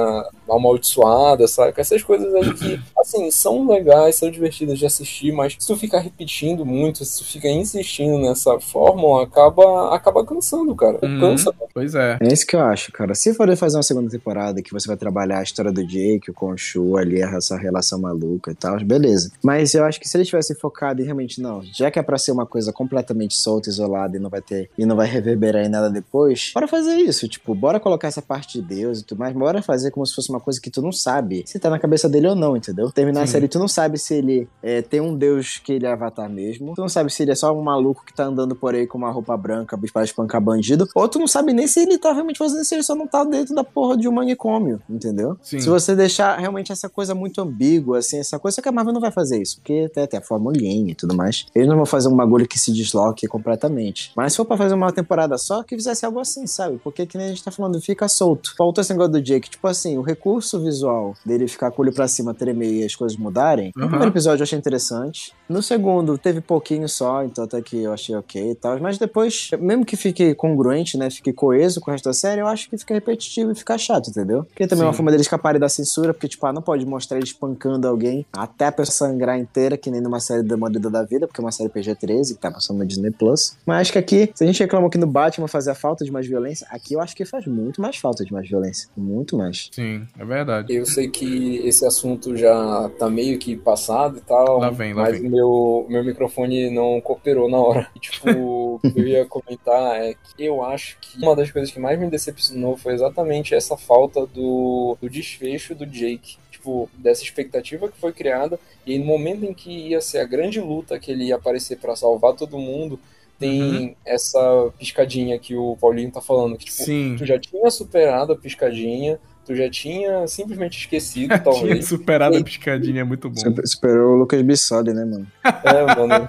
amaldiçoada, 0.51 1.47
saca? 1.47 1.81
Essas 1.81 2.03
coisas 2.03 2.33
aí 2.35 2.55
que, 2.55 2.81
assim, 2.99 3.31
são 3.31 3.67
legais, 3.67 4.17
são 4.17 4.31
divertidas 4.31 4.79
de 4.79 4.87
assistir, 4.87 5.33
mas 5.33 5.57
se 5.59 5.67
tu 5.67 5.77
ficar 5.77 6.01
repetindo 6.01 6.65
muito, 6.65 7.05
se 7.05 7.19
tu 7.19 7.25
fica 7.25 7.49
insistindo 7.49 8.19
nessa 8.19 8.59
fórmula, 8.61 9.25
acaba, 9.25 9.95
acaba 9.95 10.25
cansando, 10.25 10.75
cara. 10.75 10.99
Uhum. 11.03 11.21
Cansa. 11.21 11.55
Pois 11.73 11.95
é. 11.95 12.19
É 12.21 12.33
isso 12.33 12.47
que 12.47 12.57
eu 12.57 12.61
acho, 12.61 12.93
cara. 12.93 13.15
Se 13.15 13.35
for 13.35 13.55
fazer 13.57 13.77
uma 13.77 13.83
segunda 13.83 14.11
temporada 14.11 14.63
que 14.63 14.73
você 14.73 14.87
vai 14.87 14.97
trabalhar 14.97 15.39
a 15.39 15.43
história 15.43 15.73
do 15.73 15.87
Jake, 15.87 16.31
o 16.31 16.35
Khonshu, 16.35 16.97
ali, 16.97 17.21
essa 17.21 17.57
relação 17.57 18.01
maluca 18.01 18.51
e 18.51 18.55
tal, 18.55 18.79
beleza. 18.85 19.33
Mas 19.43 19.75
eu 19.75 19.85
acho 19.85 20.01
que 20.01 20.09
se 20.09 20.17
eles 20.17 20.29
tivessem 20.29 20.57
focado 20.57 21.01
em 21.01 21.05
realmente, 21.05 21.41
não, 21.41 21.63
já 21.63 21.91
que 21.91 21.99
é 21.99 22.03
pra 22.03 22.19
ser 22.19 22.33
uma 22.33 22.47
coisa 22.47 22.73
completamente 22.73 23.37
solta, 23.37 23.69
isolada 23.69 24.17
e 24.17 24.21
não 24.21 24.31
vai 24.31 24.41
ter, 24.41 24.71
e 24.77 24.87
não 24.87 24.97
vai 24.97 25.07
reverberar 25.07 25.65
em 25.65 25.69
nada 25.69 25.91
depois, 25.91 26.53
bora 26.55 26.69
fazer 26.69 26.97
isso. 26.97 27.29
Tipo, 27.29 27.55
bora 27.55 27.81
colocar 27.81 28.09
essa 28.09 28.23
parte 28.23 28.61
de 28.61 28.67
Deus 28.67 29.01
e 29.01 29.05
tudo 29.05 29.19
mais, 29.19 29.35
bora 29.35 29.63
fazer 29.63 29.91
como 29.91 30.07
se 30.07 30.15
fosse 30.15 30.31
uma 30.31 30.40
uma 30.41 30.45
coisa 30.45 30.61
que 30.61 30.71
tu 30.71 30.81
não 30.81 30.91
sabe 30.91 31.45
se 31.47 31.59
tá 31.59 31.69
na 31.69 31.79
cabeça 31.79 32.09
dele 32.09 32.29
ou 32.29 32.35
não, 32.35 32.57
entendeu? 32.57 32.91
Terminar 32.91 33.23
a 33.23 33.27
Sim. 33.27 33.33
série, 33.33 33.49
tu 33.49 33.59
não 33.59 33.69
sabe 33.69 33.99
se 33.99 34.15
ele 34.15 34.49
é, 34.63 34.81
tem 34.81 35.01
um 35.01 35.15
deus 35.15 35.59
que 35.59 35.75
ele 35.75 35.87
é 35.87 35.93
avatar 35.93 36.29
mesmo, 36.29 36.75
tu 36.75 36.81
não 36.81 36.89
sabe 36.89 37.13
se 37.13 37.23
ele 37.23 37.33
é 37.33 37.35
só 37.35 37.53
um 37.53 37.63
maluco 37.63 38.05
que 38.05 38.15
tá 38.15 38.25
andando 38.25 38.57
por 38.57 38.75
aí 38.75 38.87
com 38.87 38.99
uma 38.99 39.11
roupa 39.11 39.37
branca 39.37 39.79
para 39.93 40.05
espancar 40.05 40.41
bandido, 40.41 40.89
ou 40.95 41.09
tu 41.09 41.19
não 41.19 41.29
sabe 41.29 41.53
nem 41.53 41.67
se 41.67 41.81
ele 41.81 41.99
tá 41.99 42.13
realmente 42.13 42.39
fazendo 42.39 42.63
isso, 42.63 42.75
ele 42.75 42.83
só 42.83 42.95
não 42.95 43.07
tá 43.07 43.23
dentro 43.25 43.55
da 43.55 43.63
porra 43.63 43.97
de 43.97 44.09
um 44.09 44.13
manicômio, 44.13 44.81
entendeu? 44.89 45.37
Sim. 45.43 45.61
Se 45.61 45.69
você 45.69 45.95
deixar 45.95 46.39
realmente 46.39 46.73
essa 46.73 46.89
coisa 46.89 47.15
muito 47.15 47.41
ambígua, 47.41 47.99
assim, 47.99 48.19
essa 48.19 48.39
coisa, 48.39 48.57
só 48.57 48.63
que 48.63 48.69
a 48.69 48.73
Marvel 48.73 48.95
não 48.95 49.01
vai 49.01 49.11
fazer 49.11 49.41
isso, 49.41 49.57
porque 49.57 49.87
até 49.87 50.07
tem 50.07 50.19
a 50.19 50.23
formulinha 50.23 50.93
e 50.93 50.95
tudo 50.95 51.15
mais. 51.15 51.47
Eles 51.55 51.69
não 51.69 51.77
vão 51.77 51.87
fazer 51.87 52.09
um 52.09 52.17
bagulho 52.17 52.47
que 52.47 52.59
se 52.59 52.73
desloque 52.73 53.27
completamente. 53.27 54.13
Mas 54.17 54.33
se 54.33 54.37
for 54.37 54.45
pra 54.45 54.57
fazer 54.57 54.75
uma 54.75 54.93
temporada 54.93 55.37
só, 55.39 55.63
que 55.63 55.77
fizesse 55.77 56.05
algo 56.07 56.19
assim, 56.19 56.47
sabe? 56.47 56.79
Porque 56.83 57.07
que 57.07 57.19
nem 57.19 57.27
a 57.27 57.31
gente 57.31 57.45
tá 57.45 57.51
falando, 57.51 57.81
fica 57.81 58.09
solto. 58.09 58.55
Faltou 58.57 58.81
esse 58.81 58.93
negócio 58.93 59.13
do 59.13 59.23
Jake, 59.23 59.51
tipo 59.51 59.67
assim, 59.67 59.99
o 59.99 60.03
recurso 60.03 60.30
visual 60.61 61.15
dele 61.25 61.49
ficar 61.49 61.71
com 61.71 61.83
o 61.83 61.85
olho 61.85 61.95
pra 61.95 62.07
cima, 62.07 62.33
tremer 62.35 62.73
e 62.73 62.85
as 62.85 62.95
coisas 62.95 63.17
mudarem. 63.17 63.73
No 63.75 63.83
Aham. 63.83 63.89
primeiro 63.91 64.13
episódio 64.13 64.43
eu 64.43 64.45
achei 64.45 64.59
interessante. 64.59 65.33
No 65.49 65.63
segundo, 65.63 66.17
teve 66.17 66.41
pouquinho 66.41 66.89
só, 66.89 67.25
então 67.25 67.45
até 67.45 67.61
que 67.61 67.83
eu 67.83 67.93
achei 67.93 68.15
ok 68.15 68.51
e 68.51 68.55
tal. 68.55 68.79
Mas 68.81 68.99
depois, 68.99 69.51
mesmo 69.59 69.85
que 69.85 69.97
fique 69.97 70.35
congruente, 70.35 70.97
né? 70.97 71.11
Fique 71.11 71.33
coeso 71.33 71.81
com 71.81 71.91
o 71.91 71.93
resto 71.93 72.05
da 72.05 72.13
série, 72.13 72.41
eu 72.41 72.47
acho 72.47 72.69
que 72.69 72.79
fica 72.79 72.95
repetitivo 72.95 73.51
e 73.51 73.55
fica 73.55 73.77
chato, 73.77 74.11
entendeu? 74.11 74.45
Porque 74.45 74.67
também 74.67 74.85
é 74.85 74.87
uma 74.87 74.93
forma 74.93 75.11
deles 75.11 75.27
escaparem 75.27 75.61
da 75.61 75.69
censura, 75.69 76.15
porque, 76.15 76.29
tipo, 76.29 76.47
ah, 76.47 76.53
não 76.53 76.63
pode 76.63 76.87
mostrar 76.87 77.17
ele 77.17 77.27
espancando 77.27 77.89
alguém 77.89 78.25
até 78.33 78.67
a 78.67 78.73
pessoa 78.73 79.11
sangrar 79.11 79.39
inteira, 79.39 79.77
que 79.77 79.91
nem 79.91 80.01
numa 80.01 80.21
série 80.21 80.43
Demolida 80.43 80.91
da 80.91 81.03
Vida, 81.03 81.27
porque 81.27 81.41
é 81.41 81.45
uma 81.45 81.53
série 81.53 81.69
PG-13 81.69 82.35
que 82.35 82.41
tá 82.41 82.51
passando 82.51 82.79
no 82.79 82.87
Disney 82.87 83.11
Plus. 83.11 83.57
Mas 83.65 83.83
acho 83.83 83.93
que 83.93 83.99
aqui, 83.99 84.31
se 84.35 84.45
a 84.45 84.47
gente 84.47 84.61
reclamou 84.61 84.91
que 84.91 84.99
no 84.99 85.07
Batman 85.07 85.49
fazia 85.49 85.75
falta 85.75 86.05
de 86.05 86.11
mais 86.11 86.27
violência, 86.27 86.67
aqui 86.71 86.95
eu 86.95 87.01
acho 87.01 87.15
que 87.17 87.25
faz 87.25 87.47
muito 87.47 87.81
mais 87.81 87.97
falta 87.97 88.25
de 88.25 88.33
mais 88.33 88.49
violência. 88.49 88.89
Muito 88.97 89.37
mais. 89.37 89.69
Sim, 89.73 90.07
é 90.19 90.25
verdade. 90.25 90.75
Eu 90.75 90.85
sei 90.87 91.09
que 91.09 91.57
esse 91.67 91.85
assunto 91.87 92.37
já 92.37 92.91
tá 92.99 93.09
meio 93.09 93.39
que 93.39 93.57
passado 93.57 94.19
e 94.19 94.21
tal, 94.21 94.59
Lá 94.59 94.71
vem, 94.71 94.93
lá 94.93 95.03
mas 95.03 95.19
vem. 95.21 95.31
meu, 95.31 95.87
meu 95.89 96.05
microfone 96.05 96.71
não 96.71 97.01
cooperou 97.01 97.49
na 97.49 97.59
hora. 97.59 97.89
E, 97.95 97.99
tipo, 98.01 98.29
o 98.31 98.81
que 98.81 99.01
eu 99.01 99.07
ia 99.07 99.25
comentar 99.27 99.97
é 100.03 100.15
que 100.15 100.45
eu 100.45 100.63
acho 100.63 100.99
que 101.01 101.19
uma 101.23 101.35
das 101.35 101.51
coisas 101.51 101.71
que 101.71 101.81
mais 101.81 101.99
me 101.99 102.09
decepcionou 102.11 102.77
foi 102.77 102.95
exatamente 102.95 103.55
essa 103.55 103.77
falta 103.77 104.27
do, 104.27 104.97
do 105.01 105.09
desfecho 105.09 105.75
do 105.75 105.87
Jake. 105.87 106.37
Tipo, 106.51 106.91
dessa 106.93 107.23
expectativa 107.23 107.89
que 107.89 107.99
foi 107.99 108.13
criada, 108.13 108.61
e 108.87 108.99
no 108.99 109.07
momento 109.07 109.45
em 109.47 109.55
que 109.55 109.71
ia 109.89 110.01
ser 110.03 110.19
a 110.19 110.25
grande 110.27 110.61
luta 110.61 110.99
que 110.99 111.11
ele 111.11 111.25
ia 111.25 111.37
aparecer 111.37 111.79
pra 111.79 111.97
salvar 111.97 112.35
todo 112.35 112.59
mundo, 112.59 113.01
tem 113.39 113.63
Uhum. 113.63 113.95
essa 114.05 114.71
piscadinha 114.79 115.39
que 115.39 115.57
o 115.57 115.75
Paulinho 115.81 116.11
tá 116.11 116.21
falando, 116.21 116.59
que 116.59 116.67
tipo, 116.67 116.83
Sim. 116.83 117.15
tu 117.17 117.25
já 117.25 117.39
tinha 117.39 117.71
superado 117.71 118.35
a 118.35 118.37
piscadinha, 118.37 119.19
tu 119.47 119.55
já 119.55 119.69
tinha 119.71 120.27
simplesmente 120.27 120.79
esquecido, 120.81 121.29
Tinha 121.29 121.39
talvez. 121.39 121.89
superado 121.89 122.37
a 122.37 122.43
piscadinha, 122.45 123.01
é 123.01 123.05
muito 123.05 123.29
bom. 123.29 123.37
Super- 123.37 123.67
Superou 123.67 124.13
o 124.15 124.17
Lucas 124.19 124.41
Bissoli, 124.43 124.93
né, 124.93 125.05
mano? 125.05 125.27
É, 125.45 125.95
mano. 125.97 126.29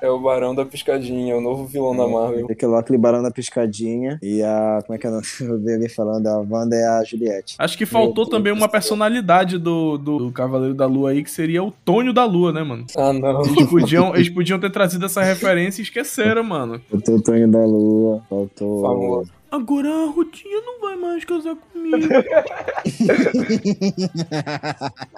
É 0.00 0.08
o 0.08 0.18
Barão 0.18 0.54
da 0.54 0.64
Piscadinha, 0.64 1.36
o 1.36 1.40
novo 1.40 1.66
vilão 1.66 1.94
da 1.94 2.08
Marvel. 2.08 2.46
Aquele 2.50 2.72
lá, 2.72 2.80
aquele 2.80 2.96
barão 2.98 3.22
da 3.22 3.30
piscadinha 3.30 4.18
e 4.22 4.42
a. 4.42 4.80
Como 4.86 4.96
é 4.96 4.98
que 4.98 5.06
é 5.06 5.10
o 5.10 5.12
nome? 5.12 5.26
Eu 5.38 5.58
vi 5.60 5.74
alguém 5.74 5.88
falando, 5.90 6.26
a 6.28 6.38
Wanda 6.38 6.74
é 6.74 6.86
a 6.88 7.04
Juliette. 7.04 7.56
Acho 7.58 7.76
que 7.76 7.84
faltou 7.84 8.26
também 8.26 8.52
uma 8.54 8.68
personalidade 8.70 9.58
do, 9.58 9.98
do, 9.98 10.18
do 10.18 10.32
Cavaleiro 10.32 10.74
da 10.74 10.86
Lua 10.86 11.10
aí, 11.10 11.22
que 11.22 11.30
seria 11.30 11.62
o 11.62 11.70
Tônio 11.70 12.14
da 12.14 12.24
Lua, 12.24 12.52
né, 12.52 12.62
mano? 12.62 12.86
Ah, 12.96 13.12
não. 13.12 13.42
Eles 13.44 13.66
podiam, 13.68 14.14
eles 14.16 14.30
podiam 14.30 14.58
ter 14.58 14.70
trazido 14.70 15.04
essa 15.04 15.22
referência 15.22 15.82
e 15.82 15.84
esqueceram, 15.84 16.42
mano. 16.42 16.80
Faltou 16.90 17.16
o 17.16 17.22
Tonho 17.22 17.46
da 17.50 17.58
Lua, 17.64 18.22
faltou. 18.30 18.80
Famoso. 18.80 19.30
Agora 19.50 19.88
a 19.88 20.06
Rutinha 20.06 20.60
não 20.60 20.80
vai 20.80 20.96
mais 20.96 21.24
casar 21.24 21.54
comigo. 21.56 21.96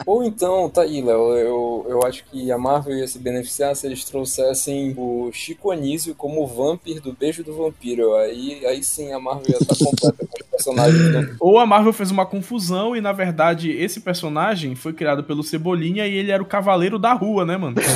Ou 0.06 0.22
então, 0.22 0.68
tá 0.68 0.82
aí, 0.82 1.00
Léo, 1.02 1.34
eu, 1.36 1.86
eu 1.88 2.02
acho 2.06 2.24
que 2.26 2.52
a 2.52 2.58
Marvel 2.58 2.96
ia 2.98 3.08
se 3.08 3.18
beneficiar 3.18 3.74
se 3.74 3.86
eles 3.86 4.04
trouxessem 4.04 4.94
o 4.96 5.30
Chico 5.32 5.70
Anísio 5.70 6.14
como 6.14 6.42
o 6.42 6.46
Vampir 6.46 7.00
do 7.00 7.12
Beijo 7.12 7.42
do 7.42 7.54
Vampiro. 7.56 8.14
Aí, 8.16 8.64
aí 8.66 8.84
sim 8.84 9.12
a 9.12 9.18
Marvel 9.18 9.46
ia 9.48 9.56
estar 9.58 9.76
completa 9.84 10.26
com 10.26 10.36
os 10.36 10.46
personagens. 10.50 11.12
do- 11.12 11.36
Ou 11.40 11.58
a 11.58 11.66
Marvel 11.66 11.92
fez 11.92 12.10
uma 12.10 12.26
confusão 12.26 12.94
e, 12.94 13.00
na 13.00 13.12
verdade, 13.12 13.70
esse 13.70 14.00
personagem 14.00 14.74
foi 14.74 14.92
criado 14.92 15.24
pelo 15.24 15.42
Cebolinha 15.42 16.06
e 16.06 16.14
ele 16.14 16.30
era 16.30 16.42
o 16.42 16.46
Cavaleiro 16.46 16.98
da 16.98 17.14
Rua, 17.14 17.44
né, 17.46 17.56
mano? 17.56 17.76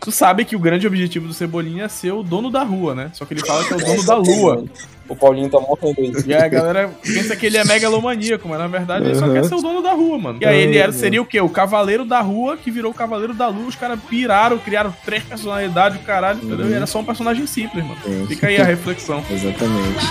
Tu 0.00 0.10
sabe 0.10 0.44
que 0.44 0.56
o 0.56 0.58
grande 0.58 0.86
objetivo 0.86 1.28
do 1.28 1.34
Cebolinha 1.34 1.84
é 1.84 1.88
ser 1.88 2.12
o 2.12 2.22
dono 2.22 2.50
da 2.50 2.62
rua, 2.62 2.94
né? 2.94 3.10
Só 3.14 3.24
que 3.24 3.34
ele 3.34 3.46
fala 3.46 3.64
que 3.64 3.72
é 3.72 3.76
o 3.76 3.78
dono 3.78 4.04
da 4.04 4.16
lua. 4.16 4.64
O 5.08 5.14
Paulinho 5.14 5.50
tá 5.50 5.60
morrendo. 5.60 6.26
E 6.26 6.34
aí 6.34 6.42
a 6.42 6.48
galera 6.48 6.90
pensa 7.02 7.36
que 7.36 7.46
ele 7.46 7.58
é 7.58 7.64
megalomaníaco, 7.64 8.48
mas 8.48 8.58
na 8.58 8.66
verdade 8.66 9.06
ele 9.06 9.14
só 9.14 9.30
quer 9.30 9.44
ser 9.44 9.54
o 9.54 9.60
dono 9.60 9.82
da 9.82 9.92
rua, 9.92 10.18
mano. 10.18 10.38
E 10.40 10.46
aí 10.46 10.62
ele 10.62 10.78
era, 10.78 10.90
seria 10.90 11.20
o 11.20 11.26
quê? 11.26 11.40
O 11.40 11.48
Cavaleiro 11.48 12.04
da 12.04 12.20
Rua, 12.20 12.56
que 12.56 12.70
virou 12.70 12.90
o 12.90 12.94
Cavaleiro 12.94 13.34
da 13.34 13.48
Lua. 13.48 13.68
Os 13.68 13.76
caras 13.76 14.00
piraram, 14.08 14.58
criaram 14.58 14.94
três 15.04 15.22
personalidades, 15.22 16.00
o 16.00 16.04
caralho, 16.04 16.38
entendeu? 16.42 16.70
E 16.70 16.72
era 16.72 16.86
só 16.86 17.00
um 17.00 17.04
personagem 17.04 17.46
simples, 17.46 17.84
mano. 17.84 18.26
Fica 18.26 18.46
aí 18.46 18.56
a 18.56 18.64
reflexão. 18.64 19.22
Exatamente. 19.30 20.06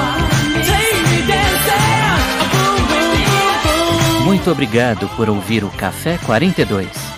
Muito 4.36 4.50
obrigado 4.50 5.08
por 5.16 5.30
ouvir 5.30 5.64
o 5.64 5.70
Café 5.70 6.18
42. 6.18 7.15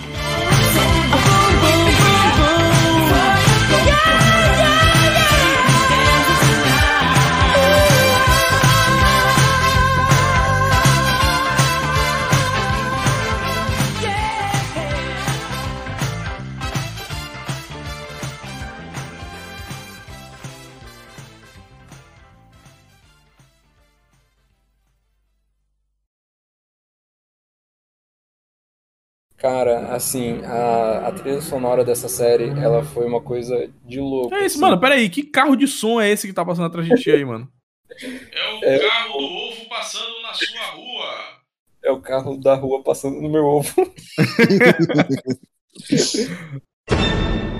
Cara, 29.39 29.95
assim, 29.95 30.43
a, 30.45 31.07
a 31.09 31.13
trilha 31.13 31.41
sonora 31.41 31.85
dessa 31.85 32.09
série, 32.09 32.51
ela 32.59 32.83
foi 32.83 33.07
uma 33.07 33.21
coisa 33.21 33.71
de 33.87 34.01
louco. 34.01 34.35
É 34.35 34.39
isso, 34.45 34.57
assim. 34.57 34.61
mano. 34.61 34.81
Pera 34.81 34.97
aí, 34.97 35.09
que 35.09 35.23
carro 35.23 35.55
de 35.55 35.69
som 35.69 36.01
é 36.01 36.11
esse 36.11 36.27
que 36.27 36.33
tá 36.33 36.45
passando 36.45 36.67
atrás 36.67 36.89
de 36.89 36.97
ti 36.97 37.13
aí, 37.13 37.25
mano? 37.25 37.49
É 38.33 38.53
o 38.53 38.65
É. 38.65 38.79
carro 38.81 39.19
do 39.19 39.25
ovo 39.25 39.69
passando 39.69 40.23
na 40.23 40.35
sua 40.35 40.67
rua. 40.75 41.39
É 41.85 41.93
o 41.93 42.01
carro 42.01 42.37
da 42.37 42.55
rua 42.57 42.83
passando 42.83 43.21
no 43.21 43.31
meu 43.31 43.45
ovo. 43.45 43.73